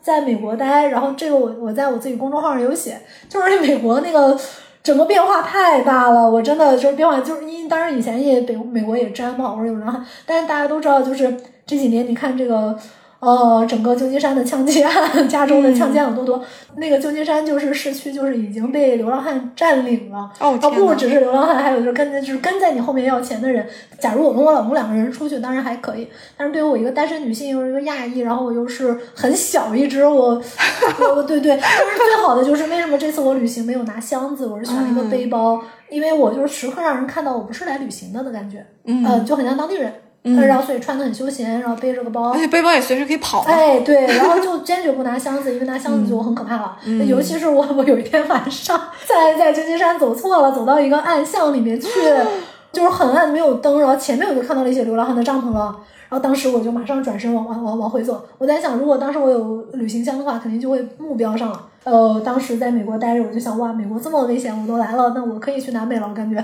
[0.03, 4.37] 在美国待，然后这个我我在我自己公众号上有写，就是美国那个
[4.83, 12.76] 整个变化太大了，我真的就是变化，就是因当然以前也北美国也沾嘛，或者有人，但是大家都知道，就是这几年你看这个。
[13.21, 14.93] 呃，整个旧金山的枪击案，
[15.29, 16.41] 加州的枪击案有多多？
[16.77, 20.31] 那个旧金山就是市区，就是已经被流浪汉占领了。
[20.39, 23.66] 哦，不只是流浪汉，还有就是跟就是跟在你后面要钱的人。
[23.99, 26.07] 假如我跟我老公两个人出去，当然还可以。
[26.37, 30.41] 但是对于我一个单身女性，又是一个亚裔，然后我又是很小一只，我，
[31.16, 31.59] 我，对对。
[31.61, 35.61] 但是最好的就是为什么这次我旅行没有拿箱子，我是选了一个背包，
[35.91, 39.93] 因为我就是时刻让人看到我不是来旅行的的感觉，嗯，就很像当地人。
[40.37, 43.41] 然后所以穿的很休闲，然后背着个包，而且背包也随时可以跑。
[43.43, 46.76] 哎，对，然后就坚决不拿箱子，因为拿箱子就很可怕了。
[47.07, 51.89] 尤其是我，我有一天晚上在在旧金山走错了，走到一个暗巷里面去，
[52.72, 55.74] 就是很暗，没有灯，然后前面我就看到了一些流浪汉的帐篷了。
[56.11, 58.24] 然后当时我就马上转身往往往往回走。
[58.39, 61.61] 我在想，如果当时我有旅行箱的话，肯定就会目标上了。
[61.85, 66.43] 呃，当时在美国待着，我就想，哇，美国这么危险，我都来了，那我可以去南美了，我感觉。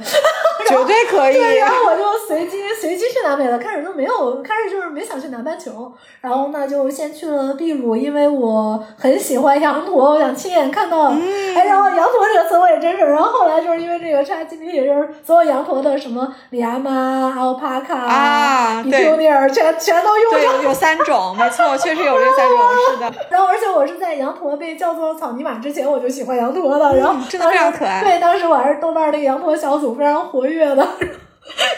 [0.67, 1.35] 绝对可以。
[1.35, 3.59] 对，然后我就随机随机去南美了。
[3.59, 5.93] 开始都没有，开始就是没想去南半球。
[6.21, 11.11] 然后呢就先去了秘鲁，因为我很喜欢羊驼，我想亲眼看到。
[11.11, 13.05] 哎，然后羊驼这个词我也真是。
[13.05, 16.91] 然后后来就是因为这个 ChatGPT，就是所有羊驼的什么里亚马、
[17.37, 20.41] alpaca 啊、比丘尼尔，全全都用上。
[20.61, 22.59] 对，有三种，没错，确实有这三种，
[22.91, 23.12] 是的。
[23.31, 26.97] 然后而且我是在羊驼被叫做草泥马之前，我就喜欢羊驼了。
[26.97, 28.03] 然后真的非常可爱。
[28.03, 30.53] 对，当时我还是豆瓣那个羊驼小组非常活跃。
[30.55, 30.86] 月的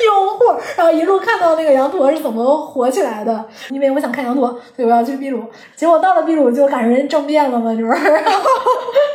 [0.04, 0.44] 用户，
[0.76, 5.42] 然后一路看到那个羊驼是怎么火起来的，因为我想看羊驼，所以我要去秘鲁。
[5.74, 7.92] 结果到了秘鲁就赶上人政变了嘛，就是，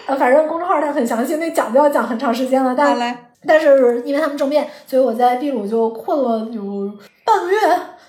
[0.07, 2.75] 呃， 反正公众号它很详细，那讲就要讲很长时间了。
[2.75, 6.91] 但但是因为他们政变，所以我在秘鲁就困了有
[7.23, 7.57] 半个月，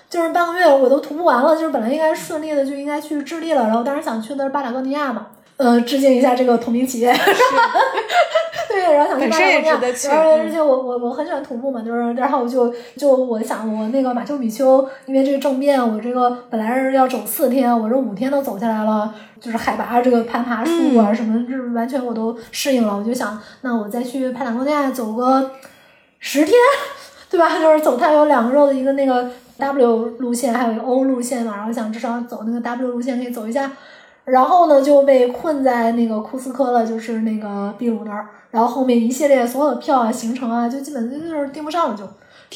[0.09, 5.27] 就是半个月我都徒步完了，就是本来应该顺利的就应该去智利了，然后当时想去的是巴塔哥尼亚嘛。
[5.63, 7.09] 呃，致敬一下这个同名企业，
[8.67, 25.51] 对，然后想去巴塔哥尼亚，然后而且我我我很喜欢徒步嘛，就是然后我就就我想我那个马丘比丘，因为这个政变，我这个本来是要走四天，我这五天都走下来了，就是海拔这个攀爬树啊什么，就是完全我都适应了，我就想那我再去帕塔哥尼亚走个
[26.19, 26.53] 十天，
[27.29, 27.57] 对吧？
[27.57, 33.71] 就是走它有两个肉的一个那个 W 路线，还有一个 O 路线嘛，然后想至少走那个 W 路线可以走一下。
[34.25, 38.27] 然后呢，就被困在那个库斯科了，就是那个秘鲁那儿。
[38.51, 42.05] 然后后面一系列所有的票啊、行程啊，就基本就是订不上了，就。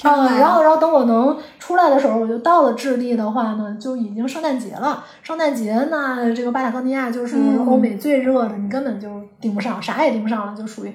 [0.04, 5.04] 嗯，然后，然后等我能出来的时候，我就到了智利的话呢，就已经圣诞节了。
[5.24, 7.36] 圣诞节那这个巴塔哥尼亚就是
[7.68, 9.10] 欧美最热的，你根本就
[9.42, 10.94] 订不上，啥也订不上了，就属于。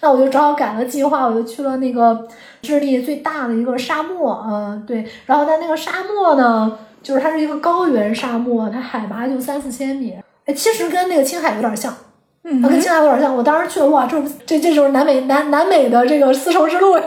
[0.00, 2.26] 那我就只好改了计划，我就去了那个
[2.62, 5.06] 智利最大的一个沙漠，嗯，对。
[5.26, 6.78] 然后在那个沙漠呢。
[7.02, 11.94] 就是它是一个高原沙漠，它海拔就三四千米，哎，其实跟那个青海有点像，
[12.44, 13.34] 嗯，跟青海有点像。
[13.34, 16.98] 我当时去了，哇，这这这就是南美南南美的这个丝绸之路，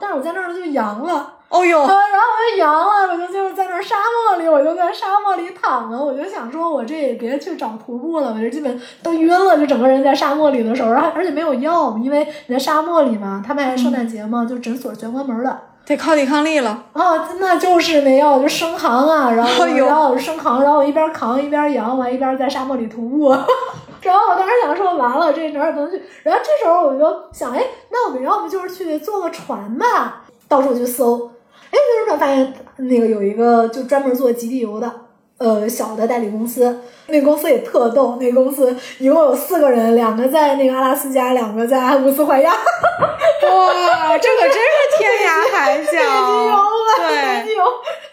[0.00, 15.58] 但是我在那儿就阳了，哦哟，然后我就阳了，我就就是在那沙漠里，我就在沙漠里躺着，我就想说，我这也别去找徒步了，我就基本都晕了，就整个人在沙漠里的时候，然后而且没有药，因为你在沙漠里嘛，他们还圣诞节嘛，就诊所全关门的。
[15.86, 17.28] 得靠抵抗力了啊！
[17.38, 23.28] 那就是没药，就生扛啊，然后然后生扛，然后我一边扛一边扬，完一边在沙漠里徒步。
[24.00, 26.02] 然后我当时想说，完了，这哪儿也不能去。
[26.22, 30.22] 然后这时候我就想，哎，那我们要不就是去坐个船吧？
[30.48, 31.30] 到处去搜，
[31.70, 34.90] 哎，就是发现那个有一个就专门做极地游的，
[35.38, 36.80] 呃，小的代理公司。
[37.08, 42.50] 那公司也特逗，那公司一共有四个人，两个在那个阿拉斯加，两个在阿姆斯怀亚。
[42.50, 45.92] 哇，这可真是天涯海角！
[46.96, 47.44] 对，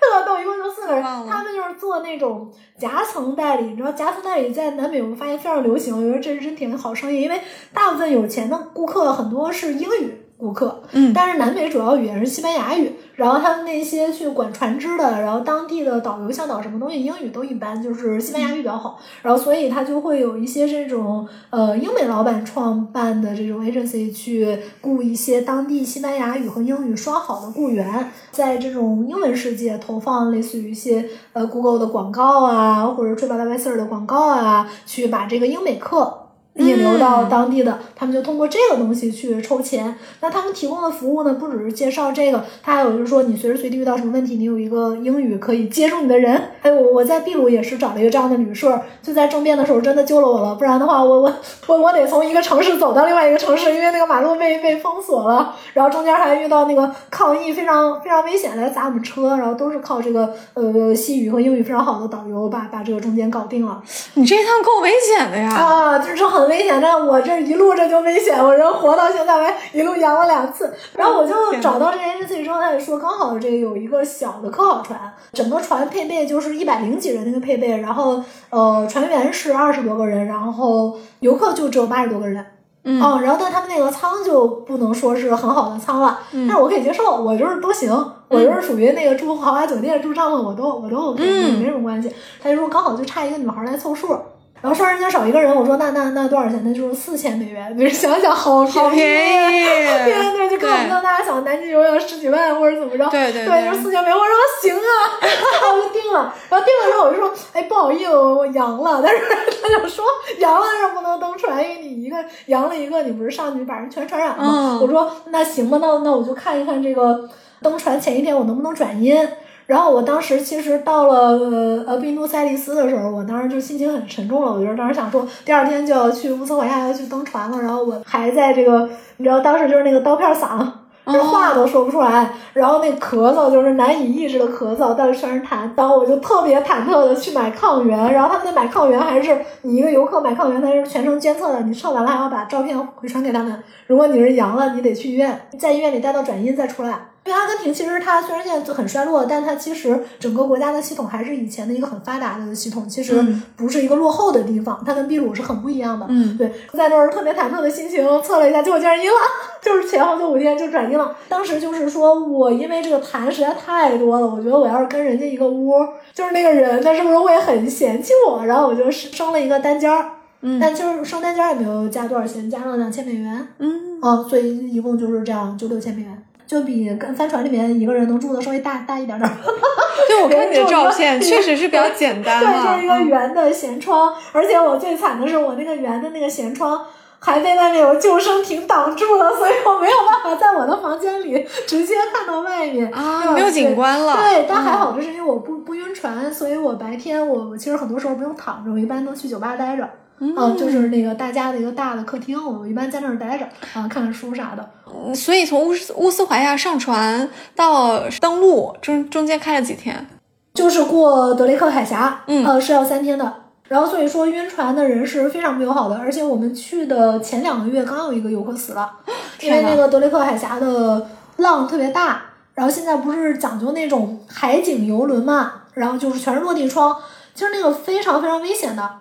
[0.01, 3.67] 特逗，一共就四个人，他们就是做那种夹层代理。
[3.67, 7.39] 你知道夹层代理在南美，我们发现非常流行，我觉得这是真挺好生意，因为
[7.74, 10.17] 大部分有钱的顾客很多是英语。
[10.38, 12.91] 顾客，嗯，但是南美主要语言是西班牙语，
[13.22, 36.20] 然后他们那些去管船只的，然后当地的导游向导什么东西，英语都一般，就是西班牙语比较好，然后所以他就会有一些这种呃英美老板创办的这种 agency 去雇一些当地西班牙语和英语双好的雇员，在这种英文世界投放类似于一些呃 Google 的广告啊，或者 TripAdvisor 的广告啊，去把这个英美客。
[36.62, 39.95] 引流到当地的，他们就通过这个东西去抽钱。
[40.22, 46.41] 那他们提供的服务呢，不只是介绍这个，他还有就是说，你随时随地遇到什么问题，你有一个英语可以接住你的人。
[46.62, 51.34] 哎，我我在秘鲁也是找了一个这样的旅社，就在政变的时候真的救了我了，不然的话，我我
[51.68, 63.82] 我我得从一个城市走到另外一个城市，因为那个马路被被封锁了，然后中间还遇到那个抗议，非常非常危险来砸我们车，然后都是靠这个呃西语和英语非常好的导游把把这个中间搞定了。
[64.16, 65.49] 你这趟够危险的呀！
[65.55, 66.50] 啊，就是很。
[66.51, 70.73] 很危险，但我这一路这就危险，我人活到现在，我还一路阳了两次。
[70.97, 74.99] 然后我就找到这件事情之后，他也说刚好这有一个小的科考船，
[75.31, 82.45] 整个船配备就是一百零几人那个配备，然后呃船员是二十多个人，然后游客就只有八十多个人。
[82.83, 87.91] 嗯，哦然后但他们那个舱就不能说是很好的舱了，但是我可以接受，我就是都行，
[88.27, 91.23] 我就是属于那个住豪华酒店住帐篷我都我都 OK，
[91.59, 92.11] 没什么关系。
[92.41, 94.17] 他就说刚好就差一个女孩来凑数。
[94.62, 96.62] 然后双人间少一个人，我说那那那多少钱？
[96.64, 97.74] 那就是四千美元。
[97.76, 99.66] 你想想，好好便便宜，
[100.05, 104.16] 对对，就跟我们当大家想南极游泳十几万或者怎么着，对对对，就是四千美元。
[104.16, 104.86] 我说行啊，
[105.74, 106.34] 我就定了。
[106.49, 109.01] 然后定了之后，我就说，哎，不好意思，我我阳了。
[109.03, 109.20] 但是
[109.64, 110.05] 他就说
[110.38, 114.43] 阳了是不能登船，因为你一个阳了一个，你不是上去把人全传染吗？
[114.46, 117.28] 嗯我说那行吧，那那我就看一看这个
[117.63, 119.28] 登船前一天我能不能转阴。
[119.71, 124.51] 然后我当时其实到了呃呃宾都塞利斯的时候，我当时就心情很沉重了。
[124.51, 130.67] 我就是当时想说，第二天就要去乌斯怀亚要去登船了，然后我还在这个，你知道当时就是那个刀片嗓，
[131.05, 143.63] 这话都说不出来，然后那咳嗽就是难以抑制的咳嗽，但是全是痰，然后我就特别忐忑的去买抗原，然后他们那买抗原还是你一个游客买抗原，他是全程监测的，你测完了还要把照片回传给他们。
[143.87, 147.11] 如果你是阳了，你得去医院，在医院里待到转阴再出来。
[147.23, 156.05] 因为阿根廷其实它虽然现在很衰落，但它其实整个国家的系统还是以前的一个很发达的系统，其实嗯不是一个落后的地方，它跟秘鲁是很不一样的。
[156.09, 159.17] 嗯对，在那儿特别忐忑的心情测了一下，结果竟然阴了，
[159.61, 161.15] 就是前后就五天就转阴了。
[161.29, 165.73] 当时就是说我因为这个痰实在太多了，我觉得我要是跟人家一个屋，
[166.13, 168.43] 就是那个人他是不是会很嫌弃我？
[168.45, 170.09] 然后我就生了一个单间儿。
[170.43, 173.47] 嗯但就是生单间儿也没有加多少钱，加了两千美元。
[173.59, 179.33] 嗯，啊，所以一共就是这样，就六千美元，就比跟帆船里面一个人能住的稍微大大一点点儿。
[180.09, 186.86] 对我看你的照片确实是比较简单对，就是一个嗯圆的舷窗，而且我最惨的是我那个圆的那个舷窗。
[187.23, 199.87] 还被外面有救生艇挡住了，所以我没有办法在我的房间里直接看到外面啊，没有景观了，对，但还嗯好，就是因为我不不晕船，所以我白天我我其实很多时候不用躺着，我一般都去酒吧待着。
[200.23, 204.69] 嗯啊，就是那个大家的一个大的客厅，我们一般在那儿待着啊，看看书啥的。
[204.93, 210.07] 嗯所以从乌斯乌斯怀亚上船到登陆中中间开了几天？
[210.53, 213.33] 就是过德雷克海峡，嗯呃，是要三天的。
[213.67, 218.91] 然后所以说晕船的人是非常不友好的，而且我们去的前两个月刚有一个游客死了，
[219.39, 222.21] 因为那个德雷克海峡的浪特别大，
[222.53, 226.95] 然后现在不是讲究那种海景游轮嘛，然后就是全是落地窗，
[227.33, 228.91] 其实那个非常非常危险的，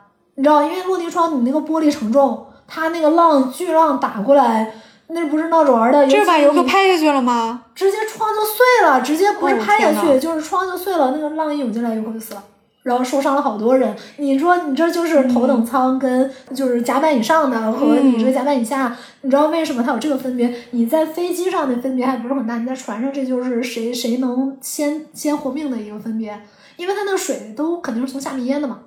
[0.41, 4.73] 你知道，因为落地窗你那个玻璃承重，它那个浪巨浪打过来，
[5.09, 7.65] 那不是闹着玩的，这是把游客拍下去了吗？
[7.75, 12.43] 直接窗就碎了，直接不是哦拍下去，就是窗就碎了，那个浪一涌进来，游客就死了。
[12.83, 20.51] 然后受伤了好多人，你说你这就是头等舱跟就是甲板以上的和你这个甲板以下，你知道为什么它有这个分别？
[20.71, 26.41] 你在飞机上的分别还不是很大，你在船上这就是谁谁能先先活命的一个分别，
[26.79, 28.79] 因为它那个水都肯定是从下面淹的嘛。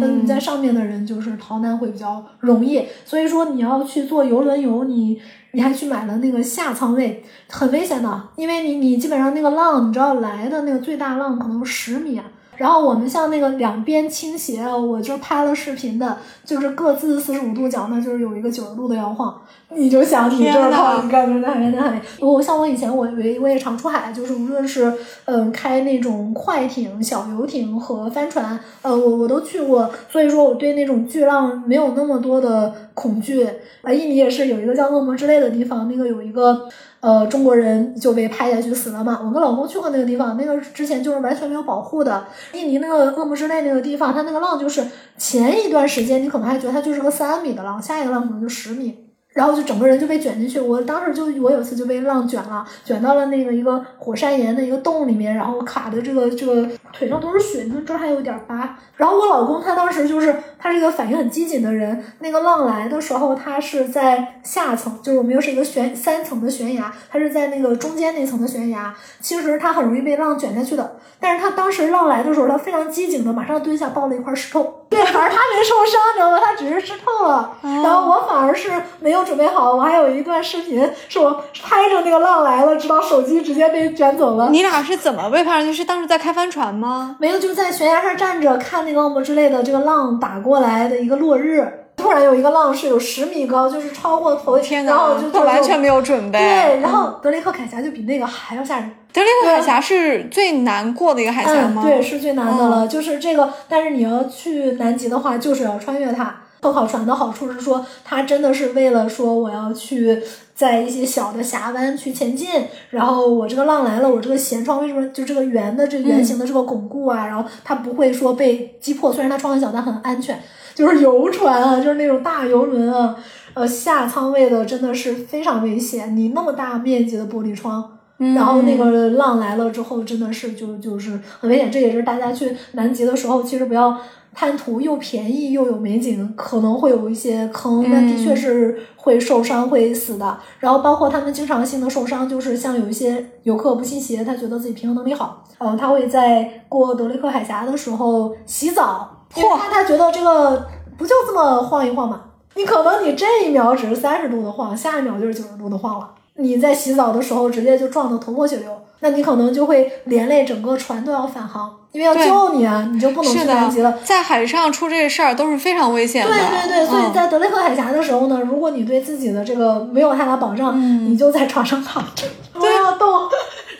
[0.00, 5.20] 那你在上面的人就是逃难会比较容易，所以说你要去坐游轮游，你
[5.52, 12.24] 你还去买了那个下舱位，很危险的，因为你你基本上那个浪，你知道来的那个最大浪可能十米啊。
[12.56, 19.42] 然后我们像那个两边倾斜，我就拍了视频的，就是各自四十五度角，那就是有一个九十度的摇晃，
[19.74, 24.92] 你就想你这天哪靠，你看那海那海，我像我以前我我我也常出海，就是无论是
[25.24, 33.46] 嗯、呃开那种快艇、小游艇和帆船，呃我我都去过，所以说我对那种巨浪没有那么多的恐惧。
[33.82, 36.66] 啊，印尼也是有一个叫恶魔之泪的地方，那个有一个
[37.00, 39.20] 呃中国人就被拍下去死了嘛。
[39.22, 42.24] 我跟老公去过那个地方，那个之前就是完全没有保护的。
[42.54, 44.82] 印尼那个恶魔之泪那个地方，它那个浪就是
[45.18, 49.03] 前一段时间你可能还觉得它就是个三米的浪，下一个浪可能就十米。
[49.34, 58.78] 然后就整个人就被卷进去，我当时就我有一次就被浪卷了，卷到了那个一个火山岩的一个洞里面，然后卡的这个这个腿上都是血，你看这儿还有点疤。
[58.96, 70.96] 然后我老公他当时就是他是一个反应很机警的人，那个浪来的时候他是在下层，就是我们又是一个悬三层的悬崖，他是在那个中间那层的悬崖，其实他很容易被浪卷下去的。
[71.18, 76.38] 但是他当时浪来的时候，他非常机警的马上蹲下抱了一块石头，对，反正他没受伤，你知道吗？
[76.42, 77.56] 他只是湿透了。
[77.62, 84.48] 然后我反而是没有准备好，我还有一段视频是我拍着那个浪来了，直到手机直接被卷走了。
[84.50, 85.72] 你俩是怎么被拍上去？
[85.72, 87.16] 是当时在开帆船吗？
[87.18, 91.80] 没有，就在悬崖上站着看那个恶魔之类的这个浪打过来的一个落日。
[91.96, 96.38] 突然有一个浪是有十米高，就是超过头，天然后哪，就完全没有准备。
[96.38, 98.90] 对，然后德雷克海峡就比那个还要吓人。
[99.14, 101.82] 德雷克海峡是最难过的一个海峡吗？
[101.82, 102.86] 嗯，对，是最难的了。
[102.86, 106.40] 就是这个，但是你要去南极的话，就是要穿越它。
[106.60, 110.18] 科考船的好处是说，它真的是为了说我要去
[110.54, 112.48] 在一些小的峡湾去前进，
[112.88, 120.40] 然后我这个浪来了，我这个舷窗为什么就这个圆的这圆形的这个巩固啊，然后它不会说被击破，虽然它窗很小，但很安全。
[120.74, 123.14] 就是游船啊，就是那种大游轮啊，
[123.52, 126.16] 呃，下舱位的真的是非常危险。
[126.16, 127.93] 你那么大面积的玻璃窗。
[128.18, 131.70] 然后那个浪来了之后，真的是就就是很危险。
[131.70, 133.96] 这也是大家去南极的时候，其实不要
[134.32, 140.38] 贪图又便宜又有美景，可能会有一些坑，那的确是会受伤会死的。
[140.60, 150.66] 然后包括他们经常性的受伤，就是像有一些游客不信邪，他觉得自己平衡能力好，呃，他会在过德雷克海峡的时候洗澡，因为他他觉得这个
[150.96, 152.22] 不就这么晃一晃嘛？
[152.54, 156.10] 你可能你这一秒只是三十度的晃，下一秒就是九十度的晃了。
[156.36, 158.70] 你在洗澡的时候直接就撞得头破血流，
[159.00, 163.96] 那你可能就会连累整个船都要返航，因为要救你啊，你就不能去南极了。
[164.02, 166.32] 在海上出这事儿都是非常危险的。
[166.32, 170.76] 对对对，所以在德雷克海峡的时候呢，如果你对自己的这个没有太大保障，
[171.08, 173.08] 你就在床上躺着，不要动。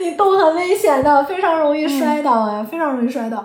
[0.05, 3.43] 你动很危险的，非常容易摔倒呀，非常容易摔倒。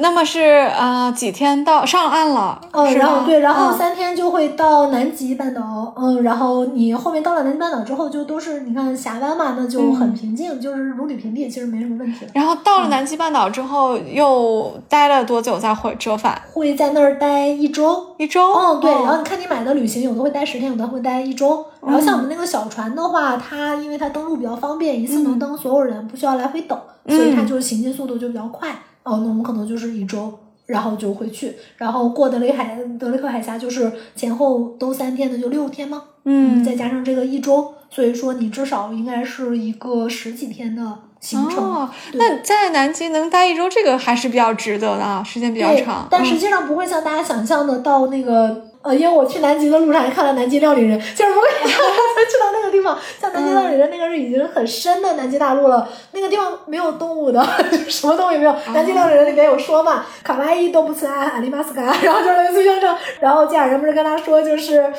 [0.00, 2.60] 那么是啊，几天到上岸了？
[2.72, 5.94] 嗯，然后对，然后三天就会到南极半岛。
[5.96, 12.26] 嗯，然后你后面到了南极半岛之后，就都是你看峡湾嘛，那就很平静，就是如履平地，其实没什么问题。
[12.34, 16.42] 然后到了南极半岛之后，又待了多久再回折返？
[16.52, 18.52] 会在那儿待一周，一周。
[18.52, 18.90] 嗯，对。
[18.90, 21.64] 然后你看你买的旅行，有的会待十天，有的会待一周。
[21.82, 28.70] 然后像我们那个小船的话，它因为它登陆比较方便，一次能登所有人，不需要来回等，所以它就是行进速度就比较快。
[29.02, 36.02] 哦，那我们可能就是一周，然后就回去，然后过德雷海德雷克海峡就是前后都三天的，就六天吗？
[36.24, 40.82] 嗯，再加上这个一周，所以说你至少应该是一个十几天的
[41.18, 41.64] 行程。
[41.64, 46.06] 哦，那在南极能待一周，这个还是比较值得的啊，时间比较长。
[46.10, 48.66] 但实际上不会像大家想象的到那个。
[48.82, 52.98] 呃，因为我去南极的路上还看了南极料理人，就是不会 去到那个地方。
[53.20, 57.44] 像南极料理人那个是已经很深的南极大陆了，那个地方没有动物的，
[57.88, 58.54] 什么动物也没有。
[58.72, 62.96] 南极料理人里面有说嘛，卡哇伊都不存在，阿里巴斯卡， 然后就类似像这样。
[63.20, 64.90] 然后见人不是跟他说，就是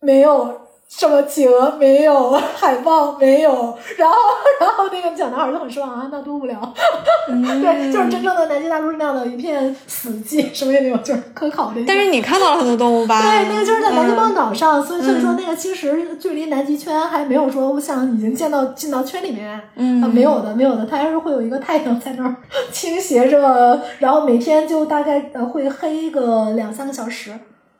[0.00, 0.60] 没有。
[0.88, 4.16] 什么企鹅没有， 海豹没有，然后
[4.60, 6.60] 然后那个小男孩就很失望啊，那多无聊。
[7.26, 11.82] 对，就是真正的南极大陆是那样的一片死寂，什么也没有，就是科考的。
[11.86, 13.20] 但是你看到了很多动物吧？
[13.22, 22.36] 对，那个就是在南极半岛上，所以所以说那个其实距离南极圈还没有说像已经见到进到圈里面，嗯，没有的，没有的，它还是会有一个太阳在那儿
[22.70, 27.32] 倾斜着，然后每天就大概呃会黑个两三个小时。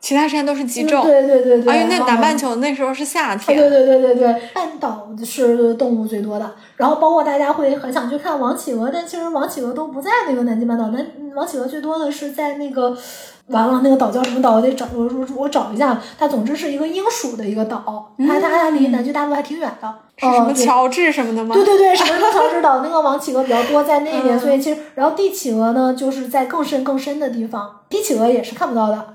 [0.04, 1.72] 其他时间都是极昼，对对对对。
[1.72, 3.56] 而且那南半球那时候是夏天。
[3.56, 6.54] 对对对对对，半岛是动物最多的。
[6.76, 10.88] 然后包括大家会很想去看王企鹅，但其实王企鹅都不在那个南极半岛。
[10.88, 12.94] 南王企鹅最多的是在那个，
[13.46, 14.56] 完了那个岛叫什么岛？
[14.56, 15.98] 我得找我我我找一下。
[16.18, 19.94] 它总之是一个英属的一个岛，它它离南极大陆还挺远的。
[20.18, 21.54] 是什么乔治什么的吗？
[21.54, 29.13] 对对对，什么乔治岛那个王企鹅比较多在那边， 所以其实然后帝企鹅呢就是在更深更深的地方，帝企鹅也是看不到的。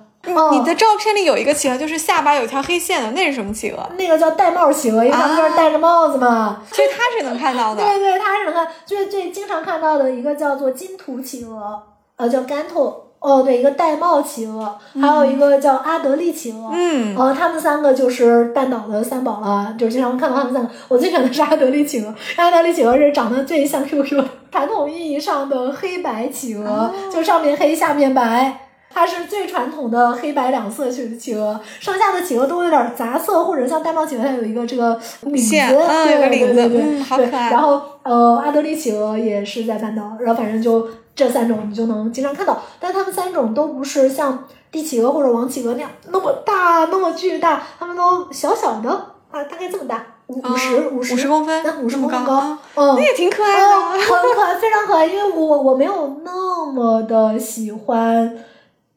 [0.51, 3.89] 你的照片里有一个企鹅，就是下巴有条黑线的，那是什么企鹅？
[3.97, 6.61] 那个叫戴帽企鹅，因为它不是戴着帽子嘛。
[6.71, 7.83] 所以它是能看到的。
[7.83, 11.81] 对 对，它是能看，最最经常看到的一个叫做金图企鹅，
[12.17, 13.05] 呃，叫甘托。
[13.19, 16.71] 哦，对，一个玳瑁企鹅，还有一个叫阿德利企鹅。
[16.73, 17.13] 嗯。
[17.17, 20.69] 呃，他们三个就是半岛的三宝了，就经常看到他们三个。
[20.87, 28.68] 我最喜欢的是阿德利企鹅，阿德利企鹅是长得最像 QQ 传统意义上的黑白企鹅，就上面黑，下面白。
[28.91, 37.51] 它是最传统的黑白两色企企鹅，剩下的企鹅都有点杂色，或者像玳瑁企鹅，它有一个这个领子，对对对对，好可爱。
[37.51, 48.89] 然后呃，阿德利企鹅也是在半岛，然后反正就这三种你就能经常看到，但它们三种都不是像帝企鹅或者王企鹅那样那么大那么巨大，它们都小小的
[49.31, 54.01] 啊，大概这么大，五五十五十公分，那五十公分高，嗯，那也挺可爱的，很
[54.35, 58.37] 可爱，非常可爱，因为我我没有那么的喜欢。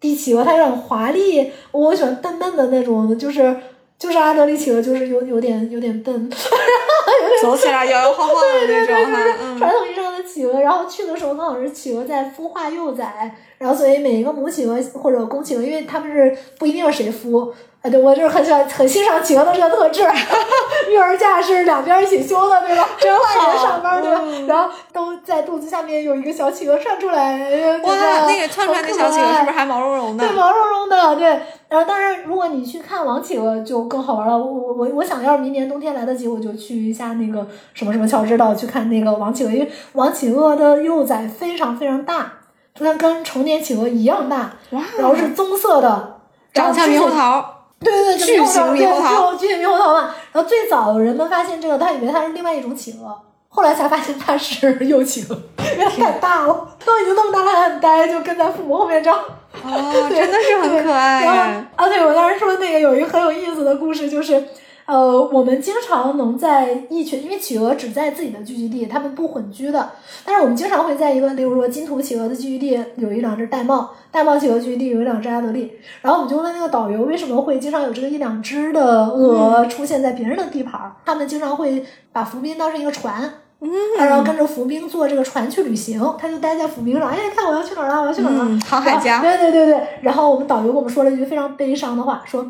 [0.03, 3.57] 帝企鹅它有点华丽，我喜欢笨笨的那种，就是
[3.99, 6.29] 就是阿德利企鹅，就是有有点有点笨，
[7.41, 9.59] 走起来摇摇晃晃的那种哈。
[9.59, 17.53] 传统意义上的企鹅，然后去的时候刚好是企鹅在孵化幼崽，然后所以每一个母企鹅或者公企鹅，因为它们是不一定是谁孵。
[17.83, 20.03] 哎，对我就是很喜欢、很欣赏企鹅的这个特质。
[20.89, 22.89] 育儿假是两边一起休的，对吧？
[22.99, 23.57] 真好。
[23.57, 24.23] 上班对吧？
[24.47, 27.95] 然后都在肚子下面有一个小企鹅窜出来，哇，
[28.27, 30.25] 那个窜出来的小企鹅是不是还毛茸茸的？
[30.27, 31.41] 对，毛茸茸的，对。
[31.69, 34.39] 然后当然，如果你去看王企鹅就更好玩了。
[34.39, 42.33] 我我我我想要是明年冬天来得及，我就去一下那个什么什么乔治岛去看那个王企鹅，因为王企鹅的幼崽非常非常大，
[42.75, 46.21] 它跟成年企鹅一样大，然后是棕色的，
[46.53, 47.62] 长得像猕猴桃。
[47.83, 50.15] 对对对，巨型猕猴桃，巨型猕猴桃嘛。
[50.33, 53.15] 然后最早人们发现这个，他以为它是另外一种企鹅，
[53.49, 55.37] 后来才发现它是 幼企鹅，
[55.77, 59.19] 因为它太大了，都已经那么大了还很呆，就跟在父母后面这样。
[59.65, 61.25] 哦，真的是很可爱。
[61.25, 64.43] 然后，啊，对，我当时说那个有一个很有意思的故事，就是，
[64.85, 69.91] 呃，我们经常能在一群，因为企鹅只在自己的聚集地，它们不混居的。
[70.25, 80.93] 但是我们经常会在一个，例如说金图企鹅的聚集地有一两只玳瑁，玳瑁企鹅聚集地有一两只阿德利，然后我们就问那个导游为什么会经常有这个一两只的鹅出现在别人的地盘儿？
[81.05, 83.33] 他们经常会把浮冰当成一个船。
[83.65, 89.81] 嗯，然后跟着浮冰坐这个船去旅行，他就待在浮冰上，哎，看我要去哪儿了，我要去哪儿了，嗯航海家对对对对。
[90.01, 92.45] 然后我们导游跟我们说了一句非常悲伤的话，说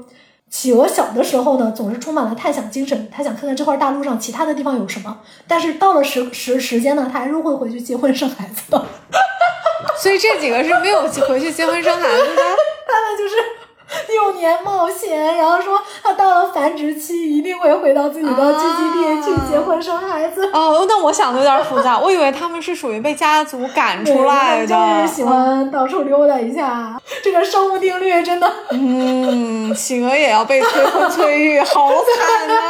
[0.52, 5.18] 企鹅小的时候呢，总是充满了探险精神，他想看看这块大陆上其他的地方有什么，
[5.48, 8.84] 但是到了时时时间呢，他还是会回去结婚生孩子的。
[9.98, 12.42] 所以这几个是没有回去结婚生孩子的。
[14.14, 20.48] 幼年冒险，然后说他到了繁殖期一定会回到自己的聚集地去结婚生孩子。
[20.52, 27.00] 哦，那我想的有点复杂，我以为他们是属于被家族赶出来的，就是喜欢到处溜达一下。
[27.22, 32.64] 这个生物定律真的，嗯，企鹅也要被催婚催育，好惨啊！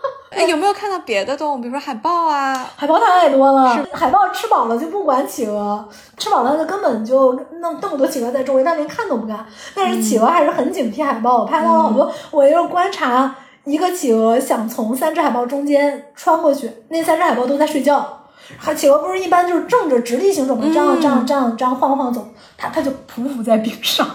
[0.34, 2.66] 哎，有没有看到别的动物，比如说海豹啊？
[2.76, 9.46] 海豹太多了，海豹吃饱了就不管企鹅，吃饱了就根本就弄那么多企鹅在周围，它连看都不看。
[9.74, 12.12] 但是企鹅还是很警惕海豹，我拍到了好多。
[12.32, 13.34] 我又观察
[13.64, 18.20] 一个企鹅想从三只海豹中间穿过去，那三只海豹都在睡觉。
[18.58, 20.66] 海企鹅不是一般就是正着直立行走吗？
[20.72, 22.26] 这样这样这样这样晃晃走，
[22.58, 24.06] 它它就匍匐在冰上。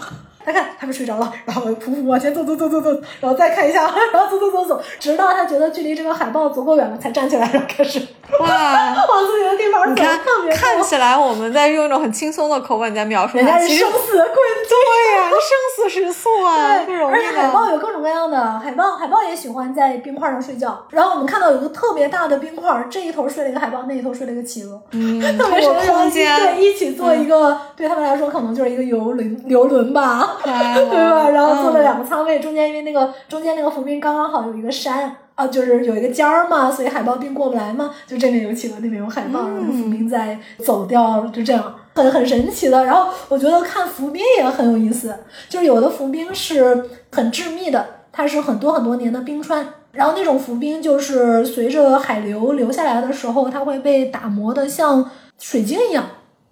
[0.44, 2.90] 他看他们睡着了，然后匍匐往前走走走走走，
[3.20, 8.00] 然后再看一下， 然后走走走走，直到他觉得距离这个海豹足够远了，才站起来，然后开始
[8.38, 9.90] 哇往自己的地方走。
[9.90, 14.34] 你看特别，看起来我们在用一种很轻松的口吻在描述它，人家是生死困
[14.70, 17.70] 对呀、生死时速啊，不对，容易而且海豹。
[17.70, 20.86] 有各种各样的，海豹海豹也喜欢在冰块上睡觉。
[20.90, 30.29] 然后我们看到有个特别大的冰块，这一头睡了一个海豹，那一头睡了一个企鹅，嗯， 特别空间，对，一起做一个，对他们来说可能就是一个游轮游轮吧。
[30.42, 31.28] 对 对吧？
[31.30, 37.90] 然后坐了嗯两个舱位，中间因为那个中间那个浮冰刚刚好有一个山啊，就是有一个尖儿嘛，所以海豹并过不来嘛。
[38.06, 42.84] 就这边有企鹅，那边有海豹，然后浮冰在走掉，就这样，很很神奇的。
[42.84, 45.14] 然后我觉得看浮冰也很有意思，
[45.48, 49.66] 就是有的浮冰是很致密的，它是很多很多年的冰川。
[49.92, 56.04] 然后那种浮冰就是随着海流流下来的时候，它会被打磨的像水晶一样，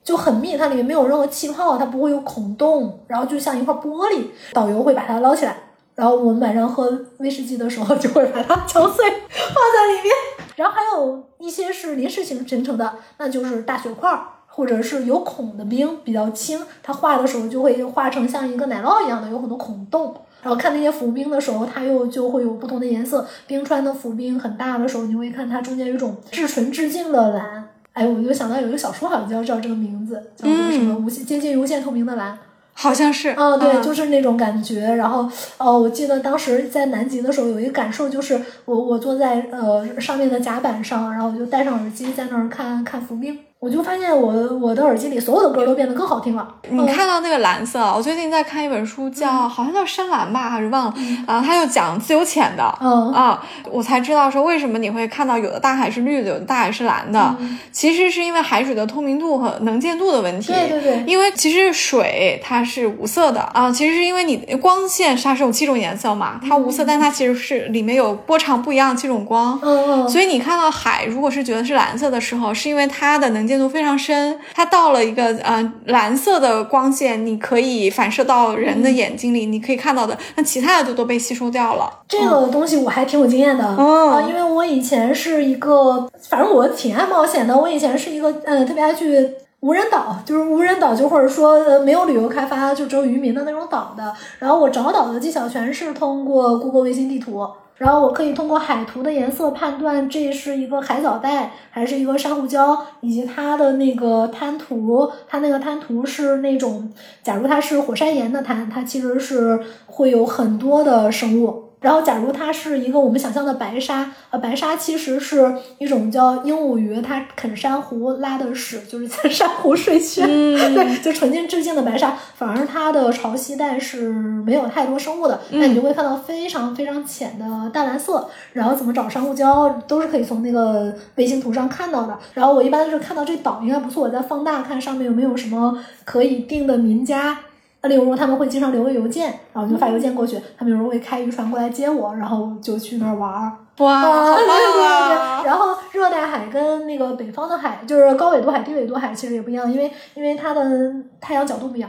[0.08, 4.28] 就很密，它里面没有任何气泡，它不会有孔洞，然后就像一块玻璃。
[4.54, 5.54] 导游会把它捞起来，
[5.94, 10.14] 然后我们晚上喝威士忌的时候就会把它 敲碎放在里面。
[10.56, 14.18] 然后还有一些是临时形形成的，那就是大雪块。
[14.46, 20.12] 或者是有孔的冰比较轻，它化的时候就会化成像一个奶酪一样的，有很多孔洞。
[20.42, 23.24] 然后看那些浮冰的时候，它又就会有不同的颜色。
[23.46, 27.67] 冰川的浮冰很大的时候，你会看它中间有一种至纯至净的蓝。
[27.98, 32.38] 哎，我就想到有一个小说好像叫叫这个名字，叫做什么无限接近无限透明的蓝。
[32.72, 34.82] 好像是，嗯，对，嗯就是那种感觉。
[34.94, 46.46] 然后，呃，我记得当时在南极的时候，有一个感受，就是我我坐在呃上面的甲板上，然后我就戴上耳机在那儿看看浮冰，我就发现我我的耳机里所有的歌都变得更好听了。
[46.70, 50.94] 你看到那个蓝色，我最近在看一本书叫，好像叫深蓝吧，还是忘了
[51.26, 51.42] 啊？
[51.44, 52.72] 它就讲自由潜的。
[52.80, 57.36] 嗯啊，我才知道说为什么你会看到有的大海是绿的，有的大海是蓝的，
[57.72, 60.52] 其实是因为海水的透明度和能见度的问题。
[60.52, 69.58] 对对对因为其实水它是无色的啊，其实是因为你光线它是有七种颜色嘛，它无色，但它其实是里面有波长不一样的七种光。
[69.64, 81.90] 嗯嗯，所以你看到海，如果是觉得是蓝色的时候，是因为它的能见度非常深，它到了一个呃蓝色的光线，你可以反射到人的眼睛里，你可以看到的，那其他的就都被吸收掉了。
[82.06, 87.56] 这个东西我还挺有经验的、嗯啊，因为我以前是一个，反正我挺爱冒险的。
[87.56, 89.28] 我以前是一个呃特别爱去
[89.60, 94.12] 无人岛，就是无人岛，就或者说呃没有旅游开发，就只有渔民的那种岛的。
[94.38, 97.46] 然后我找岛的技巧全是通过 Google 卫星地图。
[97.78, 106.92] 然后我可以通过海图的颜色判断这是一个海藻带还是一个珊瑚礁，以及它的那个滩涂，它那个滩涂是那种，
[107.22, 111.67] 假如它是火山岩的滩，它其实是会有很多的生物。
[111.80, 122.16] 然后，假如它是一个我们想象的白沙，呃，白沙其实是一种叫鹦鹉鱼，它啃珊瑚拉的屎，就是在珊瑚睡去，嗯对，就纯净至净的白沙。
[122.34, 128.28] 反而它的潮汐带是没有太多生物的，那你就会看到非常非常浅的淡蓝色。
[128.52, 132.18] 然后怎么找珊瑚礁，都是可以从那个卫星图上看到的。
[132.34, 137.38] 然后我一般是看到这岛应该不错，我再放大看上面有没有什么可以定的名家。
[137.82, 143.52] 例如他们会经常留个邮件，然后就发邮件过去，他们有时候会开渔船过来接我，然后就去那儿玩儿。
[143.78, 145.46] 哇，好对对棒对。
[145.46, 151.88] 然后热带海跟那个北方的海，就是高纬度海、低纬度海其实也不一样，因为因为它的太阳角度不一样。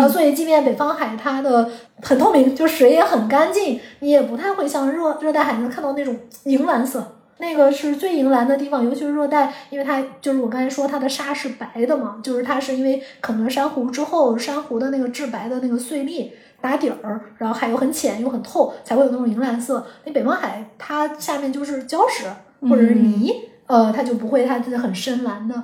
[0.00, 1.66] 啊，所以即便北方海它的
[2.02, 7.17] 很透明，就水也很干净，你也不太会像热热带海能看到那种银蓝色。
[7.38, 19.86] 那个是最银蓝的地方，尤其是热带，因为它就是我刚才说它的沙是白的嘛，就是它是因为啃了珊瑚之后，珊瑚的那个质白的那个碎粒打底儿，然后海又很浅又很透，才会有那种银蓝色。
[20.04, 22.26] 那北方海它下面就是礁石
[22.68, 23.47] 或者是泥。
[23.68, 25.54] 呃，他就不会，他自己很深蓝的。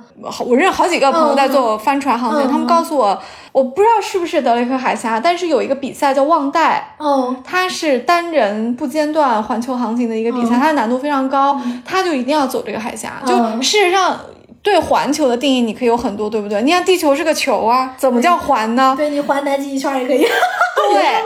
[0.45, 3.19] 我认识好几个朋友在做帆船航行，他们告诉我，
[3.51, 13.21] 我不知道是不是德雷克海峡，但是有一个比赛叫望代，哦，它是单人不间断环球航行的一个比赛，它的难度非常高，他就一定要走这个海峡。
[13.25, 14.17] 就事实上。
[14.65, 16.59] 对环球的定义，你可以有很多，对不对？
[16.63, 18.95] 你看地球是个球啊，怎么叫环呢？
[18.97, 20.25] 对你环南极一圈也可以。
[20.25, 21.25] 对。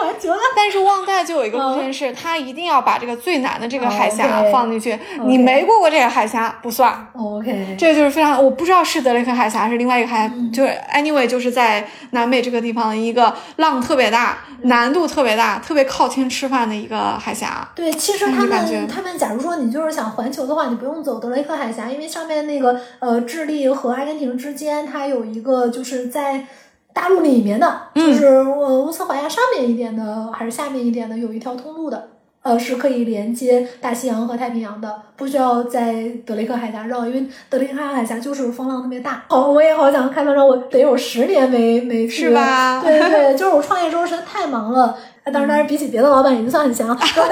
[0.56, 7.08] 但是忘带就有一个路线是，他一定要把这个最难的这个海峡放进去，你没过过这个海峡不算。
[7.14, 17.68] OK，这个就是非常，我不知道是德雷克海峡还是另外一个海峡，就是 anyway 就是在南美这个地方的一个浪特别大、难度特别大、特别靠天吃饭的一个海峡。
[17.74, 23.22] 对，其实他们他们假如说你就是想环球的话，你不用走德雷克海峡，因为上面那个呃。
[23.30, 26.48] 智利和阿根廷之间，它有一个就是在
[26.92, 32.10] 大陆里面的，就是呃乌斯怀亚上面一点的，还是下面一点的，有一条通路的，
[32.42, 39.24] 呃，是可以连接大西洋和太平洋的，不需要在德雷克海峡绕，因为德雷克海峡就是风浪特别大。
[39.30, 42.82] 好，我也好想开帆船，我得有十年没没去，是吧？
[42.84, 44.98] 对对对，就是我创业之后实在太忙了。
[45.32, 46.98] 但是，但是比起别的老板已经算很强。
[47.16, 47.30] 但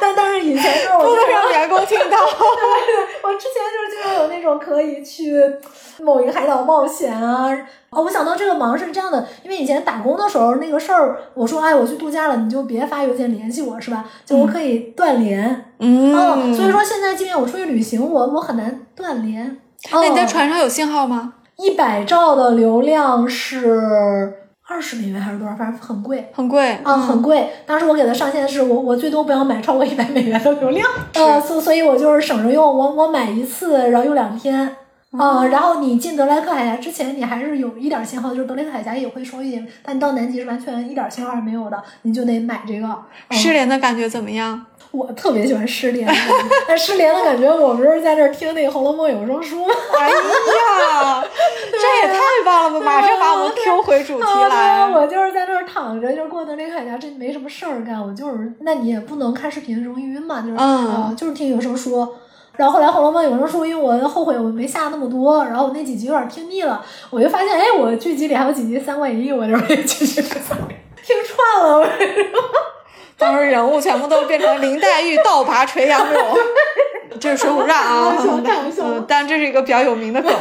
[0.00, 2.06] 但但是以前就是我不能让员工听到。
[2.08, 5.40] 对我之前就是经常有那种可以去
[6.00, 7.48] 某一个海岛冒险啊。
[7.90, 14.04] 哦，我想到这个忙是这样的，因为以前打工的时候那个事儿，我说哎我去度假了，你就别发邮件联系我是吧？
[14.26, 15.72] 就我可以断联。
[15.78, 16.54] 嗯。
[16.54, 19.58] 所以说现在即便我出去旅行，我我很难断联。
[19.92, 21.34] 那你在船上有信号吗？
[21.56, 24.40] 一百兆的流量是。
[24.74, 25.54] 二十美元还是多少？
[25.54, 27.48] 反正很贵，很贵啊，很贵。
[27.64, 34.76] 当时我给他上限是我我最多不要买超过一百美元的流量，呃，所所以我就是省着用，我我买一次，然后用两天，
[35.12, 42.88] 啊，然后你进德莱克海峡之前，你还是有一点信号，就是德雷克海峡也会收一点，但你到南极是完全一点信号也没有的，你就得买这个。
[43.30, 44.66] 失联的感觉怎么样？
[44.94, 46.08] 我特别喜欢失联，
[46.68, 49.74] 但失联的感觉，我不是在这听那个《红楼梦》有声书吗？
[49.98, 51.24] 哎呀，
[51.72, 52.86] 这也太棒了吧！
[52.86, 54.88] 马上把我们 Q 回主题来。
[54.88, 58.00] 我就是在那儿躺着，就是过德雷克海峡，这没什么事儿干。
[58.00, 62.06] 我就是，那你也不能看视频，容易晕嘛，就是啊，就是听有声书。
[62.56, 66.80] 然后后来《红楼梦》有声书，因为我后悔我没下那么多，然后我那几集有点听腻了，
[67.10, 71.88] 我就发现，哎，我剧集里还有几集《三国演义》，我就继续听串了。
[73.16, 76.20] 当时人物全部都变成林黛玉倒拔垂杨柳，
[77.20, 78.16] 这是水浒传啊，
[78.82, 80.32] 嗯，但这是一个比较有名的梗。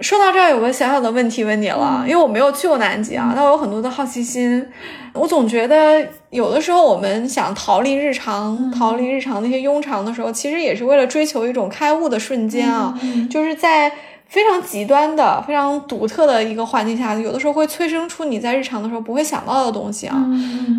[0.00, 4.66] 说到这儿，有个小小的问题问你了，因为我没有去过南极啊，但我有很多的好奇心。
[5.12, 12.98] 我总觉得有的时候我们想逃离日常，逃离日常那些庸常的时候，其实也是为了追求一种开悟的瞬间啊，
[13.30, 13.92] 就是在。
[14.32, 20.16] 非常极端的、非常独特的一个环境下，有的时候会催生出你在日常的时候不会想到的东西啊，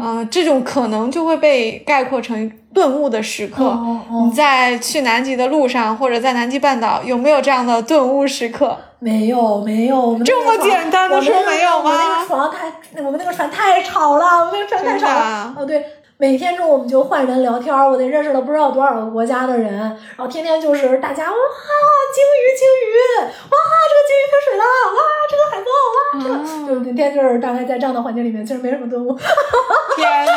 [0.02, 3.78] 啊，这种可能就会被概括成顿悟的时刻。
[4.26, 8.76] 你在去南极的路上，或者在南极半岛，有没有这样的顿悟时刻？
[8.98, 10.20] 没有，没有。
[10.26, 11.92] 这么简单的说没有吗？
[11.92, 15.54] 我那个床太，我们那个船太吵了，我们那个船太吵了。
[15.56, 15.86] 哦，对。
[16.24, 21.36] 每天中午我们就换人聊天，我得认识了不知道多少个国家的人，然后天天就是大家哇，
[22.14, 22.96] 鲸鱼鲸鱼，
[23.28, 23.58] 哇，
[23.90, 24.64] 这个鲸鱼喷水了，
[24.96, 25.68] 哇，这个海豹，
[25.98, 29.14] 哇，这个就每天就是大概在这样的环境里面，其实没什么顿悟。
[29.98, 30.32] 天呐，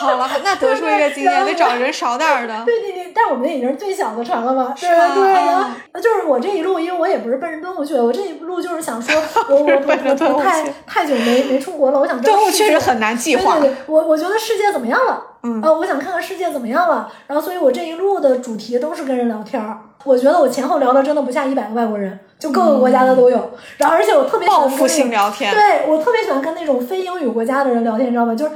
[0.00, 2.64] 好了，那得出一个经验，得找人少点的。
[2.64, 5.32] 对 对对，但我们已经是最小的船了嘛，对对。
[5.32, 13.58] 然后就是我这一路，因为我也不是奔着动物去的，我这一路就是想说，我我我我太太久没没出国了，我想动物确实很难计划。
[13.58, 14.98] 对对对，我我觉得世界怎么样？
[15.08, 19.78] 了，嗯，呃，我想看看世界怎么样了，然后，所以我这一路的主题都是跟人聊天儿。
[20.04, 23.50] 我觉得我前后聊的真的不下一百个外国人，就各个国家的都有。
[23.78, 28.34] 然后，而且我特别报复性聊天，对我特别喜欢跟那种非英语国家的人聊天，你知道吗？
[28.34, 28.52] 就是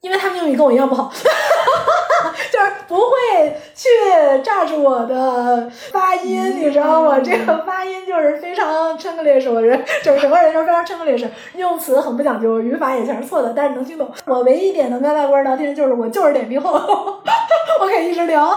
[0.00, 1.12] 因为他们英语跟我一样不好。
[2.52, 3.88] 就是不会去
[4.42, 7.18] 炸住我的发音，你知道吗？
[7.20, 11.26] 这个发音就是非常 Chinglish，我人整整个人就是非常 Chinglish，
[11.56, 14.10] 用词很不讲究，语法也全是错的，但是能听懂。
[14.26, 16.72] 我唯一一点能跟外国人聊天，就是我就是脸皮厚，
[17.80, 18.56] 我可以一直聊。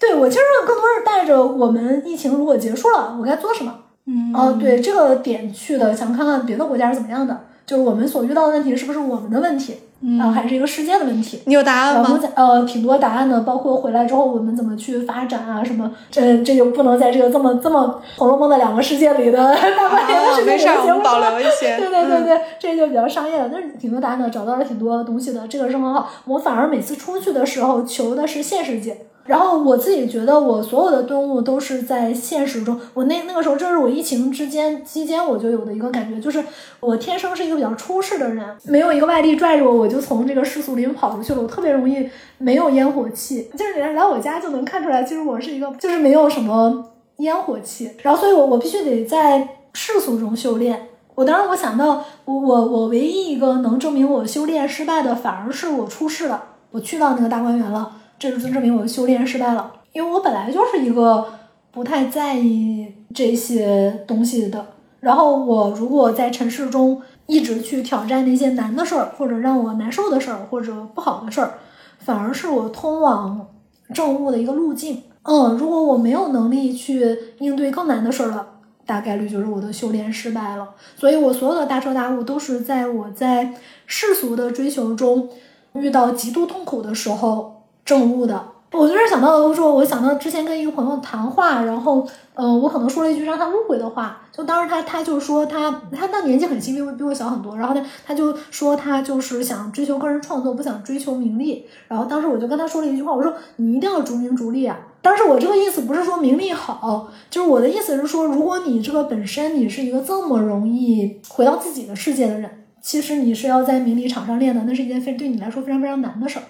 [0.00, 3.74] 对我其实更多是带着我们疫情如果结束了，我该做什么？
[4.06, 7.46] 嗯，哦，对这个点去的，想看看别的国家是怎么样的。
[7.66, 9.74] 就是我们所遇到的问题是不是我们的问题，
[10.20, 11.40] 啊、还是一个世界的问题？
[11.46, 12.20] 你有答案吗？
[12.34, 21.76] 呃挺多答案的，包括回来之后我们怎么去发展啊，什么这这就不能在这个这么这么《红楼梦》的两个世界里的 大观园的啊，世界里没事儿，我们保节目说留一些。
[21.80, 26.10] 对对对嗯对，这就比较商业了，但是挺多答案的，找到了挺多东西的，这个是很好。
[26.26, 32.78] 我反而每次出去的时候求的是现实界，然后我自己觉得我所有的顿悟都是在现实中。
[32.92, 36.44] 我那那个时候，这是我疫情之间期间我就有的一个感觉，就是
[36.80, 41.40] 我天生是一个比较出世的人，没有一个外力拽着我，我就从这个世俗里跑出去了。
[41.40, 50.88] 我特别容易没有烟火气，就是人来我家就能看出来，其实我是一个就是没有什么烟火气，然后所以我我必须得在世俗中修炼。
[51.14, 56.42] 我当时我想到，我我我唯一一个能证明我修炼失败的，反而是我出世了，
[56.72, 59.72] 我去到那个大观园了，这就证明我的修炼失败了。
[59.92, 61.26] 因为我本来就是一个
[61.70, 64.66] 不太在意这些东西的，
[65.00, 71.54] 然后我如果在尘世中一直去挑战那些难的事儿，或者让我难受的事儿，或者不好的事儿，
[71.98, 73.48] 反而是我通往
[73.92, 75.02] 正悟的一个路径。
[75.22, 78.46] 嗯，如果我没有能力去应对更难的事儿了，
[78.84, 80.68] 大概率就是我的修炼失败了。
[80.96, 83.54] 所以我所有的大彻大悟都是在我在
[83.86, 85.28] 世俗的追求中
[85.74, 87.53] 遇到极度痛苦的时候
[87.84, 88.48] 证悟的。
[88.72, 92.04] 我突然想到说，我想到之前跟一个朋友谈话，然后，
[92.34, 101.64] 呃，我可能说了一句让他误会的话，就当时他他就说他他那年纪很轻，比我比我小很多，然后呢，他就说他就是想追求个人创作，不想追求名利。
[101.86, 104.76] 然后当时我就跟他说了一句话，我说你一定要逐名逐利啊。
[105.00, 112.50] 当时我这个意思不是说名利好，就是我的意思是说，如果你这个本身你是一个这么容易回到自己的世界的人，
[112.80, 116.42] 其实你是要在名利场上练的，那是一件非对你来说非常非常难的事儿。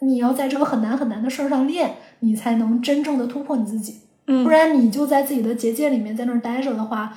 [0.00, 4.00] 你要在这个很难很难的事儿上练，你才能真正的突破你自己。
[4.26, 7.12] 嗯不然你就在自己的结界里面在那儿待着的话，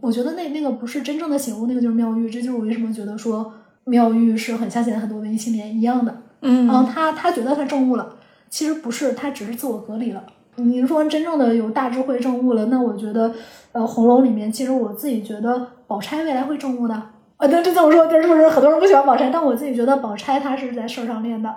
[0.00, 2.28] 我觉得那那个不是真正的醒悟，那个就是妙玉。
[2.28, 3.52] 这就是我为什么觉得说
[3.84, 6.22] 妙玉是很像现在很多文艺青年一样的。
[6.42, 8.14] 嗯嗯，他他觉得他证悟了，
[8.48, 10.22] 其实不是，他只是自我隔离了。
[10.56, 13.32] 你说真正的有大智慧证悟了，那我觉得，
[13.72, 16.94] 呃，红楼里面，其实我自己觉得宝钗未来会证悟的。
[16.94, 19.30] 啊，那，这这么说，这是不是很多人不喜欢宝钗？
[19.30, 21.54] 但我自己觉得宝钗她是在事儿上练的。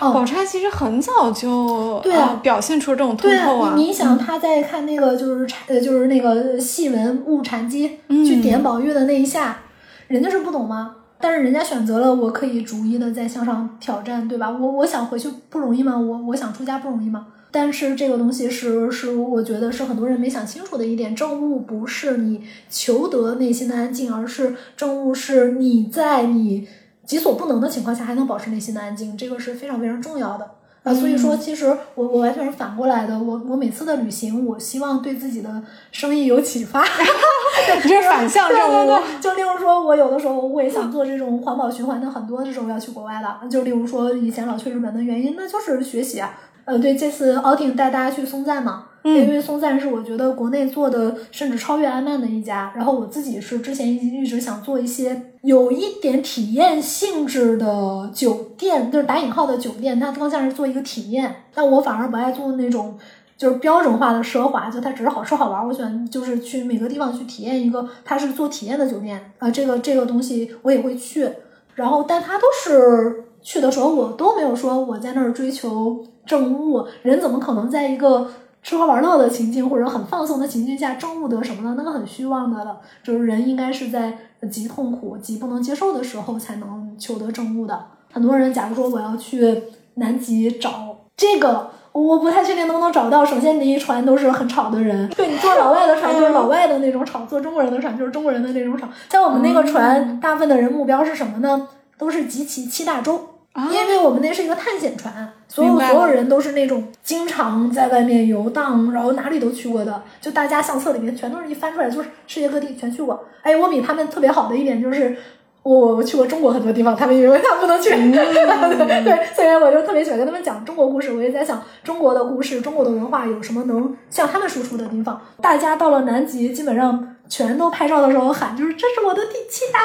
[0.00, 3.74] 哦，宝钗其实很早就对啊呃表现出这种通对透啊。
[3.76, 9.62] 你你想他在看那个就是禅呃就是那个戏文误禅机、嗯去点宝玉的那一下，
[10.06, 10.96] 人家是不懂吗？
[11.18, 14.50] 但是人家选择了我可以逐一的在向上挑战，对吧？
[14.50, 15.98] 我我想回去不容易吗？
[15.98, 17.26] 我我想出家不容易吗？
[17.50, 22.40] 但是这个东西是是我觉得是很多人没想清楚的一点，正悟不是你
[22.70, 26.66] 求得内心的安静，而是正悟是你在你
[27.04, 30.50] 己所不能的情况下还能保持内心的安静，这个是非常非常重要的。
[30.82, 33.16] 啊，所以说，其实我我完全是反过来的。
[33.16, 35.62] 我我每次的旅行，我希望对自己的
[35.92, 36.82] 生意有启发。
[37.84, 38.88] 你这是反向对任务。
[38.88, 46.36] 对对，就例如说，我有的时候我也想做这种环保循环的很多这种要去国外的，就例如说以前老去日本的原因，那就是学习啊。
[46.64, 52.72] 呃，对，这次 outing 带大家去松赞嘛，嗯因为松赞是我觉得国内做的甚至超越安曼的一家。
[52.74, 61.34] 然后我自己是之前一一直想做一些有一点体验性质的酒店，就是打引号的酒店，它更像是做一个体验。
[61.54, 62.96] 但我反而不爱做那种
[63.36, 65.66] 就是标准化的奢华，就它只是好吃好玩。
[65.66, 71.28] 我喜欢就是去每个地方去体验一个，它是做体验的酒店啊、这个这个东西我也会去。
[71.74, 76.86] 然后，但它都是去的时候，我都没有说我在那儿追求正悟。
[77.02, 78.28] 人怎么可能在一个
[78.62, 81.74] 吃喝玩乐的情境或者很放松的情境下正悟得什么呢？
[81.76, 82.80] 那个很虚妄的了。
[83.02, 84.16] 就是人应该是在
[84.50, 87.84] 极痛苦、极不能接受的时候才能求得正悟的。
[88.12, 89.62] 很多人，假如说我要去
[89.94, 91.70] 南极找这个。
[91.92, 93.22] 我不太确定能不能找到。
[93.22, 95.06] 首先，你一船都是很吵的人。
[95.10, 98.88] 对你坐老外的船就是老外的那种吵，坐中国人的船就是中国人的那种吵。
[99.10, 101.68] 在我们那个船，大部分的人目标是什么呢？
[101.98, 103.20] 都是集齐七大洲。
[103.52, 110.02] 啊因为我们那是一个探险船，所有所有人都是那种经常在外面游荡，然后哪里都去过的。
[110.20, 113.24] 就大家相册里面全都是一翻出来就是世界各地全去过。
[113.42, 115.16] 哎，我比他们特别好的一点就是。
[115.64, 117.90] 我我去过中国很多地方，他们以为他不能去。
[117.94, 121.12] 对，所以我就特别喜欢跟他们讲中国故事。
[121.12, 125.20] 我也在想中国的故事、中国的文化有什么能向他们输出的地方。
[125.40, 129.80] 大家到了南极，基本上全都拍照的时候喊，就是这是我的第七大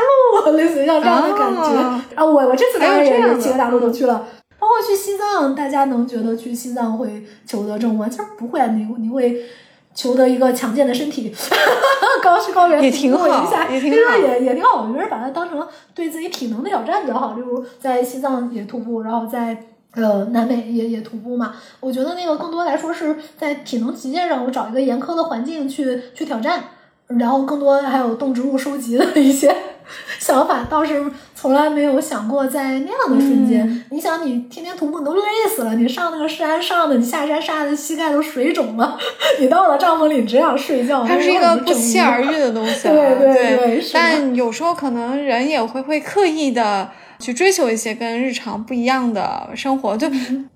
[0.45, 1.79] 陆， 类似于像这样的感觉。
[1.79, 4.27] 啊啊，我我这次当然这七个大陆都去了。
[4.59, 8.07] 包括去西藏，大家能觉得去西藏会求得正悟吗？
[8.09, 9.45] 其实不会，啊你你会
[9.93, 11.33] 求得一个强健的身体，
[12.23, 14.83] 高去高原也挺好一下也挺其实好也也挺好。
[14.83, 17.35] 我觉得把它当成对自己体能的挑战比较好。
[17.35, 21.53] 例如在西藏也徒步，然后在呃南美也也徒步嘛。
[21.79, 26.63] 我觉得那个更多来说是在体能极限上，我找一个严苛的环境去去挑战。
[27.07, 29.55] 然后更多还有动植物收集的一些
[30.19, 33.85] 想法倒是从来没有想过在那样的瞬间。
[33.89, 38.97] 你想，你天天徒步你都累死了，你上那个山上的，你下山下的膝盖都水肿了，
[39.39, 41.05] 你到了帐篷里只想睡觉。
[41.05, 43.85] 它是一个不期而遇的东西， 对对对。
[43.93, 46.89] 但有时候可能人也会会刻意的。
[47.19, 50.07] 去追求一些跟日常不一样的生活，就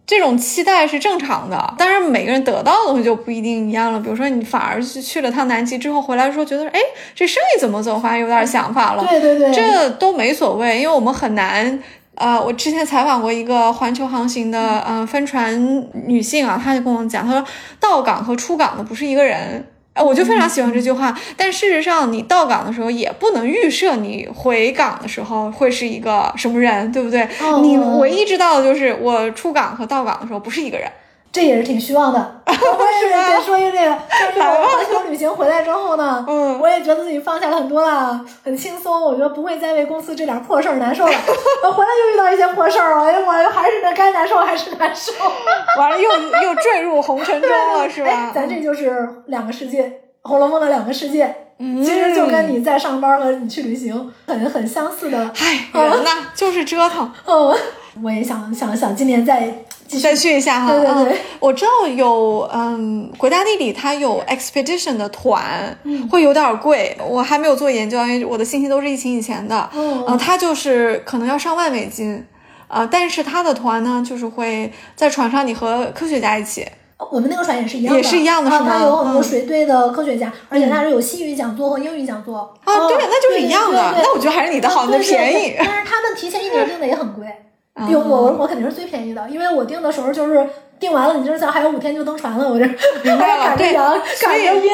[0.06, 1.74] 这种期待是正常的。
[1.78, 4.00] 当然，每个人得到的东西就不一定一样了。
[4.00, 6.80] 比如说，你反而去去了趟南极之后回来说，觉得哎，
[7.16, 9.06] 这生意怎么走，反而有点想法了。
[9.08, 11.80] 对对对，这都没所谓，因为我们很难。
[12.16, 17.44] 呃，我之前采访过一个环球航行的嗯帆船女性啊，她就跟我讲，她说
[17.80, 19.66] 到港和出港的不是一个人。
[19.94, 21.18] 哎，我就非常喜欢这句话。
[21.36, 27.28] 但事实上，你到岗的时候也不能预设你回岗的时候会是一个什么人，对不对？
[27.62, 30.90] 你唯一知道的就是我出岗和到岗的时候不是一个人。
[31.32, 32.41] 这也是挺虚妄的，
[32.78, 33.98] 我也是说一个这个，
[34.36, 41.12] 就是我环球旅行回来之后呢，嗯，我也觉得自己放下了很多了，很轻松，我觉得不会再为公司这点破事儿难受了。
[41.64, 45.12] 我回来又遇到一些破事儿了，哎，我还是那该难受还是难受，
[45.80, 46.10] 完了又
[46.44, 48.32] 又坠入红尘中了，是吧？
[48.34, 49.84] 咱这就是两个世界，
[50.24, 51.51] 《红楼梦》的两个世界，
[51.84, 55.32] 其实就跟你在上班和你去旅行很很相似的。
[55.40, 57.12] 唉，人呐，就是折腾。
[57.26, 57.56] 嗯，
[58.04, 59.54] 我也想想想今年再。
[60.02, 65.78] 再去一下哈，对对对，我知道有嗯，国家地理它有 expedition 的团，
[66.10, 72.26] 会有点贵，我还没有做研究，因为我的信息都是疫情以前的，嗯，它就是可能要上万美金，
[72.70, 76.66] 啊，但是它的团呢，就是会在船上你和科学家一起，
[77.10, 78.66] 我们那个船也是一样的，也是一样的，是吗？
[78.78, 87.26] 它有很多水队的科学家，而且它是有西语讲座和英语讲座，啊，对，那就是一样的，那我觉得还是你的好，那便宜，但是他们提前一年订的也很贵。
[87.90, 90.48] 有我我肯定是最便宜的，因为我订的时候就是
[90.78, 92.66] 订完了，你就是想还有五天就登船了，我这
[93.02, 94.70] 明白了， 对，赶着晕。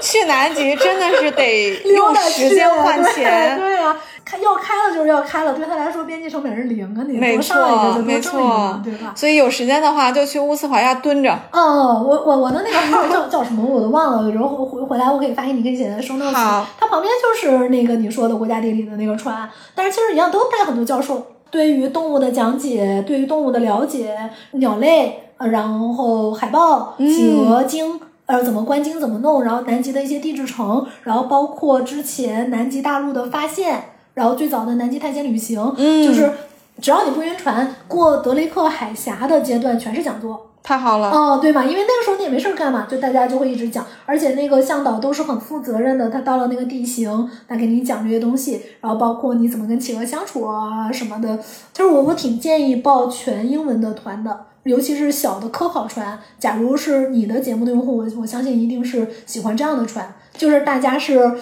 [0.00, 7.56] 去南极真的是得 用时间换钱，对啊，开要开了就是要开了，对他来说边际成本是零啊，你没错
[8.02, 9.12] 没错，对吧？
[9.16, 11.36] 所以有时间的话就去乌斯怀亚蹲着。
[11.52, 16.32] 哦，我我我的那个号叫叫什么我都忘了，然后回回来我可以发给你，可以写在收 notes。
[16.32, 21.26] 好，它旁边就是那个你说的国家地理的那个船，但是其实一样都带很多教授。
[21.50, 24.16] 对于动物的讲解，对于动物的了解，
[24.52, 36.30] 鸟类，然后海豹、企鹅、鲸，呃，怎么观鲸，怎么弄，然后南极的一些地质城，然后包括之前南极大陆的发现，然后最早的南极探险旅行，嗯就是
[36.80, 40.48] 只要你不晕船，过德雷克海峡的阶段全是讲座。
[40.64, 51.36] 太好了，哦，对嘛，因为那个时候你也没事儿干嘛，就大家就会一直讲，而且那个向导都是很负责任的，他到了那个地形，他给你讲这些东西，然后包括你怎么跟企鹅相处啊什么的，
[51.72, 61.32] 就是我我挺建议报全英文的团的，尤其是小的科考船，假如是你的节目的用户，我我相信一定是喜欢这样的船，就是大家是。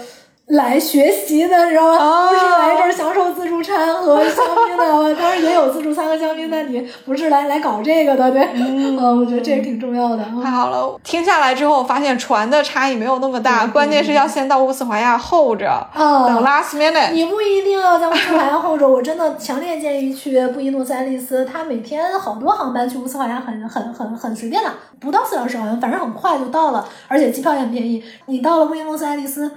[0.50, 2.28] 来学习的，你知道吗？
[2.28, 8.48] 不是来这儿享受自助餐和香槟的， 当然也有自助餐和香槟，但你不是来来搞这个的，对？
[8.54, 10.24] 嗯， 我觉得这个挺重要的。
[10.42, 17.12] 太好了，听下来之后发现船的差异没有那么大，关键是要先到乌斯怀亚候着，等 last minute。
[17.12, 28.02] 你不一定要在乌斯怀亚候着，我真的强烈建议去布宜诺斯艾利斯，它每天好多航班去乌斯怀亚很很很很随便的，不到四小时好像，反正很快就到了，而且机票也很便宜。
[28.26, 29.48] 你到了布宜诺斯艾利斯。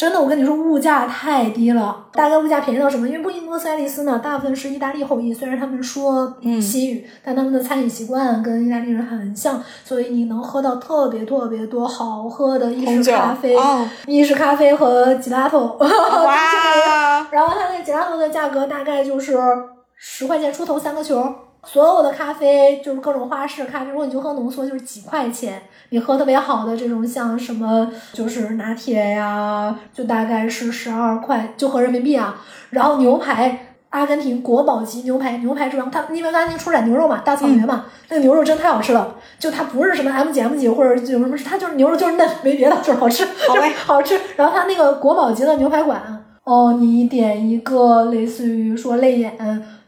[0.00, 2.06] 真的，我跟你说，物价太低了。
[2.10, 3.06] 大概物价便宜到什么？
[3.06, 13.54] 因为布宜诺斯艾利斯呢，大部分是意大利后裔，虽然他们说西语，但他们的餐饮习惯跟意大利人很像，所以你能喝到特别特别多好喝的意式咖啡、
[14.06, 15.76] 意式咖啡和吉拉头。
[15.78, 17.28] 哇！
[17.30, 19.36] 然后它那吉拉头的价格大概就是
[19.96, 21.30] 十块钱出头三个球。
[21.64, 25.62] 所有的咖啡就是各种花式咖啡，如果你就喝浓缩，就是几块钱。
[25.90, 32.40] 你喝特别好的这种，像什么就是拿铁呀，就大概是十二块，就合人民币啊。
[32.70, 39.16] 然后牛排，阿根廷国宝级牛排，牛排之王，它因为阿根廷出产牛肉嘛，大草原嘛，那个牛肉真太好吃了。
[39.38, 43.26] 就它不是什么 M 几 M 级或者有什么，它就是牛肉就是嫩，没别的，就是好吃，
[43.84, 44.18] 好吃。
[44.36, 46.00] 然后它那个国宝级的牛排馆，
[46.44, 49.36] 哦，你点一个类似于说泪眼，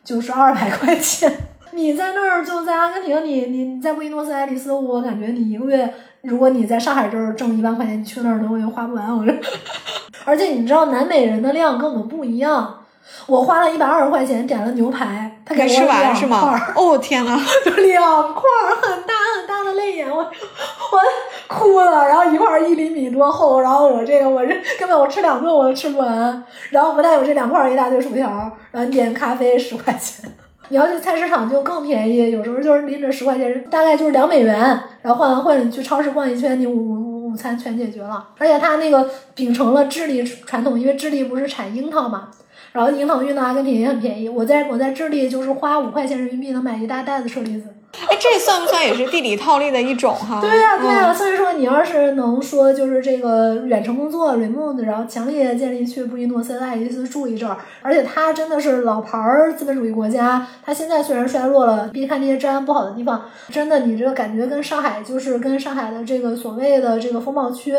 [0.04, 1.32] 就是二百块钱。
[1.74, 5.92] 你在那儿就在阿根廷，你你在布宜诺斯艾利斯，我感觉你一个月，
[6.22, 9.16] 如果你在上海这儿挣一万块钱，你去那儿都会花不完。
[9.16, 9.34] 我这，
[10.24, 12.80] 而且你知道南美人的量跟我们不一样，
[13.26, 16.72] 我花了一百二十块钱点了牛排，他给我两块儿。
[16.76, 17.40] 哦天呐，
[17.76, 21.00] 两块儿很大很大的泪眼，我我
[21.48, 22.06] 哭了。
[22.06, 26.44] 然后一块一厘米多厚，然后我这个我这根本我吃两顿我都吃不完。
[26.70, 28.28] 然后不但有这两块一大堆薯条，
[28.70, 30.30] 然后点咖啡十块钱。
[30.68, 34.56] 你要去菜市场就更便宜，有时候就是拎着十块钱，大概就是两美元，
[35.02, 38.28] 然后换完换，你去超市逛一圈，你午午午餐全解决了。
[38.38, 42.28] 而且它那个秉承了智利传统，因为智利不是产樱桃嘛，
[42.72, 44.28] 然后樱桃运到阿根廷也很便宜。
[44.28, 47.68] 我在我在智利就是花五块钱人民币能买一大袋子车厘子。
[48.08, 50.40] 哎，这算不算也是地理套利的一种哈？
[50.40, 67.74] 对呀、对呀、嗯所以说你要是能说就是这个远程工作 remote，然后强烈建议去布宜诺斯艾利斯住一阵儿，而且它真的是老牌儿资本主义国家，它现在虽然衰落了，别看那些治安不好的地方，真的你这个感觉跟上海就是跟上海的这个所谓的这个风貌区。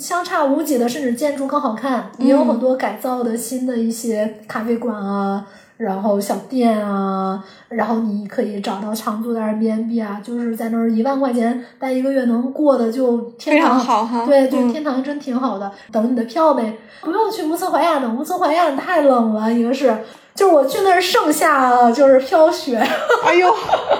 [0.00, 5.46] 相差无几的，甚至建筑更好看，也有很多改造的新的一些咖啡馆啊，
[5.76, 13.78] 然后小店啊，然后你可以找到长租的 Airbnb 啊，就是在那儿一万块钱待一个月能过的就天非常堂。
[13.78, 14.24] 好哈。
[14.24, 19.94] 对对，嗯天堂真挺好的，等你的票呗，不用去乌斯怀亚等，乌斯怀亚太冷了，一个是，
[20.34, 22.76] 就是我去那儿盛夏啊就是飘雪，
[23.24, 23.54] 哎呦，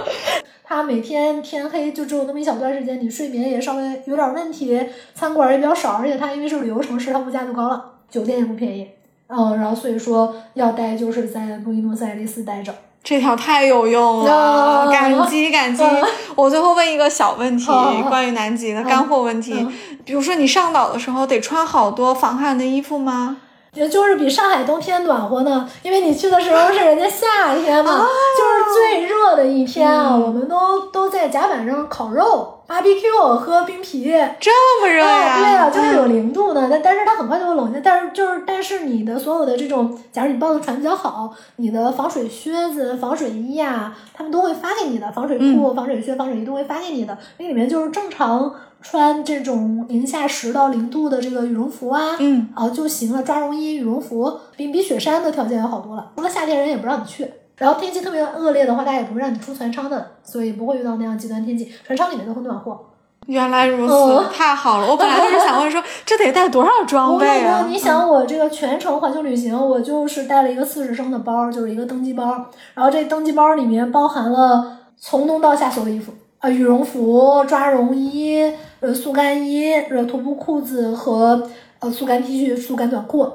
[0.65, 4.81] 它每天天黑就只有那么一小段时间，你睡眠也稍微有点问题，
[5.15, 8.89] 餐馆也比较少，而且它因为是旅游城市，它物价就高了，酒店也不便宜，
[9.29, 12.73] 嗯，然后所以说要待就是在布宜诺斯艾利斯待着。
[13.03, 16.07] 这条太有用了，啊感激 感激啊。
[16.35, 17.67] 我最后问一个小问题
[18.09, 19.73] 关于南极的干货问题嗯。
[20.05, 23.37] 比如说你上岛的时候得穿好多防寒的衣服吗？
[23.75, 27.93] 也就是比上海冬天暖和呢，因为你去的时候是人家夏天嘛，
[28.39, 34.13] 就是最热的一天啊，嗯我们都都在甲板上烤肉、barbecue 喝冰啤。
[34.41, 35.09] 这么热呀？
[35.09, 37.81] 啊，对啊，就是有嗯零度呢，但但是它很快就会冷下。
[37.83, 47.17] 但是就是，但是你的所有的这种，假如你报的船比较好，你的防水靴子、防水衣呀、他们都会发给你的，防水裤、防水靴、防水衣都会发给你的。
[47.39, 48.53] 那里面就是正常
[48.83, 56.11] 穿这种零下十到零度的这个羽绒服啊，嗯，啊就行了，抓绒衣、羽绒服比比雪山的条件要好多了。
[56.17, 57.31] 除了夏天人也不让你去。
[57.57, 61.73] 然后天气特别恶劣的话，大家也不会让你出船舱的，所以不会遇到那样极端天气。
[61.85, 62.79] 船舱里面都会暖和。
[63.27, 64.87] 原来如此，哦太好了！
[64.87, 67.67] 我本来就是想问说，这得带多少装备啊，？
[67.69, 81.51] 你想我这个全程环球旅行，我就是带了一个四十升的包，就是一个登机包，然后这登机包里面包含了从冬到夏所有的衣服啊、羽绒服、抓绒衣、呃速干衣、呃徒步裤子和
[81.81, 83.27] 呃速干 T 恤、速干短裤。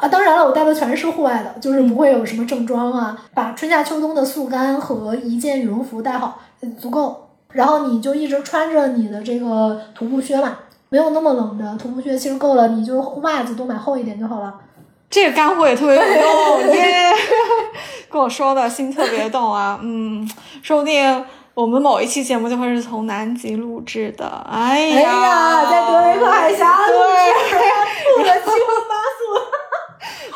[0.00, 6.38] 啊，当然了，我带的全是户外的，就是不会有什么正装啊，把春夏秋冬的速干和一件羽绒服带好
[6.78, 7.26] 足够。
[7.52, 10.56] 然后你就一直穿着你的这个徒步靴嘛，
[10.88, 14.54] 没有那么冷的徒步靴其实够了，你就袜子多买厚一点就好了。
[15.10, 17.12] 这个干货也特别有用， 耶！
[18.08, 20.28] 跟我说的心特别动啊，嗯，
[20.62, 21.24] 说不定
[21.54, 24.26] 我们某一期节目就会是从南极录制的。
[24.48, 27.58] 哎呀，哎呀，在德雷克海峡录制，
[28.16, 28.56] 录的七荤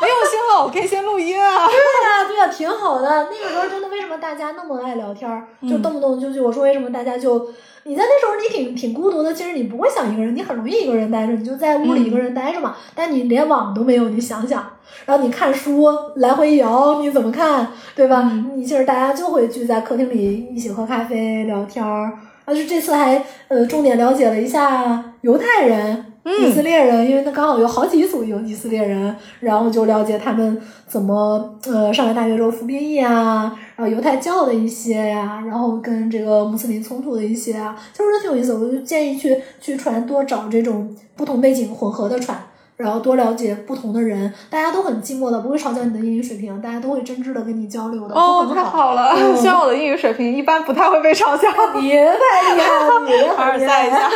[0.05, 1.65] 没有信号，我可以先录音啊。
[1.67, 3.27] 对呀、对呀、挺好的。
[3.31, 5.47] 那个时候真的，为什么大家那么爱聊天儿？
[5.67, 7.49] 就动不动就就我说为什么大家就
[7.83, 12.75] 你在那时候你挺挺孤独的，其实你不会想一个人，你很容易一个人待着，你就在屋里一个人待着嘛。
[12.93, 14.63] 但你连网都没有，你想想，
[15.05, 15.87] 然后你看书
[16.17, 18.31] 来回摇，你怎么看，对吧？
[18.55, 22.13] 你其实大家就会聚在客厅里一起喝咖啡聊天儿。
[22.45, 26.13] 而且这次还呃重点了解了一下犹太人。
[26.25, 38.53] 以色列人，因为那刚好有好几组有以色列人，然后就了解他们怎么呃上海大学之后服兵役啊，然后犹太教的一些呀、然后跟这个穆斯林冲突的一些啊，就是挺有意思。
[38.53, 42.37] 我就建议去去船多找这种不同背景混合的船。
[42.77, 48.93] 然后多了解不同的人，大家都很寂寞的，不会嘲笑你的英语水平，大家都会真挚的跟你交流的，哦，太好。
[48.95, 49.15] 了！
[49.15, 51.47] 嗯虽然我的英语水平一般，不太会被嘲笑。
[51.79, 54.11] 别太厉害了，你凡尔很厉害赛一下。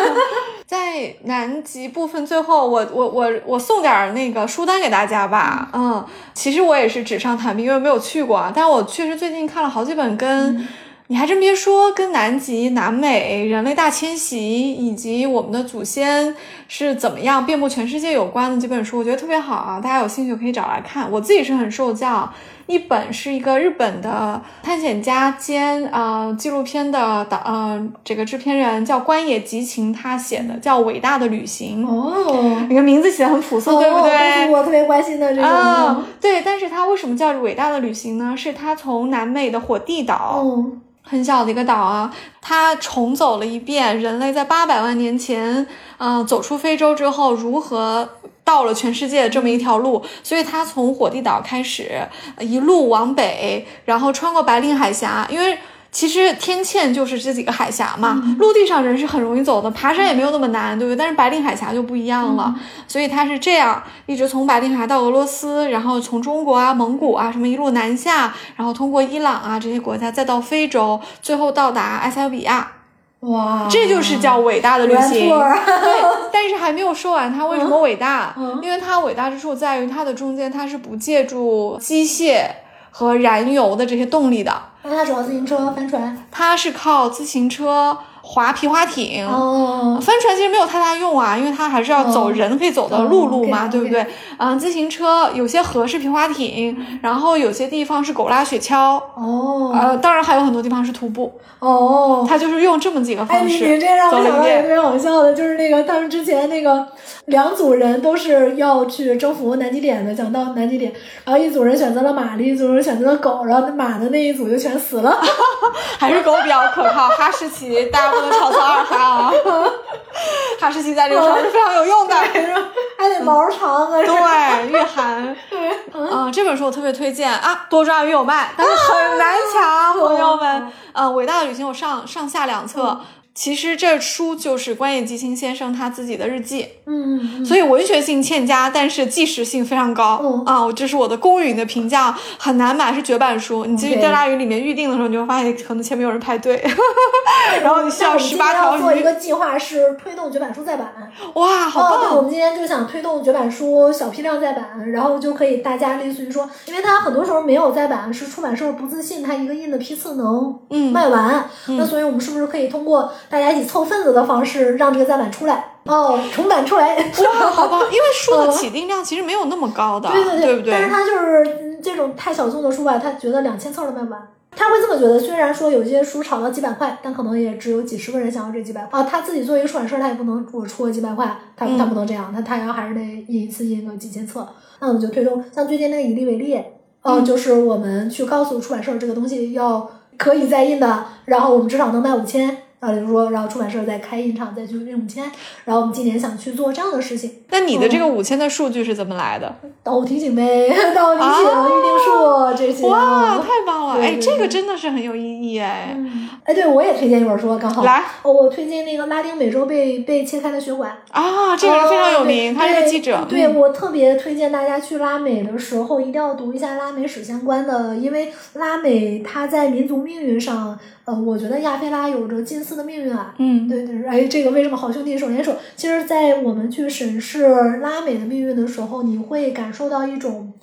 [0.69, 5.67] 在南极部分最后，我我我我送点儿那个书单给大家吧。
[5.73, 6.05] 嗯，
[6.35, 8.53] 其实我也是纸上谈兵，因为没有去过啊。
[8.55, 10.67] 但我确实最近看了好几本跟，
[11.07, 16.35] 你还真别说，跟南极、南美、人类大迁徙以及我们的祖先
[16.67, 19.81] 是怎么样遍布全世界有关的几本书，我觉得特别好啊。
[19.81, 21.09] 大家有兴趣可以找来看。
[21.11, 22.31] 我自己是很受教。
[22.69, 31.83] 一本是一个日本的探险家兼啊、呃纪录片的导呃这个制片人叫关野吉晴，他写的叫《伟大的旅行》。
[31.89, 34.45] 哦，你看名字写的很朴素，对不对？
[34.45, 35.49] 是我特别关心的这种。
[35.49, 38.35] 啊，对，但是他为什么叫伟大的旅行呢？
[38.37, 45.65] 是他从南美的火地岛，嗯很小的一个岛啊，它重走了一遍人类在八百万年前，
[45.97, 48.07] 嗯、走出非洲之后如何
[48.49, 52.01] 到了全世界的这么一条路，所以他从火地岛开始，
[52.37, 55.55] 呃一路往北，然后穿过白令海峡，因为。
[55.91, 60.95] 其实天堑就是这几个海峡嘛，陆地上人是很容易走的，爬山也没有那么难，对不对？
[60.95, 62.53] 但是白令海峡就不一样了，
[62.87, 72.73] 所以他是这样，一直从白令海到俄罗斯，然后从中国啊、蒙古啊什么一路南下，然后通过伊朗啊这些国家，再到非洲，最后到达埃塞俄比亚。
[73.21, 75.29] 哇，这就是叫伟大的旅行。
[75.29, 78.33] 对，但是还没有说完，它为什么伟大？
[78.37, 82.45] 嗯因为它伟大之处在于它的中间它是不借助机械
[82.91, 86.25] 和燃油的这些动力的，那它主要自行车、帆船。
[86.31, 87.97] 它是靠自行车、
[88.31, 89.27] 划皮划艇。
[89.27, 94.05] 哦，帆船其实没有太大用啊，因为它还是要走哦人可以走的哦陆路嘛对不对？
[94.37, 104.11] 嗯，自行车有些河是皮划艇，然后有些地方是狗拉雪橇，哦，呃，当然还有很多地方是徒步，哦，它就是用这么几个哎，方式你你这让。
[104.11, 106.87] 我想到特别好笑的，就是那个他们之前那个
[107.25, 110.93] 两组人都是要去征服南极点的，想到南极点，
[111.25, 115.19] 然后一组人选择了马，另一组人选择了狗，然后那马的那一组就全死了。
[115.97, 117.09] 还是狗比较可靠。
[117.09, 119.31] 哈士奇，大家不能嘲笑二哈啊！
[120.59, 122.15] 哈士奇在这个时候是非常有用的。
[122.99, 123.89] 还得毛长啊！
[123.91, 125.35] 对，御寒。
[125.93, 130.71] 嗯，这本书我特别推荐啊，多抓鱼有卖，但是很难抢，朋友们。
[130.93, 132.99] 嗯，伟大的旅行有上上下两册。
[133.39, 140.19] 其实这书就是关野吉清先生他自己的日记，嗯嗯所以文学性欠佳，但是纪实性非常高。
[140.21, 143.63] 嗯啊，这是我的公允的评价，很难买，是绝版书。
[143.63, 146.61] 你进去 OK 钓大鱼里面预定的时候，你会发现可能前面有人排队，
[147.63, 148.81] 然后你需要十八条鱼。
[148.81, 150.91] 做一个计划，是推动绝版书再版。
[151.35, 152.21] 哇，好哦，对，我！
[152.23, 165.65] 们今天就想推动绝版书小批量再版，然后就可以大家类似于说，因为它很多时候没有再版，是出版社不自信它一个印的批次能嗯卖完，那所以我们是不是可以通过大家一起凑份子的方式，让这个再版出来？
[165.85, 166.95] 哦，重版出来。
[166.95, 167.79] 哇，好吧！
[167.91, 170.71] 因为书的起订量其实没有那么高的，对对对不对？
[170.71, 174.27] 但是他就是嗯这种太小众的书吧，他觉得两千册都卖不完。
[174.55, 179.03] 他会这么觉得，虽然说有些书炒到几百块，但可能也只有几十个人想要这几百块啊。
[179.03, 184.47] 他自己作为一个出版社，他也不能我出个几百块，他他不能这样，他他要还是得印一次印个几千册。
[184.79, 186.59] 那我们就推动，像最近那个以利为例，
[187.03, 192.57] 呃，就是我们去告诉出版社这个东西要可以再印的，然后我们至少能卖五千。
[192.79, 195.23] 啊，比如说，然后出版社再开印厂再去印五千，
[195.65, 199.53] 然后我们今年想去做这样的事情，那你的这个五千的数据是怎么来的？
[199.83, 202.87] 导护提醒呗，导护提醒、啊预定数这些。
[202.87, 204.01] 哇，太棒了！
[204.01, 205.93] 哎，这个真的是很有意义哎。
[205.95, 213.25] 嗯，哎，对，我也推荐一本书，刚好来，哦我推荐那个拉丁美洲被被切开的血管，啊，这个人非常有名，哦他是个记者。
[213.27, 223.33] 对，嗯我特别推荐大家去拉美的时候，一定要读一下拉美史相关的，因为拉美它在民族命运上，呃，我觉得亚非拉有着近似的命运啊。
[223.39, 225.55] 嗯，对对，哎，这个为什么好兄弟手牵手？
[225.75, 227.47] 其实，在我们去审视
[227.81, 230.53] 拉美的命运的时候，你会感受到一种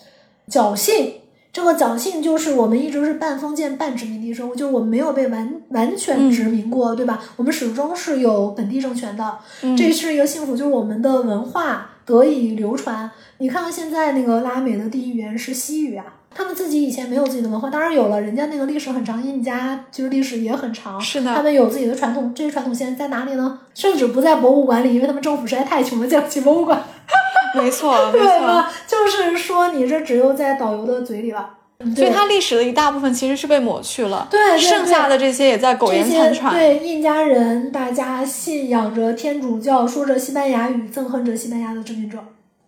[0.49, 1.15] 侥幸。
[1.53, 7.19] 这个侥幸就是我们一直是半封建半殖民地生活，就是我们没有被完完全殖民过，对吧？
[7.37, 13.11] 我们始终是有本地政权的，嗯这是一个幸福，就是我们的文化得以流传。
[13.39, 16.05] 你看看现在那个拉美的第一语言是西语啊，
[16.37, 23.59] 他们自己以前没有自己的文化，当然有了，人家那个历史很长，印加就是历史也很长，是的他们有自己的传统，这些传统现在在哪里呢？
[23.75, 26.83] 甚至不在博物馆里，因为他们政府实在太穷了，建不起博物馆，
[27.57, 28.47] 没错， 没对错。
[28.47, 28.71] 吧？
[28.87, 31.51] 就是说你这只有在导游的嘴里了。
[31.79, 36.55] 对所以它历史的一大部分其实是被抹去了，对对剩下的这些也在苟延残喘。
[36.55, 42.19] 对印加人，大家信仰着天主教，说着西班牙语，憎恨着西班牙的殖民者。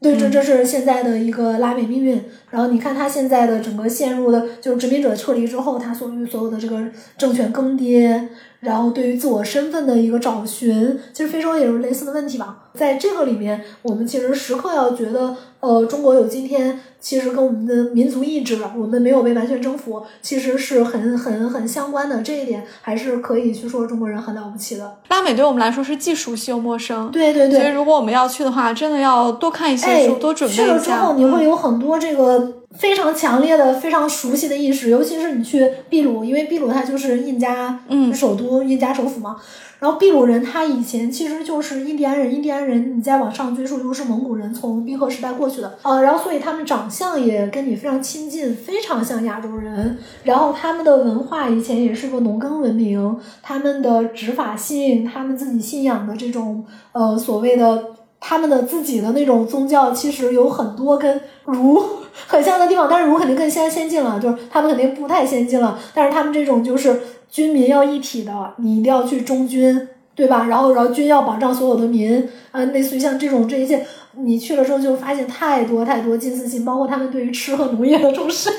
[0.00, 2.22] 对，嗯这这是现在的一个拉美命运。
[2.50, 6.82] 然后你看他现在的整个陷入的，就是殖民者撤离之后，他所遇所有的这个
[7.16, 8.28] 政权更迭，
[8.60, 12.64] 然后对于自我身份的一个找寻，其实非洲也有类似的问题吧。
[12.74, 22.22] 在这个里面，我们其实时刻要觉得，呃，中国有今天，其实跟我们的民族意志，我们没有被完全征服，其实是很很很相关的。
[22.22, 24.96] 这一点还是可以去说中国人很了不起的。
[25.08, 30.74] 拉美对我们来说是既熟悉又陌生，对对对，所以如果我们要去的话，真的要多看一些哎书，多准备去一下。
[30.74, 32.37] 了之后，你会嗯有很多这个
[32.78, 39.36] 非常强烈的、非常熟悉的意识，尤其是你去秘鲁，因为秘鲁它就是印加嗯首都、印加首府嘛。
[39.80, 49.96] 然后秘鲁人他以前其实就是印第安人，印第安人你再往上追溯就是蒙古人从冰河时代过去的，呃，然后所以他们长相也跟你非常亲近，非常像亚洲人。
[50.24, 57.84] 然后他们的文化以前也是个农耕文明，他们的执法性，他们自己信仰的这种呃所谓的
[58.18, 61.20] 他们的自己的那种宗教，其实有很多跟
[61.52, 61.82] 儒
[62.26, 67.00] 很像的地方，但是儒肯定更先先进了，就是他们肯定不太先进了，但是他们这种就是
[67.30, 69.88] 军民要一体的，你一定要去忠军。
[70.18, 70.46] 对吧？
[70.48, 78.50] 然后，然后军要保障所有的民，啊，类似于像这种这一切，你去了之后就发现太多太多近似性，包括他们对于吃和农业的重视。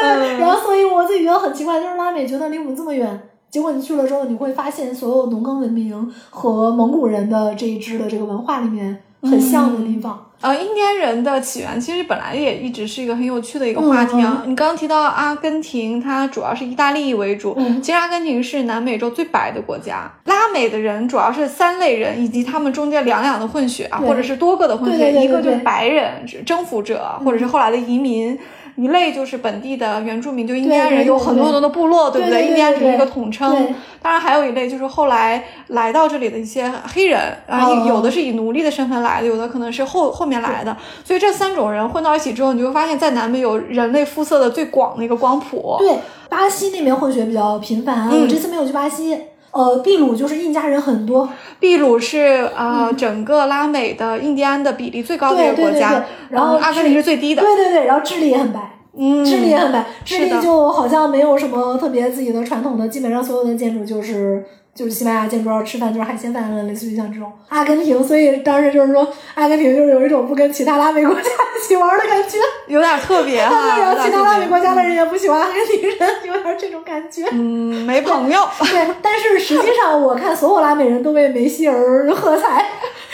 [0.00, 3.20] 对对，然后所以我自己觉得很奇怪，就是拉美觉得离我们这么远，
[3.50, 10.22] 结果你去了之后，你会发现所有农耕文明和蒙古人的这一支的这个文化里面，很像的地方。
[10.42, 14.42] 呃，印第安人的起源其实本来也一直是一个很有趣的一个话题啊。
[14.46, 17.54] 你刚刚提到阿根廷，它主要是意大利为主。
[17.56, 20.10] 嗯其实阿根廷是南美洲最白的国家。
[20.26, 24.98] 拉美的人主要是三类人，以及他们中间两两的混血啊，或者是多个的混血。
[24.98, 28.38] 对对对一个就是白人，是征服者，或者是后来的移民。
[28.76, 33.74] 一类就是本地的原住民，就印第安人有很多很多的部落，对不对印第安人一个统称。
[34.02, 40.76] 当然还有一类就是后来来到这里的一些黑人，啊、哦有的是以奴隶的身份来的，有的可能是后后面来的。
[41.04, 45.76] 所以这三种人混到一起之后，你就会发现，在南美有人类肤色的最广的一个光谱。
[45.78, 45.98] 对，
[46.28, 48.08] 巴西那边混血比较频繁。
[48.10, 49.18] 嗯我这次没有去巴西。
[49.56, 51.28] 呃，秘鲁就是印加人很多，
[51.60, 57.40] 秘鲁是呃、整个拉美的印第安的比例最高的一个国家，对然后嗯阿根廷是最低的。
[57.40, 58.72] 对对对，然后智利也很白。
[58.98, 64.44] 嗯，智利也很白，智利就好像没有什么特别自己的传统的，基本上所有的建筑就是
[64.76, 67.32] 就是西班牙建筑，然后吃饭就是海鲜饭了，类似于像这种。
[67.48, 72.38] 阿根廷，所以当时就是说，阿根廷就是有一种不跟其他拉美国家一起玩的感觉。
[72.68, 74.46] 有点特别哈， 对，然后其他拉美。
[74.46, 77.26] 国家的人也不喜欢阿根廷人，有点这种感觉。
[77.32, 78.40] 嗯，没朋友。
[78.60, 82.64] 对，但是实际上我看所有拉美人都为梅西而喝彩，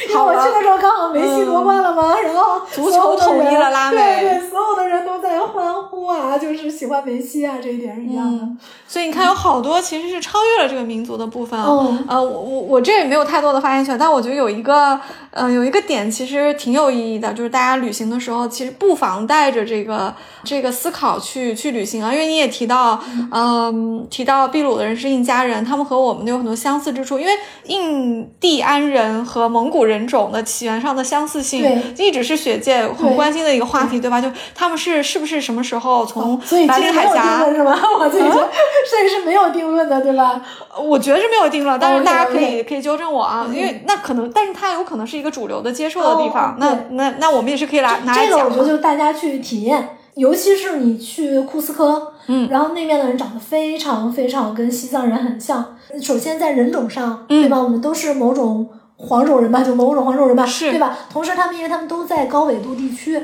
[0.08, 8.44] 因为我去的时候刚好梅西夺冠了嘛，然后足球统一人了拉美对对，所有的人都在欢呼啊，就是喜欢梅西啊，这一点是一样的。
[8.44, 11.66] 嗯，所以你看，有好多其实是超越了这个民族的部分啊。
[11.68, 14.98] 嗯呃，我我我这也没有太多的发言权，但我觉得有一个
[15.30, 20.14] 呃有一个点其实挺有意义的，就是大家旅行的时候，其实不妨带着这个
[20.44, 22.12] 这个思考去去旅行啊。
[22.12, 23.00] 因为你也提到，
[23.32, 27.32] 嗯、提到秘鲁的人是印加人，他们和我们有很多相似之处，因为
[27.64, 31.62] 印第安人和蒙古人种的起源上的相似性
[31.96, 34.20] 对一直是学界很关心的一个话题，对吧？
[34.20, 37.78] 就他们是是不是什么时候从哦所以白令海峡论是吗？
[37.98, 38.48] 我自己觉得
[38.90, 40.40] 这个是没有定论的，对吧？
[40.78, 48.50] 我觉得是没有定论，但是大家可以可以纠正我啊，因为那可能，但是它有可能是一个主流的接受的地方哦，那那那我们也是可以来拿来这个我。
[48.50, 55.76] 觉得就大家去体验，尤其是你去库斯科，嗯，然后那边的人长得非常非常跟西藏人很像。
[56.00, 57.60] 首先在人种上，嗯对吧？
[57.60, 60.96] 我们都是某种黄种人吧，就某种黄种人吧，是对吧？
[61.10, 63.22] 同时他们因为他们都在高纬度地区。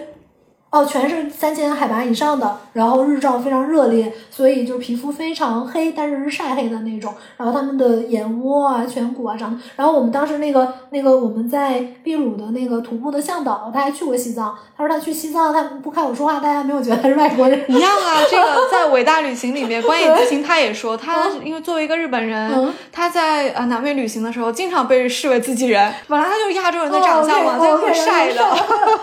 [0.71, 7.15] 哦，全是三千海拔以上的，然后日照非常热烈，所以就皮肤非常黑，但是是晒黑的那种。
[7.39, 17.65] 然后他们的眼窝啊、颧骨啊长得，然后我们当时那个那个我们在秘鲁的那个徒步的向导，他还去过西藏，他说他去西藏，他不看我说话，大家没有觉得他是外国人。
[17.69, 25.91] 一样啊，这个 在伟大旅行里面，关野之行他也说，他因为作为一个日本人嗯，他在呃南美旅行的时候，经常被视为自己人。
[26.09, 28.43] 本来他就是亚洲人的长相嘛，哦就 OK，OK，很晒的。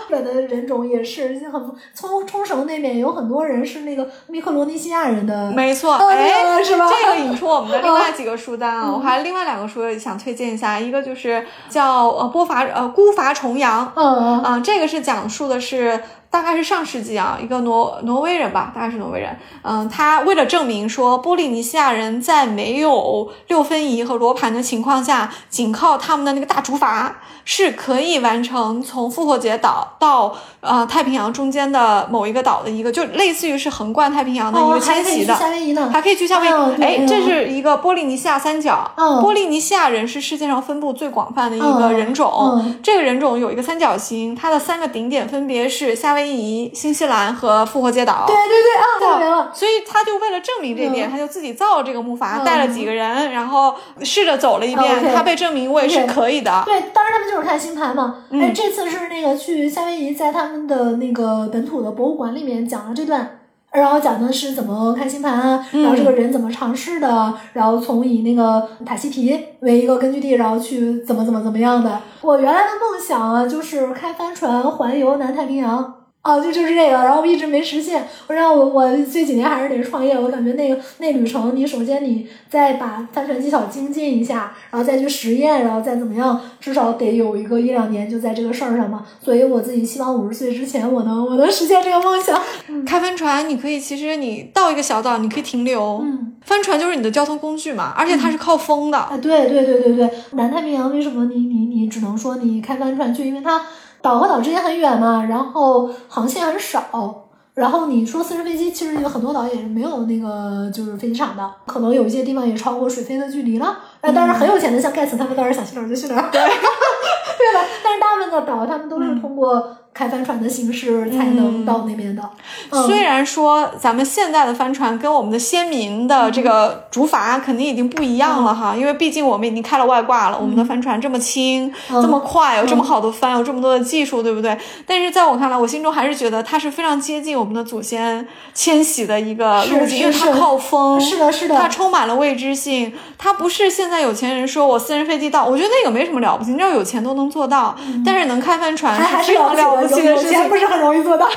[0.08, 6.86] 日本的人种也是很冲冲绳那边有很多人是那个密克罗尼西亚人的，没错，哦哎，是吧？
[6.86, 14.42] 嗯这个引出我们的另外几个书单啊，我还另外两个书也想推荐一下，一个就是叫呃波伐呃孤伐重洋，嗯嗯。
[14.44, 16.00] 嗯、这个是讲述的是
[16.36, 19.34] 大概是上世纪啊，一个挪挪威人吧，大概是挪威人。
[19.62, 27.10] 嗯、他为了证明说波利尼西亚人在没有六分仪和罗盘的情况下，仅靠他们的那个大竹筏
[27.46, 35.34] 是可以完成从复活节岛到呃太平洋中间的某一个岛的一个，就类似于是横贯太平洋的一哦个，迁徙的。
[35.34, 38.90] 还可以去夏威夷呢，还可以去夏威夷，哎，这是一个波利尼西亚三角。
[38.96, 42.60] 嗯波利尼西亚人是世界上分布最广泛的一个嗯人种。
[42.60, 48.24] 嗯这个人种有一个三角形，它的三个顶点分别是夏威夷、新西兰和复活节岛。
[48.26, 49.50] 对对对啊，太明了。
[49.54, 56.62] 所以他就为了证明这点，嗯他就自己造这个木筏，嗯带了几个人，然后试着走了一遍他被证明为是 OK 可以的。
[56.64, 58.24] 对，当时他们就是看星盘嘛。
[58.30, 63.38] 嗯哎，这次是那个去夏威夷，在他们的那个本土的博物馆里面讲了这段。
[63.72, 72.00] 然后讲的是怎么看星盘啊，嗯然后这个人怎么尝试的，然后从以那个塔希提为一个根据地，然后去怎么怎么怎么样的。
[72.22, 75.95] 我原来的梦想啊，就是开帆船环游南太平洋。
[76.26, 78.04] 哦，就就是这个，然后一直没实现。
[78.26, 89.06] 我让我我这几年还是得创业，我感觉那个那旅程，你首先你再把帆船技巧精进一下，然后再去实验，然后再怎么样，至少得有一个一两年就在这个事儿上嘛。
[89.22, 92.36] 所以我自己希望五十岁之前我能我能实现这个梦想。
[92.84, 96.00] 开帆船，你可以其实你到一个小岛，你可以停留。
[96.02, 98.98] 嗯，帆船就是你的交通工具嘛，而且它是靠风的。
[98.98, 103.26] 啊，对对对对对，南太平洋为什么你你你只能说你开帆船去？
[103.26, 103.62] 因为它
[104.06, 107.24] 岛和岛之间很远嘛，然后航线很少。
[107.54, 113.78] 然后你说私人飞机，其实有很多岛也是没有那个就是飞机场的，可能有一些地方也超过水飞的距离了。
[114.02, 117.66] 那，当然很有钱的，像盖茨他们当然想去哪儿就去哪儿，对 对吧？
[117.82, 122.22] 但是大部分的岛他们都是通过开帆船的形式才能到那边的。
[122.70, 122.86] 嗯。
[122.86, 132.02] 虽然说咱们现在的帆船跟我们的先民的这个竹筏肯定已经不一样了哈，因为毕竟我们已经开了外挂了，我们的帆船这么轻、嗯。
[132.02, 134.56] 这么快，有这么好的帆，有这么多的技术，对不对？
[134.86, 141.54] 但是在我看来，我心中还是觉得它是非常接近我们的祖先迁徙的一个路径，因为它靠风，是的是的。
[141.56, 147.74] 它充满了未知性，它不是现在有钱人说我私人飞机到，我觉得那个没什么了不起，你知道有钱都能做到，
[148.04, 150.48] 但是能开帆船还还是非常了不不起的事情有钱。
[150.48, 151.28] 不是很容易做到。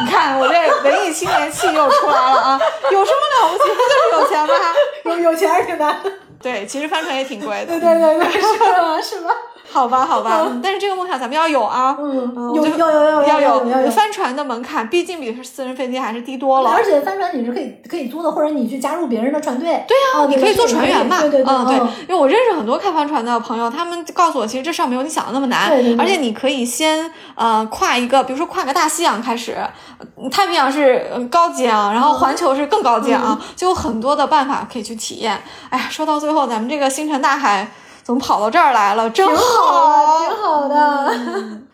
[0.00, 2.60] 你看我这文艺青年气又出来了啊！
[2.90, 3.70] 有什么了不起？
[3.70, 4.54] 不就是有钱吗？
[5.04, 5.96] 有有钱是挺难。
[6.42, 7.80] 对，其实帆船也挺贵的对。
[7.80, 8.48] 对对对，是
[8.80, 9.00] 吗？
[9.02, 9.30] 是吧？
[9.70, 11.96] 好吧，好吧，嗯但是这个梦想咱们要有啊。
[12.00, 13.90] 嗯有有有有要有有有。
[13.90, 16.84] 帆船的门槛，毕竟比私人飞机还是低多了而。
[16.84, 19.84] 且帆船你是可以可以租的，或者你去加入别人的船队。
[19.86, 21.20] 对对啊，你可以做船员嘛。
[21.20, 29.56] 对对对，嗯，对嗯，因为我认识很多开帆船的朋友，他们告诉我，其实这事儿没有你想的那么难，而且你可以先呃跨一个，比如说跨个大西洋开始，
[29.98, 35.38] 呃太平洋是呃高级啊，然后环球是更高级啊，嗯就有很多的办法可以去体验。
[35.68, 37.68] 哎呀，说到最后，咱们这个星辰大海
[38.08, 39.10] 怎么跑到这儿来了？
[39.10, 41.14] 真挺好的，挺好的。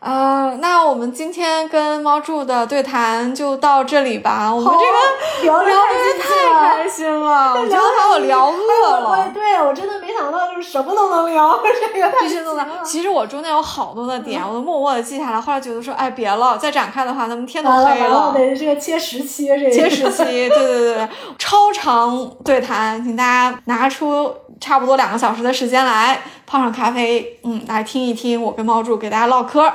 [0.00, 4.52] 呃，那我们今天跟猫柱的对谈就到这里吧。
[4.52, 5.76] 我们这个聊得聊
[6.18, 9.30] 太开心了，我觉得把我聊饿了。
[9.32, 12.66] 对，我真的没想到，就是什么都能聊， 这个太必须弄的。
[12.84, 15.40] 其实我中间有好多的点，我都默默的记下来。
[15.40, 21.08] 后来觉得说，哎，别了，再展开的话，咱们天都完了黑完了，我得这个切十期，这个切时期，对对对对，
[21.38, 24.34] 超长对谈，请大家拿出
[24.64, 29.70] 差不多两个小时的时间来泡上咖啡，嗯，来听一听我跟猫柱给大家唠嗑。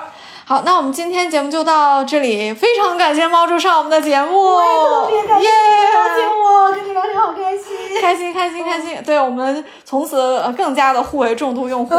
[0.45, 8.01] 好，那我们今天节目就到这里，非常感谢猫柱上我们的节目，我也特别感谢耶你邀请我，跟你聊天好开心。
[8.01, 8.97] 开心开心开心！
[9.05, 11.93] 对我们从此呃更加的互为重度用户，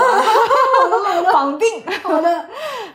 [1.33, 1.85] 绑定。
[2.03, 2.47] 好的，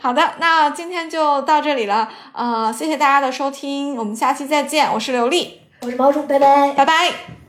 [0.02, 6.72] 好的，那今天就到这里了，呃，谢谢大家的收听，我们下期再见，我是刘丽，我是猫柱，拜拜。
[6.72, 7.45] 拜拜。